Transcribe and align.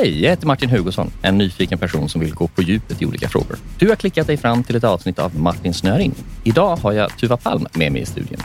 Hej, 0.00 0.22
jag 0.22 0.30
heter 0.30 0.46
Martin 0.46 0.70
Hugosson, 0.70 1.10
en 1.22 1.38
nyfiken 1.38 1.78
person 1.78 2.08
som 2.08 2.20
vill 2.20 2.34
gå 2.34 2.48
på 2.48 2.62
djupet 2.62 3.02
i 3.02 3.06
olika 3.06 3.28
frågor. 3.28 3.56
Du 3.78 3.88
har 3.88 3.96
klickat 3.96 4.26
dig 4.26 4.36
fram 4.36 4.64
till 4.64 4.76
ett 4.76 4.84
avsnitt 4.84 5.18
av 5.18 5.36
Martin 5.36 5.74
snör 5.74 5.98
in. 5.98 6.14
Idag 6.44 6.76
har 6.76 6.92
jag 6.92 7.18
Tuva 7.18 7.36
Palm 7.36 7.66
med 7.74 7.92
mig 7.92 8.02
i 8.02 8.06
studion. 8.06 8.38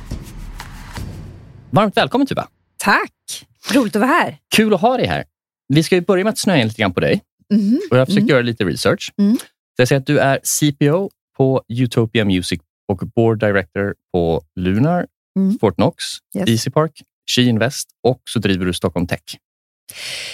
Varmt 1.70 1.98
välkommen 1.98 2.28
Tuva! 2.28 2.48
Tack! 2.78 3.12
Roligt 3.74 3.96
att 3.96 4.00
vara 4.00 4.12
här. 4.12 4.38
Kul 4.56 4.74
att 4.74 4.82
ha 4.82 4.98
dig 4.98 5.08
här. 5.08 5.24
Vi 5.68 5.84
ska 5.84 5.96
ju 5.96 6.02
börja 6.02 6.24
med 6.24 6.32
att 6.32 6.38
snöa 6.40 6.58
in 6.58 6.68
lite 6.68 6.82
grann 6.82 6.94
på 6.94 7.00
dig. 7.00 7.22
Mm. 7.54 7.80
Och 7.92 7.98
jag 7.98 8.02
har 8.02 8.06
försökt 8.06 8.22
Mm. 8.22 8.30
göra 8.30 8.42
lite 8.42 8.66
research. 8.66 9.14
Mm. 9.18 9.38
Jag 9.78 9.88
ser 9.88 9.96
att 9.98 10.06
du 10.08 10.20
är 10.20 10.40
CPO 10.44 11.10
på 11.38 11.64
Utopia 11.68 12.26
Music 12.26 12.60
och 12.92 12.98
Board 13.16 13.40
Director 13.40 13.96
på 14.14 14.42
Lunar, 14.56 15.06
Mm. 15.40 15.60
Fortnox, 15.60 16.04
Yes. 16.38 16.50
Easy 16.50 16.72
Park, 16.72 17.02
She 17.36 17.42
Invest 17.42 17.88
och 18.08 18.22
så 18.30 18.40
driver 18.40 18.66
du 18.66 18.74
Stockholm 18.74 19.08
Tech. 19.08 19.22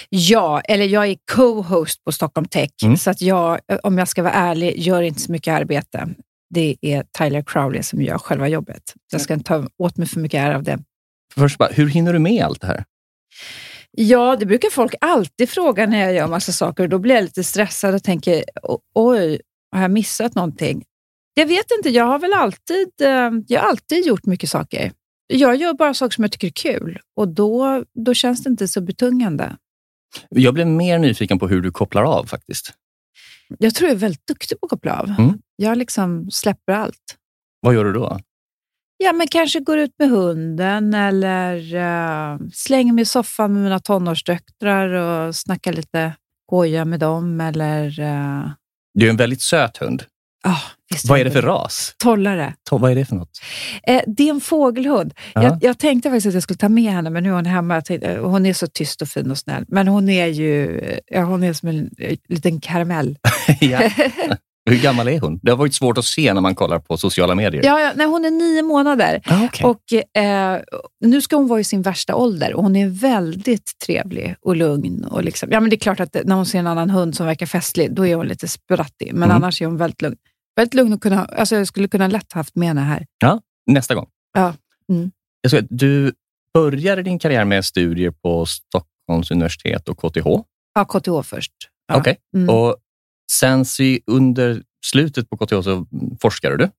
Ja, 0.08 0.60
eller 0.60 0.84
jag 0.84 1.06
är 1.06 1.16
co-host 1.32 2.04
på 2.04 2.12
Stockholm 2.12 2.48
Tech, 2.48 2.70
Mm. 2.84 2.96
så 2.96 3.10
att 3.10 3.22
jag, 3.22 3.60
om 3.82 3.98
jag 3.98 4.08
ska 4.08 4.22
vara 4.22 4.32
ärlig, 4.32 4.78
gör 4.78 5.02
inte 5.02 5.20
så 5.20 5.32
mycket 5.32 5.54
arbete. 5.54 6.08
Det 6.54 6.76
är 6.80 7.04
Tyler 7.18 7.42
Crowley 7.46 7.82
som 7.82 8.02
gör 8.02 8.18
själva 8.18 8.48
jobbet. 8.48 8.82
Jag 9.12 9.20
ska 9.20 9.34
inte 9.34 9.44
ta 9.48 9.66
åt 9.78 9.96
mig 9.96 10.08
för 10.08 10.20
mycket 10.20 10.40
ära 10.40 10.56
av 10.56 10.62
det. 10.62 10.78
Först 11.34 11.58
bara, 11.58 11.68
hur 11.72 11.88
hinner 11.88 12.12
du 12.12 12.18
med 12.18 12.44
allt 12.44 12.60
det 12.60 12.66
här? 12.66 12.84
Ja, 13.90 14.36
det 14.40 14.46
brukar 14.46 14.70
folk 14.70 14.94
alltid 15.00 15.48
fråga 15.50 15.86
när 15.86 15.98
jag 16.00 16.14
gör 16.14 16.28
massa 16.28 16.52
saker 16.52 16.82
och 16.82 16.88
då 16.88 16.98
blir 16.98 17.14
jag 17.14 17.22
lite 17.24 17.44
stressad 17.44 17.94
och 17.94 18.02
tänker, 18.02 18.44
"O- 18.62 18.78
oj, 18.94 19.40
har 19.74 19.82
jag 19.82 19.90
missat 19.90 20.34
någonting? 20.34 20.84
Jag 21.34 21.46
vet 21.46 21.66
inte, 21.78 21.90
jag 21.90 22.04
har 22.04 22.18
väl 22.18 22.32
alltid, 22.32 22.88
eh, 23.02 23.30
jag 23.48 23.60
har 23.60 23.68
alltid 23.68 24.06
gjort 24.06 24.26
mycket 24.26 24.50
saker. 24.50 24.92
Jag 25.34 25.56
gör 25.56 25.74
bara 25.74 25.94
saker 25.94 26.14
som 26.14 26.24
jag 26.24 26.32
tycker 26.32 26.46
är 26.46 26.78
kul 26.78 26.98
och 27.16 27.28
då, 27.28 27.84
då 27.94 28.14
känns 28.14 28.42
det 28.42 28.50
inte 28.50 28.68
så 28.68 28.80
betungande. 28.80 29.56
Jag 30.28 30.54
blev 30.54 30.66
mer 30.66 30.98
nyfiken 30.98 31.38
på 31.38 31.48
hur 31.48 31.60
du 31.60 31.70
kopplar 31.70 32.02
av 32.02 32.26
faktiskt. 32.26 32.72
Jag 33.58 33.74
tror 33.74 33.88
jag 33.88 33.96
är 33.96 34.00
väldigt 34.00 34.26
duktig 34.26 34.60
på 34.60 34.66
att 34.66 34.70
koppla 34.70 35.00
av. 35.00 35.08
Mm. 35.18 35.38
Jag 35.56 35.78
liksom 35.78 36.30
släpper 36.30 36.72
allt. 36.72 37.16
Vad 37.60 37.74
gör 37.74 37.84
du 37.84 37.92
då? 37.92 38.18
Ja, 38.96 39.12
men 39.12 39.28
kanske 39.28 39.60
går 39.60 39.78
ut 39.78 39.94
med 39.98 40.10
hunden 40.10 40.94
eller 40.94 41.56
uh, 41.74 42.40
slänger 42.52 42.92
mig 42.92 43.02
i 43.02 43.04
soffan 43.04 43.52
med 43.52 43.62
mina 43.62 43.78
tonårsdöttrar 43.78 44.88
och 44.88 45.36
snackar 45.36 45.72
lite 45.72 46.12
goja 46.46 46.84
med 46.84 47.00
dem. 47.00 47.40
Eller, 47.40 48.00
uh, 48.00 48.50
Du 48.94 49.06
är 49.06 49.10
en 49.10 49.16
väldigt 49.16 49.42
söt 49.42 49.76
hund. 49.76 50.04
Visst 50.90 51.08
Vad 51.08 51.20
är 51.20 51.24
det 51.24 51.30
för 51.30 51.42
ras? 51.42 51.94
Tollare. 51.98 52.54
To- 52.70 52.78
Vad 52.78 52.90
är 52.90 52.94
det 52.94 53.04
för 53.04 53.16
något? 53.16 53.40
Eh, 53.86 54.00
det 54.06 54.22
är 54.28 54.30
en 54.30 54.40
fågelhund. 54.40 55.14
Ja. 55.34 55.42
Jag, 55.42 55.58
jag 55.60 55.78
tänkte 55.78 56.10
faktiskt 56.10 56.26
att 56.26 56.34
jag 56.34 56.42
skulle 56.42 56.58
ta 56.58 56.68
med 56.68 56.92
henne, 56.92 57.10
men 57.10 57.22
nu 57.22 57.28
är 57.30 57.34
hon 57.34 57.46
hemma. 57.46 57.80
Tänkte, 57.82 58.12
eh, 58.12 58.24
hon 58.24 58.46
är 58.46 58.52
så 58.52 58.66
tyst 58.66 59.02
och 59.02 59.08
fin 59.08 59.30
och 59.30 59.38
snäll. 59.38 59.64
Men 59.68 59.88
hon 59.88 60.08
är 60.08 60.26
ju 60.26 60.80
ja, 61.06 61.20
hon 61.24 61.42
är 61.42 61.52
som 61.52 61.68
en 61.68 61.90
eh, 61.98 62.16
liten 62.28 62.60
karamell. 62.60 63.16
Hur 64.70 64.76
gammal 64.82 65.08
är 65.08 65.20
hon? 65.20 65.40
Det 65.42 65.50
har 65.50 65.58
varit 65.58 65.74
svårt 65.74 65.98
att 65.98 66.04
se 66.04 66.34
när 66.34 66.40
man 66.40 66.54
kollar 66.54 66.78
på 66.78 66.96
sociala 66.96 67.34
medier. 67.34 67.64
Ja, 67.64 67.80
ja, 67.80 67.92
nej, 67.96 68.06
hon 68.06 68.24
är 68.24 68.30
nio 68.30 68.62
månader. 68.62 69.20
Ah, 69.24 69.44
okej. 69.44 69.66
Och 69.66 70.20
eh, 70.22 70.60
Nu 71.04 71.20
ska 71.20 71.36
hon 71.36 71.46
vara 71.48 71.60
i 71.60 71.64
sin 71.64 71.82
värsta 71.82 72.14
ålder 72.14 72.54
och 72.54 72.62
hon 72.62 72.76
är 72.76 72.88
väldigt 72.88 73.70
trevlig 73.86 74.34
och 74.42 74.56
lugn. 74.56 75.04
Och 75.04 75.24
liksom, 75.24 75.48
ja, 75.52 75.60
men 75.60 75.70
det 75.70 75.76
är 75.76 75.78
klart 75.78 76.00
att 76.00 76.16
när 76.24 76.34
hon 76.34 76.46
ser 76.46 76.58
en 76.58 76.66
annan 76.66 76.90
hund 76.90 77.16
som 77.16 77.26
verkar 77.26 77.46
festlig, 77.46 77.94
då 77.94 78.06
är 78.06 78.14
hon 78.16 78.26
lite 78.26 78.48
sprattig. 78.48 79.10
Men 79.14 79.22
Mm. 79.22 79.36
annars 79.36 79.62
är 79.62 79.66
hon 79.66 79.76
väldigt 79.76 80.02
lugn. 80.02 80.16
Väldigt 80.56 80.74
lugn 80.74 80.92
och 80.92 81.02
kunna, 81.02 81.24
alltså 81.24 81.56
jag 81.56 81.66
skulle 81.66 81.88
kunna 81.88 82.06
lätt 82.06 82.32
haft 82.32 82.56
med 82.56 82.68
henne 82.68 82.80
här. 82.80 83.06
Nästa 83.66 83.94
gång. 83.94 84.06
Ja. 84.32 84.54
Mm. 84.88 85.10
Jag 85.40 85.50
ska, 85.50 85.60
du 85.70 86.12
började 86.54 87.02
din 87.02 87.18
karriär 87.18 87.44
med 87.44 87.64
studier 87.64 88.10
på 88.10 88.46
Stockholms 88.46 89.30
universitet 89.30 89.88
och 89.88 89.98
KTH. 89.98 90.26
Ja, 90.74 90.84
KTH 90.84 91.22
först. 91.22 91.52
Ja. 91.86 91.96
Okej. 91.96 92.16
Mm. 92.36 92.48
Och 92.54 92.76
sen 93.32 93.64
under 94.06 94.62
slutet 94.86 95.30
på 95.30 95.36
KTH 95.36 95.60
så 95.62 95.86
forskade 96.22 96.56
du. 96.56 96.70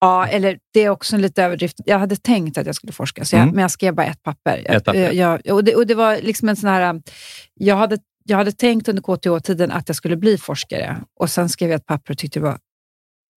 Ja, 0.00 0.26
eller 0.26 0.58
det 0.72 0.80
är 0.80 0.90
också 0.90 1.16
en 1.16 1.22
lite 1.22 1.42
överdrift. 1.42 1.76
Jag 1.84 1.98
hade 1.98 2.16
tänkt 2.16 2.58
att 2.58 2.66
jag 2.66 2.74
skulle 2.74 2.92
forska, 2.92 3.24
så 3.24 3.36
jag, 3.36 3.42
Mm. 3.42 3.54
men 3.54 3.62
jag 3.62 3.70
skrev 3.70 3.94
bara 3.94 4.06
ett 4.06 4.22
papper. 4.22 4.62
Ett 4.66 4.84
papper. 4.84 5.12
Jag, 5.12 5.40
jag, 5.44 5.54
och, 5.54 5.64
det, 5.64 5.74
och 5.74 5.86
det 5.86 5.94
var 5.94 6.16
liksom 6.16 6.48
en 6.48 6.56
sån 6.56 6.70
här... 6.70 7.02
Jag 7.54 7.76
hade, 7.76 7.98
jag 8.24 8.36
hade 8.36 8.52
tänkt 8.52 8.88
under 8.88 9.02
KTH-tiden 9.02 9.70
att 9.70 9.88
jag 9.88 9.96
skulle 9.96 10.16
bli 10.16 10.38
forskare 10.38 10.96
och 11.20 11.30
sen 11.30 11.48
skrev 11.48 11.70
jag 11.70 11.76
ett 11.76 11.86
papper 11.86 12.12
och 12.14 12.18
tyckte 12.18 12.38
det 12.38 12.44
var 12.44 12.58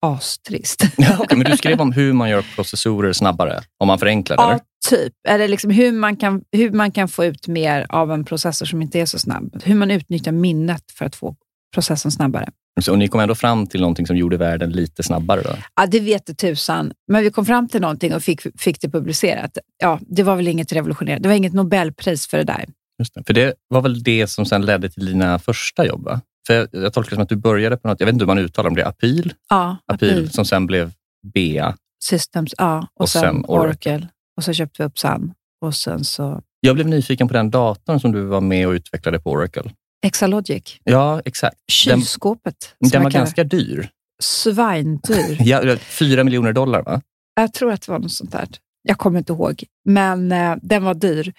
astrist. 0.02 0.82
Ja, 0.96 1.16
okej, 1.18 1.38
men 1.38 1.50
du 1.50 1.56
skrev 1.56 1.80
om 1.80 1.92
hur 1.92 2.12
man 2.12 2.30
gör 2.30 2.44
processorer 2.54 3.12
snabbare, 3.12 3.60
om 3.78 3.86
man 3.86 3.98
förenklar 3.98 4.36
det. 4.36 4.42
Ja, 4.42 4.50
eller? 4.50 4.60
typ. 4.88 5.12
Eller 5.28 5.48
liksom 5.48 5.70
hur, 5.70 5.92
man 5.92 6.16
kan, 6.16 6.42
hur 6.52 6.70
man 6.70 6.90
kan 6.90 7.08
få 7.08 7.24
ut 7.24 7.48
mer 7.48 7.86
av 7.88 8.12
en 8.12 8.24
processor 8.24 8.66
som 8.66 8.82
inte 8.82 9.00
är 9.00 9.06
så 9.06 9.18
snabb. 9.18 9.62
Hur 9.64 9.74
man 9.74 9.90
utnyttjar 9.90 10.32
minnet 10.32 10.84
för 10.94 11.04
att 11.04 11.16
få 11.16 11.36
processorn 11.74 12.12
snabbare. 12.12 12.48
Så, 12.80 12.92
och 12.92 12.98
ni 12.98 13.08
kom 13.08 13.20
ändå 13.20 13.34
fram 13.34 13.66
till 13.66 13.80
någonting 13.80 14.06
som 14.06 14.16
gjorde 14.16 14.36
världen 14.36 14.70
lite 14.70 15.02
snabbare. 15.02 15.42
Då. 15.42 15.50
Ja, 15.76 15.86
det 15.86 16.00
vet 16.00 16.26
det 16.26 16.34
tusan. 16.34 16.92
Men 17.08 17.22
vi 17.22 17.30
kom 17.30 17.46
fram 17.46 17.68
till 17.68 17.80
någonting 17.80 18.14
och 18.14 18.22
fick, 18.22 18.60
fick 18.60 18.80
det 18.80 18.88
publicerat. 18.88 19.58
Ja, 19.82 19.98
det 20.08 20.22
var 20.22 20.36
väl 20.36 20.48
inget 20.48 20.72
revolutionerande. 20.72 21.22
Det 21.22 21.28
var 21.28 21.36
inget 21.36 21.52
Nobelpris 21.52 22.26
för 22.26 22.38
det 22.38 22.44
där. 22.44 22.64
Just 22.98 23.14
det. 23.14 23.22
För 23.26 23.34
det 23.34 23.54
var 23.68 23.80
väl 23.80 24.02
det 24.02 24.26
som 24.26 24.46
sen 24.46 24.66
ledde 24.66 24.90
till 24.90 25.06
dina 25.06 25.38
första 25.38 25.86
jobb? 25.86 26.04
Va? 26.04 26.20
För 26.46 26.54
jag, 26.54 26.68
jag 26.72 26.92
tolkar 26.92 27.10
det 27.10 27.14
som 27.16 27.22
att 27.22 27.28
du 27.28 27.36
började 27.36 27.76
på 27.76 27.88
något, 27.88 28.00
jag 28.00 28.06
vet 28.06 28.12
inte 28.12 28.22
hur 28.22 28.26
man 28.26 28.38
uttalar 28.38 28.70
det, 28.70 28.86
Apil, 28.86 29.34
Ja, 29.48 29.76
Apil, 29.86 30.10
Apil. 30.10 30.30
som 30.30 30.44
sen 30.44 30.66
blev 30.66 30.92
Bea. 31.34 31.76
Systems, 32.04 32.54
ja. 32.58 32.78
Och, 32.94 33.00
Och 33.00 33.08
sen, 33.08 33.20
sen 33.20 33.44
Oracle. 33.48 33.92
Oracle. 33.94 34.08
Och 34.36 34.44
så 34.44 34.52
köpte 34.52 34.82
vi 34.82 34.86
upp 34.86 34.98
Sun. 34.98 35.32
Och 35.64 35.74
sen 35.74 36.04
så 36.04 36.42
Jag 36.60 36.74
blev 36.74 36.88
nyfiken 36.88 37.28
på 37.28 37.34
den 37.34 37.50
datorn 37.50 38.00
som 38.00 38.12
du 38.12 38.20
var 38.22 38.40
med 38.40 38.66
och 38.68 38.72
utvecklade 38.72 39.20
på 39.20 39.30
Oracle. 39.30 39.70
Exalogic. 40.06 40.78
Ja, 40.84 41.22
exakt. 41.24 41.56
Den, 41.86 41.98
Kylskåpet. 41.98 42.54
den 42.80 42.90
jag 42.92 43.00
var 43.00 43.10
kallar 43.10 43.24
ganska 43.24 43.44
dyr. 43.44 43.88
Svindyr. 44.22 45.36
Ja, 45.40 45.76
fyra 45.76 46.24
miljoner 46.24 46.52
dollar, 46.52 46.82
va? 46.82 47.00
Jag 47.34 47.52
tror 47.54 47.72
att 47.72 47.82
det 47.82 47.92
var 47.92 47.98
något 47.98 48.12
sånt 48.12 48.32
där. 48.32 48.48
Jag 48.82 48.98
kommer 48.98 49.18
inte 49.18 49.32
ihåg, 49.32 49.64
men 49.84 50.32
eh, 50.32 50.56
den 50.62 50.84
var 50.84 50.94
dyr. 50.94 51.32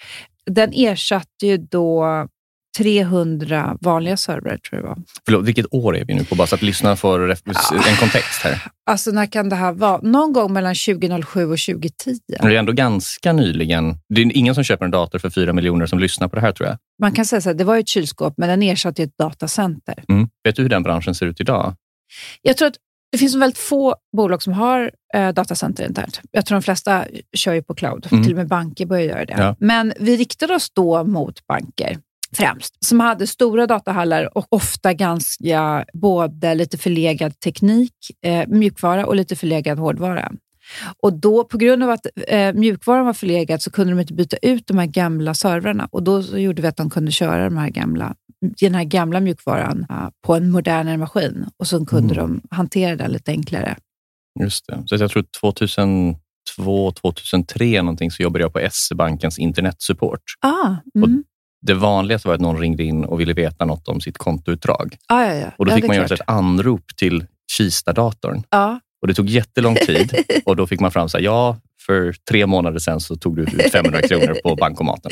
Den 0.45 0.73
ersatte 0.73 1.47
ju 1.47 1.57
då 1.57 2.05
300 2.77 3.77
vanliga 3.81 4.17
servrar, 4.17 4.57
tror 4.57 4.81
jag 4.81 4.87
var. 4.87 4.97
Förlåt, 5.25 5.45
vilket 5.45 5.65
år 5.73 5.97
är 5.97 6.05
vi 6.05 6.13
nu 6.13 6.25
på? 6.25 6.35
Bara 6.35 6.47
så 6.47 6.55
att 6.55 6.61
lyssnarna 6.61 6.95
får 6.95 7.29
en 7.29 7.95
kontext 7.99 8.41
här. 8.43 8.63
Alltså 8.85 9.11
när 9.11 9.25
kan 9.25 9.49
det 9.49 9.55
här 9.55 9.71
vara? 9.71 9.99
Någon 10.01 10.33
gång 10.33 10.53
mellan 10.53 10.75
2007 10.75 11.43
och 11.43 11.59
2010. 11.59 12.19
Det 12.27 12.37
är 12.37 12.51
ändå 12.51 12.73
ganska 12.73 13.33
nyligen. 13.33 13.97
Det 14.09 14.21
är 14.21 14.37
ingen 14.37 14.55
som 14.55 14.63
köper 14.63 14.85
en 14.85 14.91
dator 14.91 15.19
för 15.19 15.29
fyra 15.29 15.53
miljoner 15.53 15.85
som 15.85 15.99
lyssnar 15.99 16.27
på 16.27 16.35
det 16.35 16.41
här, 16.41 16.51
tror 16.51 16.69
jag. 16.69 16.77
Man 17.01 17.11
kan 17.11 17.25
säga 17.25 17.41
så 17.41 17.49
här, 17.49 17.53
det 17.53 17.63
var 17.63 17.77
ett 17.77 17.87
kylskåp, 17.87 18.33
men 18.37 18.49
den 18.49 18.61
ersatte 18.63 19.03
ett 19.03 19.17
datacenter. 19.17 20.03
Mm. 20.09 20.29
Vet 20.43 20.55
du 20.55 20.61
hur 20.61 20.69
den 20.69 20.83
branschen 20.83 21.15
ser 21.15 21.25
ut 21.25 21.41
idag? 21.41 21.75
Jag 22.41 22.57
tror 22.57 22.67
att 22.67 22.75
det 23.11 23.17
finns 23.17 23.35
väldigt 23.35 23.57
få 23.57 23.95
bolag 24.17 24.43
som 24.43 24.53
har 24.53 24.91
eh, 25.13 25.29
datacenter 25.29 25.87
internt. 25.87 26.21
Jag 26.31 26.45
tror 26.45 26.55
de 26.55 26.61
flesta 26.61 27.05
kör 27.33 27.53
ju 27.53 27.63
på 27.63 27.75
cloud. 27.75 28.07
Mm. 28.11 28.23
Till 28.23 28.33
och 28.33 28.37
med 28.37 28.47
banker 28.47 28.85
börjar 28.85 29.05
göra 29.05 29.25
det. 29.25 29.35
Ja. 29.37 29.55
Men 29.59 29.93
vi 29.99 30.17
riktade 30.17 30.55
oss 30.55 30.71
då 30.73 31.03
mot 31.03 31.47
banker 31.47 31.97
främst, 32.37 32.85
som 32.85 32.99
hade 32.99 33.27
stora 33.27 33.67
datahallar 33.67 34.37
och 34.37 34.45
ofta 34.49 34.93
ganska 34.93 35.85
både 35.93 36.55
lite 36.55 36.77
förlegad 36.77 37.39
teknik, 37.39 37.93
eh, 38.25 38.47
mjukvara 38.47 39.05
och 39.05 39.15
lite 39.15 39.35
förlegad 39.35 39.79
hårdvara. 39.79 40.31
Och 41.03 41.13
då, 41.13 41.43
på 41.43 41.57
grund 41.57 41.83
av 41.83 41.89
att 41.89 42.05
eh, 42.27 42.53
mjukvaran 42.53 43.05
var 43.05 43.13
förlegad 43.13 43.61
så 43.61 43.71
kunde 43.71 43.93
de 43.93 43.99
inte 43.99 44.13
byta 44.13 44.37
ut 44.41 44.67
de 44.67 44.77
här 44.77 44.85
gamla 44.85 45.33
servrarna 45.33 45.87
och 45.91 46.03
då 46.03 46.21
gjorde 46.21 46.61
vi 46.61 46.67
att 46.67 46.77
de 46.77 46.89
kunde 46.89 47.11
köra 47.11 47.43
de 47.43 47.57
här 47.57 47.69
gamla, 47.69 48.15
den 48.59 48.75
här 48.75 48.83
gamla 48.83 49.19
mjukvaran 49.19 49.85
eh, 49.89 50.07
på 50.25 50.35
en 50.35 50.51
modernare 50.51 50.97
maskin 50.97 51.45
och 51.57 51.67
så 51.67 51.85
kunde 51.85 52.13
Mm. 52.13 52.39
de 52.49 52.55
hantera 52.55 52.95
den 52.95 53.11
lite 53.11 53.31
enklare. 53.31 53.77
Just 54.39 54.67
det. 54.67 54.83
Så 54.85 54.95
jag 54.95 55.11
tror 55.11 55.25
2002, 55.41 56.91
2003 56.91 57.81
någonting 57.81 58.11
så 58.11 58.23
jobbade 58.23 58.43
jag 58.43 58.53
på 58.53 58.59
SE-bankens 58.71 59.39
internetsupport. 59.39 60.21
Ah, 60.41 60.75
mm. 60.95 61.23
Det 61.61 61.73
vanligaste 61.73 62.27
var 62.27 62.35
att 62.35 62.41
någon 62.41 62.59
ringde 62.59 62.83
in 62.83 63.05
och 63.05 63.19
ville 63.19 63.33
veta 63.33 63.65
något 63.65 63.87
om 63.87 64.01
sitt 64.01 64.17
kontoutdrag. 64.17 64.97
ah, 65.07 65.23
ja, 65.25 65.33
ja. 65.33 65.47
Och 65.57 65.65
då 65.65 65.71
fick 65.75 65.87
man 65.87 65.95
göra 65.95 66.07
klart. 66.07 66.19
ett 66.19 66.29
anrop 66.29 66.95
till 66.97 67.25
Kista-datorn. 67.51 68.43
Ja. 68.49 68.79
Och 69.01 69.07
det 69.07 69.13
tog 69.13 69.29
jättelång 69.29 69.75
tid 69.85 70.15
och 70.45 70.55
då 70.55 70.67
fick 70.67 70.79
man 70.79 70.91
fram 70.91 71.09
så 71.09 71.17
här, 71.17 71.25
ja, 71.25 71.57
för 71.85 72.15
tre 72.29 72.45
månader 72.45 72.79
sedan 72.79 72.99
så 72.99 73.15
tog 73.15 73.35
du 73.35 73.41
ut 73.43 73.71
500 73.71 74.01
kronor 74.01 74.37
på 74.43 74.55
bankomaten. 74.55 75.11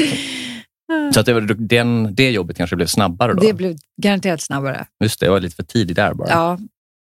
Så 1.14 1.20
att 1.20 1.26
det, 1.26 1.54
den, 1.54 2.16
det 2.16 2.32
jobbet 2.32 2.58
kanske 2.58 2.76
blev 2.76 2.86
snabbare 2.88 3.34
då. 3.34 3.42
Det 3.42 3.54
blev 3.54 3.78
garanterat 4.02 4.42
snabbare. 4.42 4.86
Just 5.04 5.20
det, 5.20 5.26
jag 5.26 5.34
var 5.34 5.40
lite 5.40 5.56
för 5.56 5.64
tidig 5.64 5.96
där 5.96 6.14
bara. 6.14 6.30
Ja, 6.30 6.58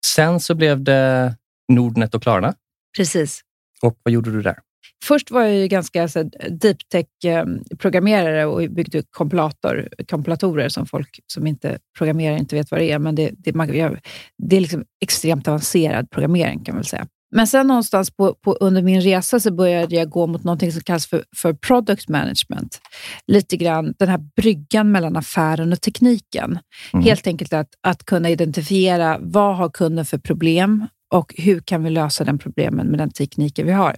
Sen 0.07 0.41
så 0.41 0.55
blev 0.55 0.83
det 0.83 1.35
Nordnet 1.73 2.15
och 2.15 2.23
Klarna. 2.23 2.55
precis. 2.97 3.41
Och 3.83 3.97
vad 4.03 4.13
gjorde 4.13 4.31
du 4.33 4.43
där? 4.43 4.59
Först 5.03 5.31
var 5.31 5.43
jag 5.43 5.57
ju 5.57 5.69
ganska 5.69 6.09
så, 6.09 6.23
deep 6.51 6.89
tech-programmerare 6.89 8.47
och 8.47 8.71
byggde 8.71 9.03
kompilator, 9.11 9.89
kompilatorer 10.09 10.69
som 10.69 10.87
folk 10.87 11.21
som 11.27 11.47
inte 11.47 11.79
programmerar 11.99 12.37
inte 12.37 12.57
vet 12.57 12.71
vad 12.71 12.81
det 12.81 12.91
är. 12.91 12.99
Men 12.99 13.15
det, 13.15 13.31
det, 13.37 13.55
man, 13.55 13.77
jag, 13.77 13.99
det 14.39 14.57
är 14.57 14.61
liksom 14.61 14.85
extremt 15.03 15.49
avancerad 15.49 16.11
programmering 16.11 16.65
kan 16.65 16.75
man 16.75 16.81
väl 16.81 16.87
säga. 16.87 17.07
Men 17.35 17.47
sen 17.47 17.67
någonstans 17.67 18.11
på, 18.11 18.35
på, 18.35 18.53
under 18.53 18.83
min 18.83 19.01
resa 19.01 19.41
så 19.41 19.53
började 19.53 19.97
jag 19.97 20.11
gå 20.11 20.27
mot 20.27 20.45
något 20.45 20.73
som 20.73 20.83
kallas 20.83 21.07
för, 21.07 21.25
för 21.37 21.53
product 21.53 22.09
management. 22.09 22.81
Lite 23.27 23.57
grann 23.57 23.95
den 23.99 24.09
här 24.09 24.21
bryggan 24.37 24.93
mellan 24.93 25.17
affären 25.17 25.73
och 25.73 25.81
tekniken. 25.81 26.59
Mm. 26.93 27.05
Helt 27.05 27.27
enkelt 27.27 27.53
att, 27.53 27.69
att 27.81 28.05
kunna 28.05 28.31
identifiera 28.31 29.19
vad 29.21 29.57
har 29.57 29.69
kunden 29.69 30.05
för 30.05 30.19
problem 30.19 30.87
och 31.13 31.35
hur 31.39 31.61
kan 31.61 31.85
vi 31.85 31.91
lösa 31.91 32.25
den 32.25 32.39
problemen 32.39 32.87
med 32.87 32.99
den 32.99 33.11
tekniken 33.11 33.67
vi 33.67 33.73
har. 33.73 33.97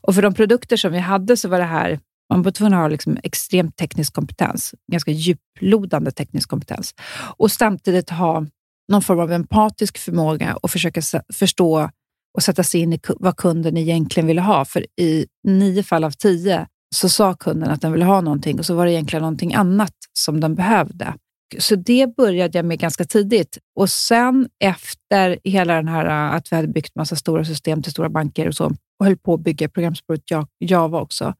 Och 0.00 0.14
för 0.14 0.22
de 0.22 0.34
produkter 0.34 0.76
som 0.76 0.92
vi 0.92 0.98
hade 0.98 1.36
så 1.36 1.48
var 1.48 1.58
det 1.58 1.64
här 1.64 1.98
man 2.30 2.42
var 2.42 2.50
tvungen 2.50 2.74
att 2.74 2.80
ha 2.80 2.88
liksom 2.88 3.18
extremt 3.22 3.76
teknisk 3.76 4.14
kompetens, 4.14 4.74
ganska 4.92 5.10
djuplodande 5.10 6.10
teknisk 6.10 6.48
kompetens 6.48 6.94
och 7.36 7.50
samtidigt 7.50 8.10
ha 8.10 8.46
någon 8.92 9.02
form 9.02 9.20
av 9.20 9.32
empatisk 9.32 9.98
förmåga 9.98 10.56
och 10.56 10.70
försöka 10.70 11.00
förstå 11.34 11.90
och 12.36 12.42
sätta 12.42 12.62
sig 12.62 12.80
in 12.80 12.92
i 12.92 13.00
vad 13.06 13.36
kunden 13.36 13.76
egentligen 13.76 14.26
ville 14.26 14.40
ha. 14.40 14.64
För 14.64 14.86
i 15.00 15.26
nio 15.48 15.82
fall 15.82 16.04
av 16.04 16.10
tio 16.10 16.66
så 16.94 17.08
sa 17.08 17.34
kunden 17.34 17.70
att 17.70 17.80
den 17.80 17.92
ville 17.92 18.04
ha 18.04 18.20
någonting 18.20 18.58
och 18.58 18.66
så 18.66 18.74
var 18.74 18.86
det 18.86 18.92
egentligen 18.92 19.22
någonting 19.22 19.54
annat 19.54 19.94
som 20.12 20.40
den 20.40 20.54
behövde. 20.54 21.14
Så 21.58 21.76
det 21.76 22.16
började 22.16 22.58
jag 22.58 22.64
med 22.64 22.78
ganska 22.78 23.04
tidigt. 23.04 23.58
Och 23.76 23.90
sen 23.90 24.48
efter 24.64 25.38
hela 25.44 25.74
den 25.74 25.88
här 25.88 26.06
att 26.36 26.52
vi 26.52 26.56
hade 26.56 26.68
byggt 26.68 26.94
massa 26.96 27.16
stora 27.16 27.44
system 27.44 27.82
till 27.82 27.92
stora 27.92 28.08
banker 28.08 28.48
och 28.48 28.54
så 28.54 28.72
och 28.98 29.06
höll 29.06 29.16
på 29.16 29.34
att 29.34 29.40
bygga 29.40 29.68
programspråket 29.68 30.48
Java 30.60 31.00
också, 31.00 31.34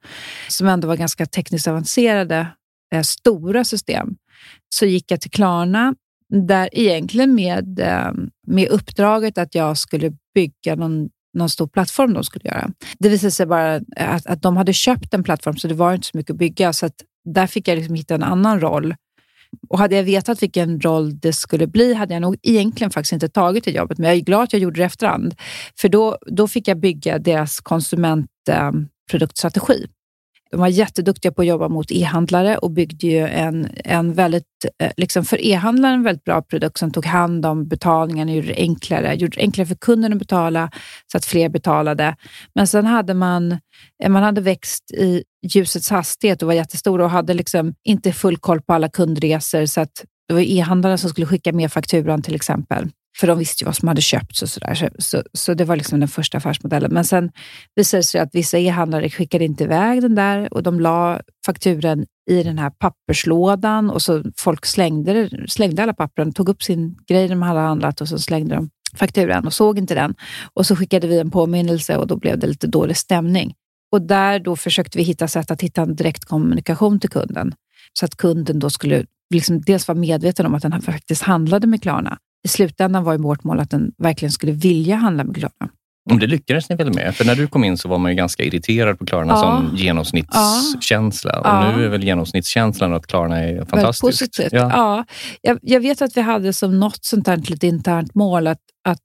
som 0.48 0.66
ändå 0.68 0.88
var 0.88 0.96
ganska 0.96 1.26
tekniskt 1.26 1.68
avancerade, 1.68 2.48
eh, 2.94 3.02
stora 3.02 3.64
system, 3.64 4.16
så 4.68 4.86
gick 4.86 5.10
jag 5.10 5.20
till 5.20 5.30
Klarna 5.30 5.94
där 6.28 6.68
egentligen 6.72 7.34
med, 7.34 7.80
eh, 7.80 8.12
med 8.46 8.68
uppdraget 8.68 9.38
att 9.38 9.54
jag 9.54 9.78
skulle 9.78 10.12
bygga 10.34 10.74
någon, 10.76 11.08
någon 11.34 11.50
stor 11.50 11.66
plattform 11.66 12.14
de 12.14 12.24
skulle 12.24 12.48
göra. 12.48 12.70
Det 12.98 13.08
visade 13.08 13.30
sig 13.30 13.46
bara 13.46 13.80
att, 13.96 14.26
att 14.26 14.42
de 14.42 14.56
hade 14.56 14.72
köpt 14.72 15.14
en 15.14 15.22
plattform, 15.22 15.56
så 15.56 15.68
det 15.68 15.74
var 15.74 15.94
inte 15.94 16.06
så 16.06 16.16
mycket 16.16 16.30
att 16.30 16.38
bygga. 16.38 16.72
Så 16.72 16.86
att 16.86 16.94
där 17.24 17.46
fick 17.46 17.68
jag 17.68 17.76
liksom 17.76 17.94
hitta 17.94 18.14
en 18.14 18.22
annan 18.22 18.60
roll. 18.60 18.94
Och 19.68 19.78
hade 19.78 19.96
jag 19.96 20.02
vetat 20.02 20.42
vilken 20.42 20.80
roll 20.80 21.18
det 21.18 21.32
skulle 21.32 21.66
bli 21.66 21.94
hade 21.94 22.14
jag 22.14 22.20
nog 22.20 22.36
egentligen 22.42 22.90
faktiskt 22.90 23.12
inte 23.12 23.28
tagit 23.28 23.64
det 23.64 23.70
jobbet, 23.70 23.98
men 23.98 24.08
jag 24.08 24.16
är 24.16 24.20
glad 24.20 24.42
att 24.42 24.52
jag 24.52 24.62
gjorde 24.62 24.76
det 24.76 24.82
i 24.82 24.86
efterhand. 24.86 25.34
För 25.76 25.88
då, 25.88 26.18
då 26.26 26.48
fick 26.48 26.68
jag 26.68 26.80
bygga 26.80 27.18
deras 27.18 27.60
konsumentproduktstrategi. 27.60 29.82
Eh, 29.82 29.88
de 30.56 30.60
var 30.60 30.68
jätteduktiga 30.68 31.32
på 31.32 31.42
att 31.42 31.48
jobba 31.48 31.68
mot 31.68 31.90
e-handlare 31.90 32.58
och 32.58 32.70
byggde 32.70 33.06
ju 33.06 33.26
en, 33.26 33.68
en 33.84 34.12
väldigt, 34.12 34.44
eh, 34.78 34.92
liksom 34.96 35.24
för 35.24 35.46
e-handlaren 35.46 36.02
väldigt 36.02 36.24
bra 36.24 36.42
produkt 36.42 36.78
som 36.78 36.92
tog 36.92 37.06
hand 37.06 37.46
om 37.46 37.68
betalningen 37.68 38.28
och 38.28 38.34
gjorde 38.34 38.48
det 38.48 38.56
enklare. 38.56 39.14
Gjorde 39.14 39.36
det 39.36 39.40
enklare 39.40 39.66
för 39.66 39.74
kunden 39.74 40.12
att 40.12 40.18
betala 40.18 40.70
så 41.12 41.18
att 41.18 41.24
fler 41.24 41.48
betalade. 41.48 42.16
Men 42.54 42.66
sen 42.66 42.86
hade 42.86 43.14
man, 43.14 43.52
eh, 44.02 44.08
man 44.08 44.22
hade 44.22 44.40
växt 44.40 44.90
i 44.90 45.24
ljusets 45.46 45.90
hastighet 45.90 46.42
och 46.42 46.46
var 46.46 46.54
jättestor 46.54 47.00
och 47.00 47.10
hade 47.10 47.34
liksom 47.34 47.74
inte 47.84 48.12
full 48.12 48.36
koll 48.36 48.62
på 48.62 48.74
alla 48.74 48.88
kundresor 48.88 49.66
så 49.66 49.80
att 49.80 50.04
det 50.28 50.34
var 50.34 50.40
e-handlaren 50.40 50.98
som 50.98 51.10
skulle 51.10 51.26
skicka 51.26 51.52
med 51.52 51.72
fakturan 51.72 52.22
till 52.22 52.34
exempel. 52.34 52.88
För 53.20 53.26
de 53.26 53.38
visste 53.38 53.64
ju 53.64 53.66
vad 53.66 53.76
som 53.76 53.88
hade 53.88 54.00
köpts 54.00 54.42
och 54.42 54.48
sådär. 54.48 54.74
Så, 54.74 54.88
så, 54.98 55.22
så, 55.32 55.54
det 55.54 55.64
var 55.64 55.76
liksom 55.76 56.00
den 56.00 56.08
första 56.08 56.38
affärsmodellen. 56.38 56.94
Men 56.94 57.04
sen 57.04 57.30
visade 57.76 57.98
det 57.98 58.04
sig 58.04 58.20
att 58.20 58.34
vissa 58.34 58.58
e-handlare 58.58 59.10
skickade 59.10 59.44
inte 59.44 59.64
iväg 59.64 60.02
den 60.02 60.14
där 60.14 60.54
och 60.54 60.62
de 60.62 60.80
la 60.80 61.20
fakturen 61.46 62.06
i 62.30 62.42
den 62.42 62.58
här 62.58 62.70
papperslådan 62.70 63.90
och 63.90 64.02
så 64.02 64.22
folk 64.36 64.66
slängde, 64.66 65.30
slängde 65.48 65.82
alla 65.82 65.94
pappren, 65.94 66.32
tog 66.32 66.48
upp 66.48 66.62
sin 66.62 66.96
grej 67.08 67.28
de 67.28 67.42
hade 67.42 67.60
handlat 67.60 68.00
och 68.00 68.08
så 68.08 68.18
slängde 68.18 68.54
de 68.54 68.70
fakturan 68.94 69.46
och 69.46 69.52
såg 69.52 69.78
inte 69.78 69.94
den. 69.94 70.14
Och 70.54 70.66
så 70.66 70.76
skickade 70.76 71.06
vi 71.06 71.18
en 71.18 71.30
påminnelse 71.30 71.96
och 71.96 72.06
då 72.06 72.16
blev 72.16 72.38
det 72.38 72.46
lite 72.46 72.66
dålig 72.66 72.96
stämning. 72.96 73.54
Och 73.92 74.02
där 74.02 74.38
då 74.38 74.56
försökte 74.56 74.98
vi 74.98 75.04
hitta 75.04 75.28
sätt 75.28 75.50
att 75.50 75.62
hitta 75.62 75.82
en 75.82 75.96
direktkommunikation 75.96 77.00
till 77.00 77.10
kunden 77.10 77.54
så 77.92 78.04
att 78.04 78.16
kunden 78.16 78.58
då 78.58 78.70
skulle 78.70 79.06
liksom 79.34 79.60
dels 79.60 79.88
vara 79.88 79.98
medveten 79.98 80.46
om 80.46 80.54
att 80.54 80.62
den 80.62 80.82
faktiskt 80.82 81.22
handlade 81.22 81.66
med 81.66 81.82
Klarna 81.82 82.18
i 82.46 82.48
slutändan 82.48 83.04
var 83.04 83.12
ju 83.12 83.18
vårt 83.18 83.44
mål 83.44 83.60
att 83.60 83.70
den 83.70 83.92
verkligen 83.98 84.32
skulle 84.32 84.52
vilja 84.52 84.96
handla 84.96 85.24
med 85.24 85.36
Klarna. 85.36 85.70
Om 86.10 86.18
det 86.18 86.26
lyckades 86.26 86.68
ni 86.68 86.76
väl 86.76 86.94
med? 86.94 87.14
För 87.14 87.24
när 87.24 87.34
du 87.34 87.46
kom 87.46 87.64
in 87.64 87.78
så 87.78 87.88
var 87.88 87.98
man 87.98 88.10
ju 88.10 88.16
ganska 88.16 88.42
irriterad 88.42 88.98
på 88.98 89.06
Klarna 89.06 89.32
ja. 89.32 89.40
som 89.40 89.76
genomsnittskänsla. 89.76 91.40
Ja. 91.44 91.70
Och 91.70 91.78
nu 91.78 91.84
är 91.84 91.88
väl 91.88 92.04
genomsnittskänslan 92.04 92.94
att 92.94 93.06
Klarna 93.06 93.38
är 93.38 93.64
fantastisk. 93.64 94.00
Positivt. 94.00 94.52
Ja. 94.52 94.70
ja. 94.72 95.04
Jag, 95.42 95.58
jag, 95.62 95.80
vet 95.80 96.02
att 96.02 96.16
vi 96.16 96.20
hade 96.20 96.52
som 96.52 96.80
något 96.80 97.04
sånt 97.04 97.26
här 97.26 97.36
lite 97.36 97.66
internt 97.66 98.14
mål 98.14 98.46
att, 98.46 98.60
att 98.88 98.98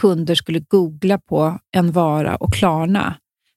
kunder 0.00 0.34
skulle 0.34 0.60
googla 0.60 1.18
på 1.18 1.58
en 1.76 1.92
vara 1.92 2.36
och 2.36 2.52
Klarna 2.54 3.14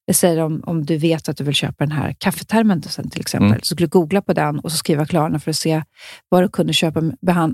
det 0.08 0.14
säger 0.14 0.40
om, 0.40 0.64
om 0.66 0.86
du 0.86 0.98
vet 0.98 1.30
att 1.30 1.38
du 1.38 1.44
vill 1.44 1.54
köpa 1.54 1.86
den 1.86 1.92
här 1.92 2.16
kaffetermen 2.18 2.82
till 2.82 3.22
exempel, 3.22 3.48
mm. 3.48 3.60
så 3.60 3.66
skulle 3.66 3.88
du 3.88 3.90
googla 3.90 4.22
på 4.22 4.34
den 4.34 4.60
och 4.60 4.72
så 4.72 4.78
skriva 4.78 5.06
Klarna 5.06 5.40
för 5.40 5.52
att 5.52 5.58
se 5.58 5.84
vad 6.30 6.44
du 6.44 6.50
kunde 6.50 6.74
köpa 6.74 7.02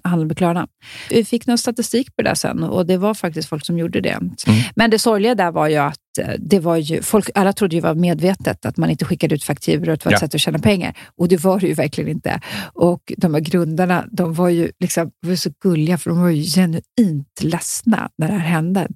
handla 0.03 0.25
med 0.25 0.37
Klarna. 0.37 0.67
Vi 1.09 1.25
fick 1.25 1.47
någon 1.47 1.57
statistik 1.57 2.15
på 2.15 2.21
det 2.21 2.29
där 2.29 2.35
sen 2.35 2.63
och 2.63 2.85
det 2.85 2.97
var 2.97 3.13
faktiskt 3.13 3.49
folk 3.49 3.65
som 3.65 3.77
gjorde 3.77 4.01
det. 4.01 4.09
Mm. 4.09 4.31
Men 4.75 4.89
det 4.89 4.99
sorgliga 4.99 5.35
där 5.35 5.51
var 5.51 5.67
ju 5.67 5.75
att 5.75 6.17
eh, 6.19 6.33
det 6.39 6.59
var 6.59 6.75
ju, 6.75 7.01
folk, 7.01 7.29
alla 7.35 7.53
trodde 7.53 7.75
ju 7.75 7.81
var 7.81 7.95
medvetet 7.95 8.65
att 8.65 8.77
man 8.77 8.89
inte 8.89 9.05
skickade 9.05 9.35
ut 9.35 9.43
fakturor 9.43 9.87
och 9.87 9.93
att 9.93 9.99
det 9.99 10.05
var 10.05 10.13
ett 10.13 10.21
ja. 10.21 10.27
sätt 10.27 10.35
att 10.35 10.41
tjäna 10.41 10.59
pengar. 10.59 10.97
Och 11.17 11.27
det 11.27 11.37
var 11.37 11.59
det 11.59 11.67
ju 11.67 11.73
verkligen 11.73 12.09
inte. 12.09 12.41
Och 12.73 13.13
de 13.17 13.33
här 13.33 13.41
grundarna, 13.41 14.05
de 14.11 14.33
var 14.33 14.49
ju 14.49 14.71
liksom, 14.79 15.11
var 15.21 15.35
så 15.35 15.51
gulliga 15.61 15.97
för 15.97 16.09
de 16.09 16.21
var 16.21 16.29
ju 16.29 16.43
genuint 16.43 17.41
ledsna 17.41 18.09
när 18.17 18.27
det 18.27 18.33
här 18.33 18.39
hände 18.39 18.87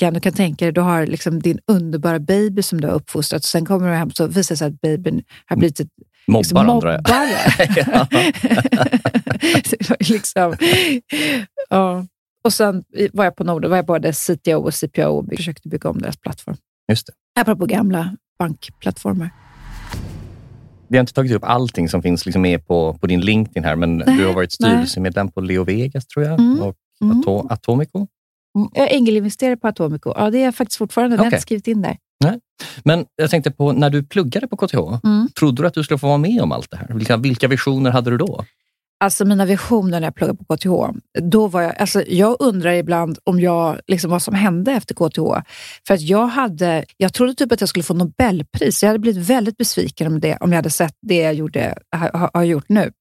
veckan. 0.00 0.14
Du 0.14 0.20
kan 0.20 0.32
tänka 0.32 0.64
dig, 0.64 0.72
du 0.72 0.80
har 0.80 1.06
liksom 1.06 1.40
din 1.40 1.58
underbara 1.66 2.18
baby 2.18 2.62
som 2.62 2.80
du 2.80 2.88
har 2.88 2.94
uppfostrat 2.94 3.42
och 3.42 3.48
sen 3.48 3.66
kommer 3.66 3.88
du 3.88 3.94
hem 3.94 4.10
så 4.10 4.26
visar 4.26 4.56
sig 4.56 4.68
att 4.68 4.80
babyn 4.80 5.22
har 5.46 5.56
blivit 5.56 5.80
ett 5.80 5.88
Mobbar, 6.26 6.38
liksom, 6.38 6.66
mobbare. 6.66 7.00
liksom, 10.08 10.56
ja. 11.70 12.06
Och 12.44 12.52
sen 12.52 12.84
var 13.12 13.24
jag 13.24 13.36
på 13.36 13.44
Nord, 13.44 13.64
var 13.64 13.76
jag 13.76 13.86
både 13.86 14.12
CTO 14.12 14.56
och 14.56 14.74
CPO 14.74 15.02
och 15.02 15.26
försökte 15.36 15.68
bygga 15.68 15.90
om 15.90 15.98
deras 15.98 16.16
plattform. 16.16 16.56
Just 16.88 17.06
det. 17.06 17.12
Apropå 17.40 17.66
gamla 17.66 18.16
bankplattformer. 18.38 19.30
Vi 20.88 20.96
har 20.96 21.00
inte 21.00 21.12
tagit 21.12 21.32
upp 21.32 21.44
allting 21.44 21.88
som 21.88 22.02
finns 22.02 22.26
liksom 22.26 22.42
med 22.42 22.66
på, 22.66 22.94
på 23.00 23.06
din 23.06 23.20
LinkedIn 23.20 23.64
här, 23.64 23.76
men 23.76 23.96
nej, 23.96 24.16
du 24.16 24.26
har 24.26 24.34
varit 24.34 24.52
styrelsemedlem 24.52 25.30
på 25.30 25.40
Leo 25.40 25.64
Vegas, 25.64 26.06
tror 26.06 26.24
jag, 26.24 26.40
mm. 26.40 26.62
och 26.62 26.76
mm. 27.02 27.46
Atomico. 27.50 28.06
Mm, 28.58 28.68
jag 28.74 28.92
ängelinvesterare 28.92 29.56
på 29.56 29.68
Atomico. 29.68 30.12
Ja, 30.16 30.30
det 30.30 30.38
är 30.38 30.44
jag 30.44 30.54
faktiskt 30.54 30.78
fortfarande. 30.78 31.14
Okay. 31.14 31.24
Det 31.24 31.26
har 31.26 31.32
inte 31.32 31.42
skrivit 31.42 31.68
in 31.68 31.82
där. 31.82 31.96
Nej. 32.24 32.40
Men 32.84 33.06
jag 33.16 33.30
tänkte 33.30 33.50
på, 33.50 33.72
när 33.72 33.90
du 33.90 34.02
pluggade 34.02 34.48
på 34.48 34.56
KTH, 34.56 34.78
mm. 35.04 35.28
trodde 35.38 35.62
du 35.62 35.66
att 35.66 35.74
du 35.74 35.84
skulle 35.84 35.98
få 35.98 36.06
vara 36.06 36.18
med 36.18 36.42
om 36.42 36.52
allt 36.52 36.70
det 36.70 36.76
här? 36.76 36.94
Vilka, 36.94 37.16
vilka 37.16 37.48
visioner 37.48 37.90
hade 37.90 38.10
du 38.10 38.16
då? 38.16 38.44
Alltså 39.04 39.24
mina 39.24 39.44
visioner 39.44 40.00
när 40.00 40.06
jag 40.06 40.14
pluggade 40.14 40.44
på 40.44 40.56
KTH, 40.56 40.98
då 41.20 41.46
var 41.46 41.62
jag, 41.62 41.78
alltså 41.78 42.02
jag 42.06 42.36
undrar 42.40 42.72
ibland 42.72 43.18
om 43.24 43.40
jag, 43.40 43.80
liksom 43.86 44.10
vad 44.10 44.22
som 44.22 44.34
hände 44.34 44.72
efter 44.72 44.94
KTH. 44.94 45.48
För 45.86 45.94
att 45.94 46.00
jag, 46.00 46.26
hade, 46.26 46.84
jag 46.96 47.12
trodde 47.12 47.34
typ 47.34 47.52
att 47.52 47.60
jag 47.60 47.68
skulle 47.68 47.82
få 47.82 47.94
Nobelpris. 47.94 48.82
Jag 48.82 48.88
hade 48.88 48.98
blivit 48.98 49.26
väldigt 49.26 49.56
besviken 49.56 50.06
om, 50.06 50.20
det, 50.20 50.36
om 50.40 50.52
jag 50.52 50.56
hade 50.56 50.70
sett 50.70 50.94
det 51.02 51.16
jag 51.16 51.34
gjorde, 51.34 51.78
har, 51.96 52.30
har 52.34 52.42
gjort 52.42 52.68
nu. 52.68 52.92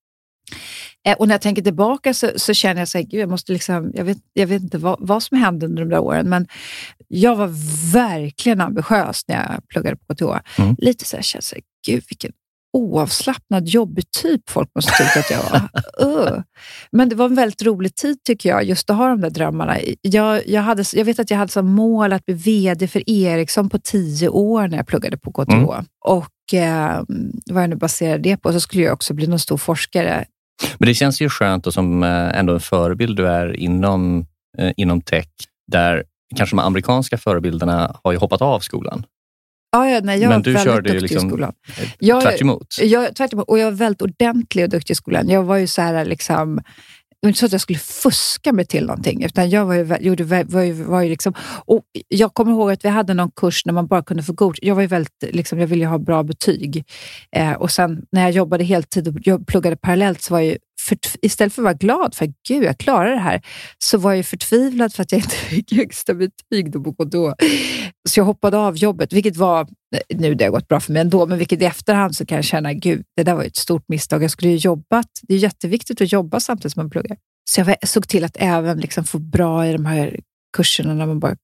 Eh, 1.07 1.13
och 1.13 1.27
när 1.27 1.33
jag 1.33 1.41
tänker 1.41 1.61
tillbaka 1.61 2.13
så, 2.13 2.31
så 2.35 2.53
känner 2.53 2.81
jag 2.81 2.87
så 2.87 2.97
här, 2.97 3.05
gud, 3.05 3.21
jag, 3.21 3.29
måste 3.29 3.53
liksom, 3.53 3.91
jag, 3.93 4.03
vet, 4.03 4.17
jag 4.33 4.47
vet 4.47 4.61
inte 4.61 4.77
vad, 4.77 4.97
vad 4.99 5.23
som 5.23 5.37
hände 5.37 5.65
under 5.65 5.83
de 5.83 5.89
där 5.89 5.99
åren, 5.99 6.29
men 6.29 6.47
jag 7.07 7.35
var 7.35 7.49
verkligen 7.93 8.61
ambitiös 8.61 9.23
när 9.27 9.35
jag 9.35 9.67
pluggade 9.67 9.95
på 9.95 10.15
KTH. 10.15 10.61
Mm. 10.61 10.75
Lite 10.77 11.05
så 11.05 11.15
här, 11.15 11.25
jag 11.33 11.43
så 11.43 11.55
här, 11.55 11.63
gud 11.87 12.03
vilken 12.09 12.31
oavslappnad, 12.73 13.67
jobbig 13.67 14.11
typ 14.21 14.49
folk 14.49 14.69
måste 14.75 14.91
tycka 14.91 15.19
att 15.19 15.31
jag 15.31 15.43
var. 15.51 15.69
uh. 16.33 16.41
Men 16.91 17.09
det 17.09 17.15
var 17.15 17.25
en 17.25 17.35
väldigt 17.35 17.63
rolig 17.63 17.95
tid 17.95 18.23
tycker 18.23 18.49
jag, 18.49 18.63
just 18.63 18.89
att 18.89 18.97
ha 18.97 19.07
de 19.07 19.21
där 19.21 19.29
drömmarna. 19.29 19.77
Jag, 20.01 20.47
jag, 20.47 20.61
hade, 20.61 20.83
jag 20.93 21.05
vet 21.05 21.19
att 21.19 21.31
jag 21.31 21.37
hade 21.37 21.51
som 21.51 21.67
mål 21.67 22.13
att 22.13 22.25
bli 22.25 22.35
VD 22.35 22.87
för 22.87 23.09
Ericsson 23.09 23.69
på 23.69 23.79
tio 23.79 24.29
år 24.29 24.67
när 24.67 24.77
jag 24.77 24.87
pluggade 24.87 25.17
på 25.17 25.31
KTH. 25.31 25.53
Mm. 25.53 25.85
Och 26.05 26.53
eh, 26.53 27.01
vad 27.51 27.63
jag 27.63 27.69
nu 27.69 27.75
baserade 27.75 28.23
det 28.23 28.37
på, 28.37 28.53
så 28.53 28.59
skulle 28.59 28.83
jag 28.83 28.93
också 28.93 29.13
bli 29.13 29.27
någon 29.27 29.39
stor 29.39 29.57
forskare. 29.57 30.25
Men 30.77 30.87
det 30.87 30.93
känns 30.93 31.21
ju 31.21 31.29
skönt 31.29 31.67
och 31.67 31.73
som 31.73 32.03
eh, 32.03 32.39
ändå 32.39 32.53
en 32.53 32.59
förebild 32.59 33.17
du 33.17 33.27
är 33.27 33.55
inom, 33.55 34.25
eh, 34.57 34.71
inom 34.77 35.01
tech, 35.01 35.27
där 35.71 36.03
kanske 36.35 36.55
de 36.55 36.61
amerikanska 36.61 37.17
förebilderna 37.17 37.99
har 38.03 38.11
ju 38.11 38.17
hoppat 38.17 38.41
av 38.41 38.59
skolan. 38.59 39.05
Ja, 39.71 39.89
ja, 39.89 39.99
nej, 40.03 40.19
jag 40.19 40.29
Men 40.29 40.41
du 40.41 40.53
var 40.53 40.63
körde 40.63 40.93
ju 40.93 40.99
liksom 40.99 41.29
skolan. 41.29 41.53
Jag, 41.99 42.21
tvärt 42.21 42.41
emot. 42.41 42.75
Jag, 42.81 43.15
tvärt 43.15 43.33
emot. 43.33 43.47
Och 43.47 43.59
jag 43.59 43.65
var 43.65 43.71
väldigt 43.71 44.01
ordentlig 44.01 44.63
och 44.63 44.69
duktig 44.69 44.91
i 44.91 44.95
skolan. 44.95 45.29
Jag 45.29 45.43
var 45.43 45.57
ju 45.57 45.67
så 45.67 45.81
här, 45.81 46.05
liksom, 46.05 46.61
det 47.21 47.27
var 47.27 47.29
inte 47.29 47.39
så 47.39 47.45
att 47.45 47.51
jag 47.51 47.61
skulle 47.61 47.79
fuska 47.79 48.53
mig 48.53 48.65
till 48.65 48.85
någonting, 48.85 49.23
utan 49.23 49.49
jag 49.49 49.65
var 49.65 49.75
ju, 49.75 49.97
gjorde, 49.99 50.23
var 50.23 50.61
ju, 50.61 50.73
var 50.73 51.01
ju 51.01 51.09
liksom, 51.09 51.33
och 51.65 51.83
jag 52.07 52.33
kommer 52.33 52.51
ihåg 52.51 52.71
att 52.71 52.85
vi 52.85 52.89
hade 52.89 53.13
någon 53.13 53.31
kurs 53.31 53.65
när 53.65 53.73
man 53.73 53.87
bara 53.87 54.03
kunde 54.03 54.23
få 54.23 54.33
god. 54.33 54.57
Jag 54.61 54.75
var 54.75 54.81
ju 54.81 54.87
väldigt, 54.87 55.23
liksom, 55.29 55.59
jag 55.59 55.67
ville 55.67 55.83
ju 55.83 55.89
ha 55.89 55.97
bra 55.97 56.23
betyg. 56.23 56.83
Eh, 57.35 57.53
och 57.53 57.71
sen 57.71 58.05
när 58.11 58.21
jag 58.21 58.31
jobbade 58.31 58.63
heltid 58.63 59.07
och 59.07 59.15
jag 59.23 59.47
pluggade 59.47 59.75
parallellt 59.75 60.21
så 60.21 60.33
var 60.33 60.41
ju 60.41 60.57
för, 60.89 60.97
istället 61.21 61.53
för 61.53 61.61
att 61.61 61.63
vara 61.63 61.73
glad 61.73 62.15
för 62.15 62.25
att 62.25 62.31
gud, 62.47 62.63
jag 62.63 62.77
klarar 62.77 63.11
det 63.11 63.19
här, 63.19 63.41
så 63.77 63.97
var 63.97 64.13
jag 64.13 64.25
förtvivlad 64.25 64.93
för 64.93 65.03
att 65.03 65.11
jag 65.11 65.19
inte 65.19 65.35
fick 65.49 65.73
högsta 65.73 66.13
betyg 66.13 66.71
då 66.71 66.95
och 66.97 67.09
då. 67.09 67.35
Så 68.09 68.19
jag 68.19 68.25
hoppade 68.25 68.57
av 68.57 68.77
jobbet, 68.77 69.13
vilket 69.13 69.37
var, 69.37 69.67
nu 70.09 70.35
det 70.35 70.43
har 70.43 70.51
gått 70.51 70.67
bra 70.67 70.79
för 70.79 70.93
mig 70.93 71.01
ändå, 71.01 71.25
men 71.25 71.37
vilket 71.37 71.61
i 71.61 71.65
efterhand 71.65 72.15
så 72.15 72.25
kan 72.25 72.35
jag 72.35 72.45
känna, 72.45 72.73
gud, 72.73 73.03
det 73.15 73.23
där 73.23 73.35
var 73.35 73.43
ett 73.43 73.55
stort 73.55 73.83
misstag. 73.87 74.23
Jag 74.23 74.31
skulle 74.31 74.51
ju 74.51 74.57
jobbat. 74.57 75.07
Det 75.21 75.33
är 75.33 75.37
jätteviktigt 75.37 76.01
att 76.01 76.11
jobba 76.11 76.39
samtidigt 76.39 76.73
som 76.73 76.83
man 76.83 76.89
pluggar. 76.89 77.17
Så 77.49 77.61
jag 77.61 77.89
såg 77.89 78.07
till 78.07 78.23
att 78.23 78.37
även 78.39 78.77
liksom 78.77 79.03
få 79.03 79.19
bra 79.19 79.67
i 79.67 79.71
de 79.71 79.85
här 79.85 80.19
kurserna 80.57 80.93
när 80.93 81.05
man 81.05 81.19
bara 81.19 81.35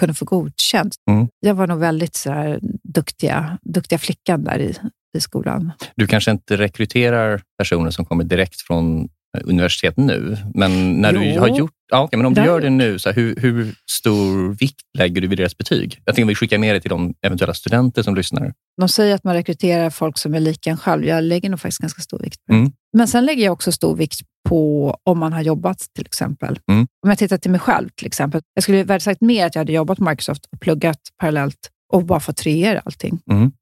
kunde 0.00 0.14
få 0.14 0.24
godkänt. 0.24 0.94
Mm. 1.10 1.28
Jag 1.40 1.54
var 1.54 1.66
nog 1.66 1.78
väldigt 1.78 2.14
så 2.14 2.30
här, 2.30 2.60
duktiga, 2.82 3.58
duktiga 3.62 3.98
flickan 3.98 4.44
där 4.44 4.58
i, 4.58 4.76
i 5.16 5.20
skolan. 5.20 5.72
Du 5.96 6.06
kanske 6.06 6.30
inte 6.30 6.56
rekryterar 6.56 7.42
personer 7.58 7.90
som 7.90 8.04
kommer 8.04 8.24
direkt 8.24 8.60
från 8.60 9.00
eh, 9.36 9.40
universitet 9.44 9.96
nu, 9.96 10.36
men 10.54 10.92
när 10.92 11.12
jo. 11.12 11.20
du 11.20 11.40
har 11.40 11.48
gjort 11.48 11.72
Ja, 11.90 12.02
okay, 12.02 12.16
men 12.16 12.26
om 12.26 12.34
du 12.34 12.44
gör 12.44 12.60
det 12.60 12.70
nu, 12.70 12.98
så 12.98 13.08
här, 13.08 13.16
hur, 13.16 13.36
hur, 13.36 13.74
stor 13.90 14.54
vikt 14.54 14.80
lägger 14.98 15.20
du 15.20 15.26
vid 15.26 15.38
deras 15.38 15.58
betyg? 15.58 16.00
Jag 16.04 16.14
tänker 16.14 16.28
vi 16.28 16.34
skickar 16.34 16.58
med 16.58 16.74
det 16.74 16.80
till 16.80 16.90
de 16.90 17.14
eventuella 17.26 17.54
studenter 17.54 18.02
som 18.02 18.14
lyssnar. 18.14 18.52
De 18.80 18.88
säger 18.88 19.14
att 19.14 19.24
man 19.24 19.34
rekryterar 19.34 19.90
folk 19.90 20.18
som 20.18 20.34
är 20.34 20.40
lika 20.40 20.70
en 20.70 20.76
själv. 20.76 21.04
Jag 21.04 21.24
lägger 21.24 21.50
nog 21.50 21.60
faktiskt 21.60 21.80
ganska 21.80 22.02
stor 22.02 22.18
vikt 22.18 22.46
på 22.46 22.52
det. 22.52 22.58
Mm. 22.58 22.72
Men 22.96 23.08
sen 23.08 23.26
lägger 23.26 23.44
jag 23.44 23.52
också 23.52 23.72
stor 23.72 23.96
vikt 23.96 24.20
på 24.48 24.96
om 25.04 25.18
man 25.18 25.32
har 25.32 25.42
jobbat 25.42 25.78
till 25.78 26.06
exempel. 26.06 26.58
Mm. 26.70 26.86
Om 27.02 27.10
jag 27.10 27.18
tittar 27.18 27.38
till 27.38 27.50
mig 27.50 27.60
själv 27.60 27.88
till 27.88 28.06
exempel. 28.06 28.40
Jag 28.54 28.62
skulle 28.62 28.84
värdesatt 28.84 29.20
mer 29.20 29.46
att 29.46 29.54
jag 29.54 29.60
hade 29.60 29.72
jobbat 29.72 29.98
på 29.98 30.04
Microsoft 30.04 30.46
och 30.52 30.60
pluggat 30.60 31.00
parallellt 31.18 31.70
och 31.92 32.04
bara 32.04 32.20
fått 32.20 32.36
treor 32.36 32.80
allting. 32.84 33.18
Mm. 33.30 33.52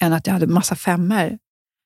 Än 0.00 0.12
att 0.12 0.26
jag 0.26 0.34
hade 0.34 0.46
massa 0.46 0.74
femmor. 0.74 1.38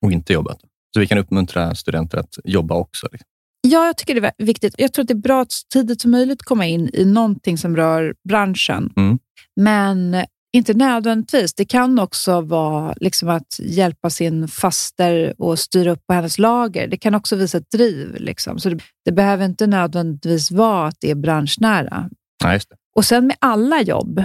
Och 0.05 0.11
inte 0.11 0.33
jobbat. 0.33 0.59
Så 0.93 0.99
vi 0.99 1.07
kan 1.07 1.17
uppmuntra 1.17 1.75
studenter 1.75 2.17
att 2.17 2.37
jobba 2.43 2.75
också. 2.75 3.07
Liksom. 3.11 3.25
Ja, 3.61 3.85
jag 3.85 3.97
tycker 3.97 4.21
det 4.21 4.33
är 4.37 4.45
viktigt. 4.45 4.75
Jag 4.77 4.93
tror 4.93 5.03
att 5.03 5.07
det 5.07 5.13
är 5.13 5.15
bra 5.15 5.41
att 5.41 5.51
så 5.51 5.65
tidigt 5.73 6.01
som 6.01 6.11
möjligt 6.11 6.43
komma 6.43 6.65
in 6.65 6.89
i 6.93 7.05
någonting 7.05 7.57
som 7.57 7.75
rör 7.75 8.15
branschen. 8.29 8.93
Mm. 8.97 9.19
Men 9.55 10.25
inte 10.53 10.73
nödvändigtvis. 10.73 11.53
Det 11.53 11.65
kan 11.65 11.99
också 11.99 12.41
vara 12.41 12.93
liksom 12.97 13.29
att 13.29 13.59
hjälpa 13.59 14.09
sin 14.09 14.47
faster 14.47 15.33
och 15.37 15.59
styra 15.59 15.91
upp 15.91 16.07
på 16.07 16.13
hennes 16.13 16.37
lager. 16.37 16.87
Det 16.87 16.97
kan 16.97 17.15
också 17.15 17.35
visa 17.35 17.57
ett 17.57 17.71
driv. 17.71 18.15
Liksom. 18.19 18.59
Så 18.59 18.69
det, 18.69 18.79
det, 19.05 19.11
behöver 19.11 19.45
inte 19.45 19.67
nödvändigtvis 19.67 20.51
vara 20.51 20.87
att 20.87 20.97
det 20.99 21.11
är 21.11 21.15
branschnära. 21.15 22.09
Ja, 22.43 22.59
och 22.95 23.05
sen 23.05 23.27
med 23.27 23.35
alla 23.39 23.81
jobb, 23.81 24.23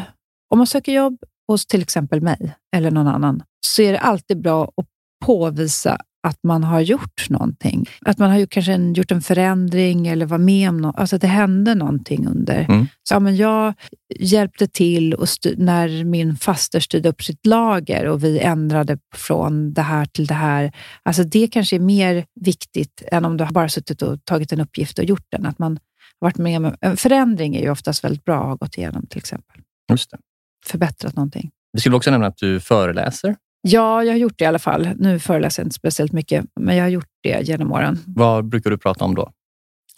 om 0.50 0.58
man 0.58 0.66
söker 0.66 0.92
jobb 0.92 1.18
hos 1.48 1.66
till 1.66 1.82
exempel 1.82 2.20
mig 2.20 2.54
eller 2.76 2.90
någon 2.90 3.06
annan, 3.06 3.42
så 3.66 3.82
är 3.82 3.92
det 3.92 3.98
alltid 3.98 4.42
bra 4.42 4.64
att 4.64 4.86
påvisa 5.24 5.98
att 6.24 6.38
man 6.42 6.64
har 6.64 6.80
gjort 6.80 7.30
någonting. 7.30 7.88
Att 8.00 8.18
man 8.18 8.30
har 8.30 8.38
gjort, 8.38 8.50
kanske 8.50 8.72
en, 8.72 8.94
gjort 8.94 9.10
en 9.10 9.22
förändring 9.22 10.06
eller 10.06 10.26
var 10.26 10.38
med 10.38 10.68
om 10.68 10.76
något. 10.76 10.96
Alltså 10.96 11.16
att 11.16 11.22
det 11.22 11.28
hände 11.28 11.74
någonting 11.74 12.26
under. 12.26 12.66
Mm. 12.68 12.86
Så, 13.02 13.14
ja, 13.14 13.20
men 13.20 13.36
jag 13.36 13.74
hjälpte 14.18 14.66
till 14.66 15.14
och 15.14 15.28
när 15.56 16.04
min 16.04 16.36
faster 16.36 16.80
styrde 16.80 17.08
upp 17.08 17.22
sitt 17.22 17.46
lager 17.46 18.06
och 18.06 18.24
vi 18.24 18.38
ändrade 18.38 18.98
från 19.14 19.72
det 19.72 19.82
här 19.82 20.04
till 20.04 20.26
det 20.26 20.34
här. 20.34 20.72
Alltså 21.02 21.24
det 21.24 21.48
kanske 21.48 21.76
är 21.76 21.80
mer 21.80 22.26
viktigt 22.40 23.02
än 23.12 23.24
om 23.24 23.36
du 23.36 23.44
har 23.44 23.52
bara 23.52 23.68
suttit 23.68 24.02
och 24.02 24.24
tagit 24.24 24.52
en 24.52 24.60
uppgift 24.60 24.98
och 24.98 25.04
gjort 25.04 25.26
den. 25.30 25.46
Att 25.46 25.58
man 25.58 25.78
varit 26.18 26.38
med 26.38 26.56
om 26.56 26.74
en 26.80 26.96
förändring 26.96 27.56
är 27.56 27.60
ju 27.60 27.70
oftast 27.70 28.04
väldigt 28.04 28.24
bra 28.24 28.40
att 28.40 28.46
ha 28.46 28.54
gått 28.54 28.78
igenom 28.78 29.06
till 29.06 29.18
exempel. 29.18 29.60
Just 29.90 30.10
det. 30.10 30.18
Förbättrat 30.66 31.16
någonting. 31.16 31.50
Vi 31.72 31.80
skulle 31.80 31.96
också 31.96 32.10
nämna 32.10 32.26
att 32.26 32.36
du 32.36 32.60
föreläser 32.60 33.36
Ja, 33.66 34.04
jag 34.04 34.12
har 34.12 34.18
gjort 34.18 34.38
det 34.38 34.44
i 34.44 34.46
alla 34.46 34.58
fall. 34.58 34.88
Nu 34.96 35.18
föreläser 35.18 35.62
jag 35.62 35.66
inte 35.66 35.74
speciellt 35.74 36.12
mycket, 36.12 36.44
men 36.60 36.76
jag 36.76 36.84
har 36.84 36.88
gjort 36.88 37.08
det 37.22 37.48
genom 37.48 37.72
åren. 37.72 37.98
Vad 38.06 38.48
brukar 38.48 38.70
du 38.70 38.78
prata 38.78 39.04
om 39.04 39.14
då? 39.14 39.30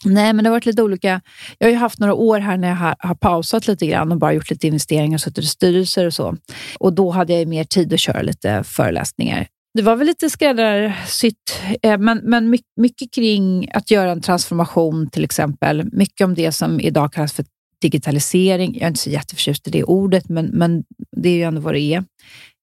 Nej, 0.05 0.33
men 0.33 0.43
det 0.43 0.49
har 0.49 0.55
varit 0.55 0.65
lite 0.65 0.83
olika. 0.83 1.21
Jag 1.57 1.67
har 1.67 1.71
ju 1.71 1.77
haft 1.77 1.99
några 1.99 2.13
år 2.13 2.39
här 2.39 2.57
när 2.57 2.67
jag 2.67 2.75
har, 2.75 2.95
har 2.99 3.15
pausat 3.15 3.67
lite 3.67 3.87
grann 3.87 4.11
och 4.11 4.17
bara 4.17 4.33
gjort 4.33 4.49
lite 4.49 4.67
investeringar 4.67 5.17
och 5.17 5.21
suttit 5.21 5.43
i 5.43 5.47
styrelser 5.47 6.05
och 6.05 6.13
så. 6.13 6.37
Och 6.79 6.93
då 6.93 7.11
hade 7.11 7.33
jag 7.33 7.47
mer 7.47 7.63
tid 7.63 7.93
att 7.93 7.99
köra 7.99 8.21
lite 8.21 8.63
föreläsningar. 8.63 9.47
Det 9.73 9.81
var 9.81 9.95
väl 9.95 10.07
lite 10.07 10.29
skräddarsytt, 10.29 11.61
eh, 11.81 11.97
men, 11.97 12.17
men 12.23 12.57
mycket 12.77 13.13
kring 13.13 13.69
att 13.73 13.91
göra 13.91 14.11
en 14.11 14.21
transformation 14.21 15.09
till 15.09 15.23
exempel. 15.23 15.89
Mycket 15.91 16.25
om 16.25 16.33
det 16.33 16.51
som 16.51 16.79
idag 16.79 17.13
kallas 17.13 17.33
för 17.33 17.45
digitalisering. 17.81 18.73
Jag 18.73 18.83
är 18.83 18.87
inte 18.87 18.99
så 18.99 19.09
jätteförtjust 19.09 19.67
i 19.67 19.71
det 19.71 19.83
ordet, 19.83 20.29
men, 20.29 20.45
men 20.45 20.83
det 21.17 21.29
är 21.29 21.33
ju 21.33 21.43
ändå 21.43 21.61
vad 21.61 21.73
det 21.73 21.79
är 21.79 22.03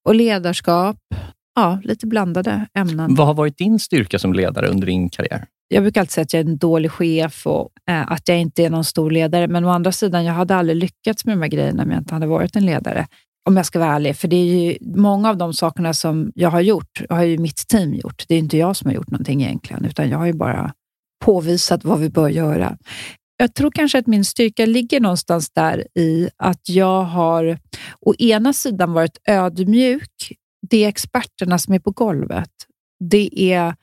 och 0.05 0.15
ledarskap. 0.15 0.97
Ja, 1.55 1.79
lite 1.83 2.07
blandade 2.07 2.67
ämnen. 2.73 3.15
Vad 3.15 3.27
har 3.27 3.33
varit 3.33 3.57
din 3.57 3.79
styrka 3.79 4.19
som 4.19 4.33
ledare 4.33 4.67
under 4.67 4.87
din 4.87 5.09
karriär? 5.09 5.45
Jag 5.67 5.83
brukar 5.83 6.01
alltid 6.01 6.11
säga 6.11 6.23
att 6.23 6.33
jag 6.33 6.39
är 6.39 6.45
en 6.45 6.57
dålig 6.57 6.91
chef 6.91 7.47
och 7.47 7.69
äh, 7.89 8.11
att 8.11 8.27
jag 8.27 8.39
inte 8.39 8.63
är 8.63 8.69
någon 8.69 8.83
stor 8.83 9.11
ledare. 9.11 9.47
Men 9.47 9.65
å 9.65 9.69
andra 9.69 9.91
sidan, 9.91 10.25
jag 10.25 10.33
hade 10.33 10.55
aldrig 10.55 10.77
lyckats 10.77 11.25
med 11.25 11.37
de 11.37 11.41
här 11.41 11.49
grejerna 11.49 11.83
om 11.83 11.91
jag 11.91 11.99
inte 11.99 12.13
hade 12.13 12.27
varit 12.27 12.55
en 12.55 12.65
ledare. 12.65 13.07
Om 13.49 13.57
jag 13.57 13.65
ska 13.65 13.79
vara 13.79 13.93
ärlig. 13.93 14.15
För 14.15 14.27
det 14.27 14.35
är 14.35 14.45
ju 14.45 14.77
många 14.81 15.29
av 15.29 15.37
de 15.37 15.53
sakerna 15.53 15.93
som 15.93 16.31
jag 16.35 16.49
har 16.49 16.61
gjort, 16.61 17.01
har 17.09 17.23
ju 17.23 17.37
mitt 17.37 17.67
team 17.67 17.93
gjort. 17.93 18.25
Det 18.27 18.35
är 18.35 18.39
inte 18.39 18.57
jag 18.57 18.75
som 18.75 18.89
har 18.89 18.95
gjort 18.95 19.11
någonting 19.11 19.43
egentligen, 19.43 19.85
utan 19.85 20.09
jag 20.09 20.17
har 20.17 20.25
ju 20.25 20.33
bara 20.33 20.73
påvisat 21.25 21.83
vad 21.83 21.99
vi 21.99 22.09
bör 22.09 22.29
göra 22.29 22.77
jag 23.37 23.53
tror 23.53 23.71
kanske 23.71 23.99
att 23.99 24.07
min 24.07 24.25
styrka 24.25 24.65
ligger 24.65 24.99
någonstans 24.99 25.49
där 25.49 25.87
i 25.97 26.29
att 26.37 26.69
jag 26.69 27.03
har 27.03 27.59
å 27.99 28.15
ena 28.19 28.53
sidan 28.53 28.93
varit 28.93 29.17
ödmjuk. 29.27 30.33
Det 30.69 30.83
är 30.83 30.89
experterna 30.89 31.57
som 31.57 31.73
är 31.73 31.79
på 31.79 31.91
golvet. 31.91 32.51
Det 32.99 33.53
är 33.53 33.75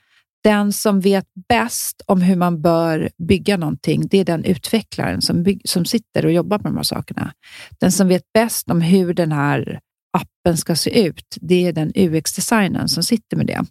den 0.45 0.73
som 0.73 1.01
vet 1.01 1.27
bäst 1.49 2.03
om 2.07 2.21
hur 2.21 2.37
man 2.37 2.63
bör 2.63 3.11
bygga 3.29 3.57
någonting. 3.57 4.07
Det 4.11 4.19
är 4.19 4.25
den 4.25 4.45
utvecklaren 4.45 5.23
som, 5.23 5.43
bygg, 5.43 5.61
som 5.65 5.85
sitter 5.85 6.27
och 6.27 6.33
jobbar 6.33 6.59
med 6.59 6.73
de 6.73 6.77
här 6.77 6.83
sakerna. 6.83 7.33
Den 7.81 7.93
som 7.93 8.09
vet 8.09 8.33
bäst 8.35 8.71
om 8.71 8.81
hur 8.81 9.15
den 9.15 9.33
här 9.33 9.81
appen 10.19 10.57
ska 10.57 10.77
se 10.77 11.07
ut, 11.07 11.39
det 11.41 11.67
är 11.67 11.73
den 11.73 11.93
UX-designern 11.95 12.89
som 12.89 13.03
sitter 13.03 13.37
med 13.37 13.47
det. 13.47 13.65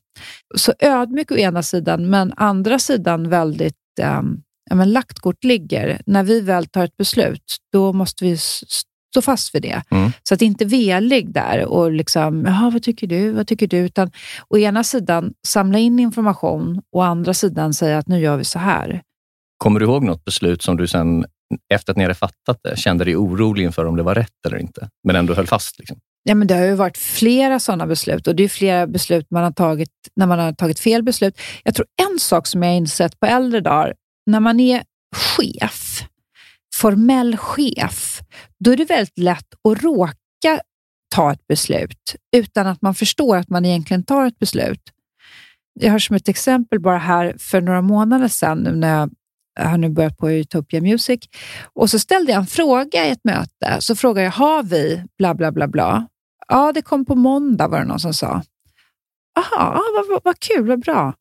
Så 0.55 0.73
ödmjuk 0.79 1.31
å 1.31 1.37
ena 1.37 1.63
sidan, 1.63 2.09
men 2.09 2.33
andra 2.35 2.79
sidan 2.79 3.29
väldigt 3.29 3.75
um, 4.19 4.41
men 4.75 4.91
lagt 4.91 5.19
kort 5.19 5.43
ligger. 5.43 6.01
När 6.05 6.23
vi 6.23 6.41
väl 6.41 6.65
tar 6.65 6.83
ett 6.83 6.97
beslut, 6.97 7.57
då 7.73 7.93
måste 7.93 8.23
vi 8.23 8.37
stå 8.37 9.21
fast 9.21 9.55
vid 9.55 9.61
det. 9.61 9.81
Mm. 9.91 10.11
Så 10.23 10.33
att 10.33 10.41
inte 10.41 10.65
velig 10.65 11.33
där 11.33 11.65
och 11.65 11.91
liksom, 11.91 12.45
jaha, 12.45 12.69
vad 12.69 12.83
tycker 12.83 13.07
du? 13.07 13.31
Vad 13.31 13.47
tycker 13.47 13.67
du? 13.67 13.77
Utan 13.77 14.11
å 14.47 14.57
ena 14.57 14.83
sidan 14.83 15.33
samla 15.47 15.79
in 15.79 15.99
information 15.99 16.81
och 16.91 16.99
å 16.99 17.03
andra 17.03 17.33
sidan 17.33 17.73
säga 17.73 17.97
att 17.97 18.07
nu 18.07 18.19
gör 18.19 18.37
vi 18.37 18.43
så 18.43 18.59
här. 18.59 19.01
Kommer 19.57 19.79
du 19.79 19.85
ihåg 19.85 20.03
något 20.03 20.25
beslut 20.25 20.61
som 20.61 20.77
du 20.77 20.87
sen, 20.87 21.25
efter 21.73 21.93
att 21.93 21.97
ni 21.97 22.03
hade 22.03 22.15
fattat 22.15 22.59
det, 22.63 22.77
kände 22.79 23.05
dig 23.05 23.15
orolig 23.15 23.63
inför 23.63 23.85
om 23.85 23.95
det 23.95 24.03
var 24.03 24.15
rätt 24.15 24.45
eller 24.47 24.57
inte, 24.57 24.89
men 25.03 25.15
ändå 25.15 25.33
höll 25.33 25.47
fast? 25.47 25.79
Liksom? 25.79 25.97
Ja, 26.23 26.35
men 26.35 26.47
det 26.47 26.53
har 26.53 26.65
ju 26.65 26.75
varit 26.75 26.97
flera 26.97 27.59
sådana 27.59 27.87
beslut 27.87 28.27
och 28.27 28.35
det 28.35 28.43
är 28.43 28.47
flera 28.47 28.87
beslut 28.87 29.27
man 29.31 29.43
har 29.43 29.51
tagit 29.51 29.89
när 30.15 30.27
man 30.27 30.39
har 30.39 30.53
tagit 30.53 30.79
fel 30.79 31.03
beslut. 31.03 31.39
Jag 31.63 31.75
tror 31.75 31.85
en 32.11 32.19
sak 32.19 32.47
som 32.47 32.63
jag 32.63 32.69
har 32.69 32.77
insett 32.77 33.19
på 33.19 33.25
äldre 33.25 33.59
dagar 33.59 33.93
när 34.25 34.39
man 34.39 34.59
är 34.59 34.83
chef, 35.15 36.03
formell 36.75 37.37
chef, 37.37 38.21
då 38.59 38.71
är 38.71 38.77
det 38.77 38.85
väldigt 38.85 39.17
lätt 39.17 39.53
att 39.69 39.83
råka 39.83 40.61
ta 41.15 41.31
ett 41.31 41.47
beslut 41.47 42.15
utan 42.35 42.67
att 42.67 42.81
man 42.81 42.95
förstår 42.95 43.37
att 43.37 43.49
man 43.49 43.65
egentligen 43.65 44.03
tar 44.03 44.25
ett 44.25 44.39
beslut. 44.39 44.81
Jag 45.79 45.91
har 45.91 45.99
som 45.99 46.15
ett 46.15 46.27
exempel 46.27 46.79
bara 46.79 46.97
här 46.97 47.35
för 47.39 47.61
några 47.61 47.81
månader 47.81 48.27
sedan 48.27 48.57
nu 48.57 48.75
när 48.75 49.09
jag 49.59 49.65
har 49.65 49.77
nu 49.77 49.89
börjat 49.89 50.17
på 50.17 50.31
Utopia 50.31 50.81
Music 50.81 51.19
och 51.73 51.89
så 51.89 51.99
ställde 51.99 52.31
jag 52.31 52.39
en 52.39 52.47
fråga 52.47 53.07
i 53.07 53.09
ett 53.09 53.23
möte. 53.23 53.77
Så 53.79 53.95
frågade 53.95 54.23
jag, 54.25 54.31
har 54.31 54.63
vi 54.63 55.03
bla 55.17 55.33
bla 55.33 55.51
bla 55.51 55.67
bla? 55.67 56.07
Ja, 56.47 56.71
det 56.73 56.81
kom 56.81 57.05
på 57.05 57.15
måndag 57.15 57.67
var 57.67 57.79
det 57.79 57.85
någon 57.85 57.99
som 57.99 58.13
sa. 58.13 58.41
Jaha, 59.35 59.81
vad, 59.95 60.07
vad, 60.09 60.21
vad 60.23 60.39
kul, 60.39 60.67
vad 60.67 60.79
bra. 60.79 61.13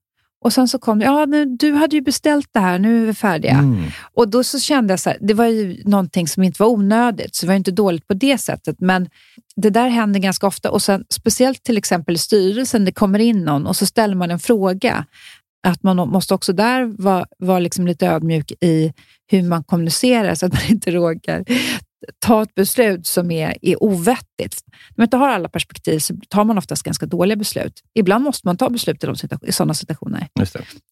Och 0.44 0.52
sen 0.52 0.68
så 0.68 0.78
kom 0.78 0.98
det, 0.98 1.04
ja, 1.04 1.26
nu, 1.26 1.44
du 1.44 1.72
hade 1.72 1.96
ju 1.96 2.02
beställt 2.02 2.48
det 2.52 2.60
här, 2.60 2.78
nu 2.78 3.02
är 3.02 3.06
vi 3.06 3.14
färdiga. 3.14 3.52
Mm. 3.58 3.84
Och 4.14 4.28
då 4.28 4.44
så 4.44 4.58
kände 4.58 4.92
jag 4.92 5.00
så 5.00 5.10
här, 5.10 5.18
det 5.20 5.34
var 5.34 5.46
ju 5.46 5.82
någonting 5.84 6.28
som 6.28 6.42
inte 6.42 6.62
var 6.62 6.70
onödigt, 6.70 7.34
så 7.34 7.46
det 7.46 7.48
var 7.48 7.56
inte 7.56 7.70
dåligt 7.70 8.08
på 8.08 8.14
det 8.14 8.38
sättet. 8.38 8.76
Men 8.78 9.08
det 9.56 9.70
där 9.70 9.88
händer 9.88 10.20
ganska 10.20 10.46
ofta 10.46 10.70
och 10.70 10.82
sen 10.82 11.04
speciellt 11.10 11.62
till 11.62 11.78
exempel 11.78 12.14
i 12.14 12.18
styrelsen, 12.18 12.84
det 12.84 12.92
kommer 12.92 13.18
in 13.18 13.44
någon 13.44 13.66
och 13.66 13.76
så 13.76 13.86
ställer 13.86 14.14
man 14.14 14.30
en 14.30 14.38
fråga. 14.38 15.06
Att 15.66 15.82
man 15.82 15.96
måste 15.96 16.34
också 16.34 16.52
där 16.52 16.84
vara, 17.02 17.26
vara 17.38 17.58
liksom 17.58 17.86
lite 17.86 18.06
ödmjuk 18.06 18.52
i 18.60 18.92
hur 19.30 19.42
man 19.42 19.64
kommunicerar 19.64 20.34
så 20.34 20.46
att 20.46 20.52
man 20.52 20.62
inte 20.68 20.90
råkar 20.90 21.44
ta 22.18 22.42
ett 22.42 22.54
beslut 22.54 23.06
som 23.06 23.30
är, 23.30 23.56
är 23.62 23.82
ovettigt. 23.82 24.60
När 24.90 24.94
man 24.96 25.04
inte 25.04 25.16
har 25.16 25.28
alla 25.28 25.48
perspektiv 25.48 25.98
så 25.98 26.14
tar 26.28 26.44
man 26.44 26.58
oftast 26.58 26.82
ganska 26.82 27.06
dåliga 27.06 27.36
beslut. 27.36 27.80
Ibland 27.94 28.24
måste 28.24 28.46
man 28.48 28.56
ta 28.56 28.70
beslut 28.70 29.04
i, 29.04 29.06
de 29.06 29.16
situa 29.16 29.38
i 29.42 29.52
sådana 29.52 29.74
situationer. 29.74 30.28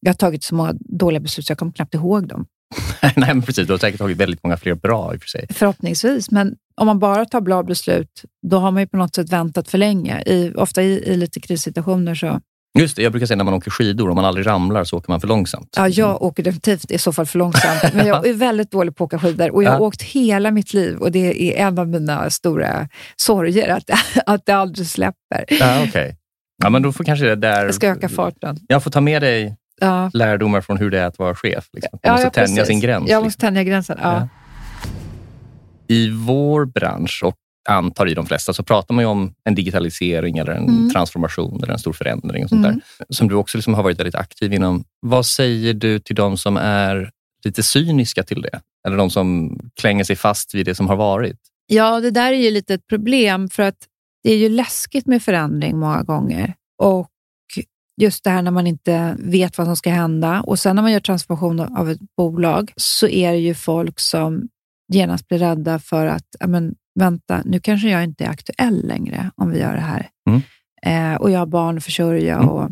Jag 0.00 0.12
har 0.12 0.16
tagit 0.16 0.44
så 0.44 0.54
många 0.54 0.74
dåliga 0.78 1.20
beslut 1.20 1.46
så 1.46 1.50
jag 1.50 1.58
kommer 1.58 1.72
knappt 1.72 1.94
ihåg 1.94 2.28
dem. 2.28 2.46
Nej, 3.02 3.14
men 3.16 3.42
precis. 3.42 3.66
Du 3.66 3.72
har 3.72 3.78
säkert 3.78 3.98
tagit 3.98 4.16
väldigt 4.16 4.42
många 4.42 4.56
fler 4.56 4.74
bra 4.74 5.14
i 5.14 5.16
och 5.16 5.20
för 5.20 5.28
sig. 5.28 5.46
Förhoppningsvis, 5.50 6.30
men 6.30 6.56
om 6.74 6.86
man 6.86 6.98
bara 6.98 7.24
tar 7.24 7.40
bra 7.40 7.62
beslut, 7.62 8.24
då 8.46 8.58
har 8.58 8.70
man 8.70 8.82
ju 8.82 8.86
på 8.86 8.96
något 8.96 9.14
sätt 9.14 9.32
väntat 9.32 9.68
för 9.68 9.78
länge. 9.78 10.22
I, 10.26 10.52
ofta 10.54 10.82
i, 10.82 10.86
i 10.86 11.16
lite 11.16 11.40
krissituationer 11.40 12.14
så 12.14 12.40
Just 12.78 12.96
det, 12.96 13.02
jag 13.02 13.12
brukar 13.12 13.26
säga 13.26 13.36
när 13.36 13.44
man 13.44 13.54
åker 13.54 13.70
skidor, 13.70 14.08
om 14.08 14.16
man 14.16 14.24
aldrig 14.24 14.46
ramlar 14.46 14.84
så 14.84 14.96
åker 14.96 15.10
man 15.10 15.20
för 15.20 15.28
långsamt. 15.28 15.74
Ja, 15.76 15.88
jag 15.88 16.22
åker 16.22 16.42
definitivt 16.42 16.90
i 16.90 16.98
så 16.98 17.12
fall 17.12 17.26
för 17.26 17.38
långsamt. 17.38 17.82
Men 17.94 18.06
jag 18.06 18.26
är 18.26 18.34
väldigt 18.34 18.70
dålig 18.70 18.96
på 18.96 19.04
att 19.04 19.14
åka 19.14 19.18
skidor 19.18 19.50
och 19.50 19.62
jag 19.62 19.70
har 19.70 19.78
ja. 19.78 19.82
åkt 19.82 20.02
hela 20.02 20.50
mitt 20.50 20.74
liv 20.74 20.96
och 20.98 21.12
det 21.12 21.58
är 21.58 21.66
en 21.66 21.78
av 21.78 21.88
mina 21.88 22.30
stora 22.30 22.88
sorger 23.16 23.68
att, 23.68 23.90
att 24.26 24.46
det 24.46 24.52
aldrig 24.52 24.86
släpper. 24.86 25.44
Ja, 25.48 25.82
okay. 25.82 26.12
ja, 26.62 26.70
men 26.70 26.82
då 26.82 26.92
får 26.92 27.04
kanske 27.04 27.26
det 27.26 27.36
där... 27.36 27.64
Jag 27.64 27.74
ska 27.74 27.88
öka 27.88 28.08
farten. 28.08 28.58
Jag 28.68 28.82
får 28.82 28.90
ta 28.90 29.00
med 29.00 29.22
dig 29.22 29.56
ja. 29.80 30.10
lärdomar 30.14 30.60
från 30.60 30.76
hur 30.76 30.90
det 30.90 31.00
är 31.00 31.06
att 31.06 31.18
vara 31.18 31.34
chef. 31.34 31.68
Liksom. 31.72 31.98
Man 32.04 32.12
måste 32.12 32.26
ja, 32.26 32.30
tänja 32.30 32.56
precis. 32.56 32.66
sin 32.66 32.80
gräns. 32.80 33.10
Jag 33.10 33.24
måste 33.24 33.36
liksom. 33.36 33.46
tänja 33.46 33.64
gränsen, 33.64 33.98
ja. 34.02 34.28
I 35.88 36.10
vår 36.10 36.64
bransch 36.64 37.22
och 37.24 37.36
antar 37.68 38.08
i 38.08 38.14
de 38.14 38.26
flesta, 38.26 38.52
så 38.52 38.62
pratar 38.62 38.94
man 38.94 39.04
ju 39.04 39.08
om 39.08 39.34
en 39.44 39.54
digitalisering 39.54 40.38
eller 40.38 40.52
en 40.52 40.68
mm. 40.68 40.90
transformation 40.90 41.62
eller 41.62 41.72
en 41.72 41.78
stor 41.78 41.92
förändring 41.92 42.44
och 42.44 42.48
sånt 42.48 42.66
mm. 42.66 42.80
där. 42.98 43.06
Som 43.14 43.28
du 43.28 43.34
också 43.34 43.58
liksom 43.58 43.74
har 43.74 43.82
varit 43.82 43.98
väldigt 43.98 44.14
aktiv 44.14 44.52
inom. 44.52 44.84
Vad 45.00 45.26
säger 45.26 45.74
du 45.74 45.98
till 45.98 46.16
de 46.16 46.38
som 46.38 46.56
är 46.56 47.10
lite 47.44 47.62
cyniska 47.62 48.22
till 48.22 48.42
det? 48.42 48.60
Eller 48.86 48.96
de 48.96 49.10
som 49.10 49.58
klänger 49.80 50.04
sig 50.04 50.16
fast 50.16 50.54
vid 50.54 50.66
det 50.66 50.74
som 50.74 50.86
har 50.86 50.96
varit? 50.96 51.38
Ja, 51.66 52.00
det 52.00 52.10
där 52.10 52.32
är 52.32 52.36
ju 52.36 52.50
lite 52.50 52.74
ett 52.74 52.86
problem 52.86 53.48
för 53.48 53.62
att 53.62 53.78
det 54.22 54.32
är 54.32 54.36
ju 54.36 54.48
läskigt 54.48 55.06
med 55.06 55.22
förändring 55.22 55.78
många 55.78 56.02
gånger. 56.02 56.54
Och 56.82 57.10
just 58.00 58.24
det 58.24 58.30
här 58.30 58.42
när 58.42 58.50
man 58.50 58.66
inte 58.66 59.16
vet 59.18 59.58
vad 59.58 59.66
som 59.66 59.76
ska 59.76 59.90
hända 59.90 60.40
och 60.40 60.58
sen 60.58 60.76
när 60.76 60.82
man 60.82 60.92
gör 60.92 61.00
transformation 61.00 61.60
av 61.60 61.90
ett 61.90 62.00
bolag 62.16 62.72
så 62.76 63.08
är 63.08 63.32
det 63.32 63.38
ju 63.38 63.54
folk 63.54 64.00
som 64.00 64.48
genast 64.92 65.28
blir 65.28 65.38
rädda 65.38 65.78
för 65.78 66.06
att 66.06 66.24
men, 66.46 66.74
vänta, 66.98 67.42
nu 67.44 67.60
kanske 67.60 67.88
jag 67.88 68.04
inte 68.04 68.24
är 68.24 68.28
aktuell 68.28 68.86
längre 68.86 69.30
om 69.36 69.50
vi 69.50 69.58
gör 69.58 69.74
det 69.74 69.80
här. 69.80 70.08
Mm. 70.30 70.42
Eh, 70.82 71.20
och 71.20 71.30
jag 71.30 71.38
har 71.38 71.46
barn 71.46 71.76
att 71.76 71.84
försörja. 71.84 72.36
Mm. 72.36 72.48
Och, 72.48 72.70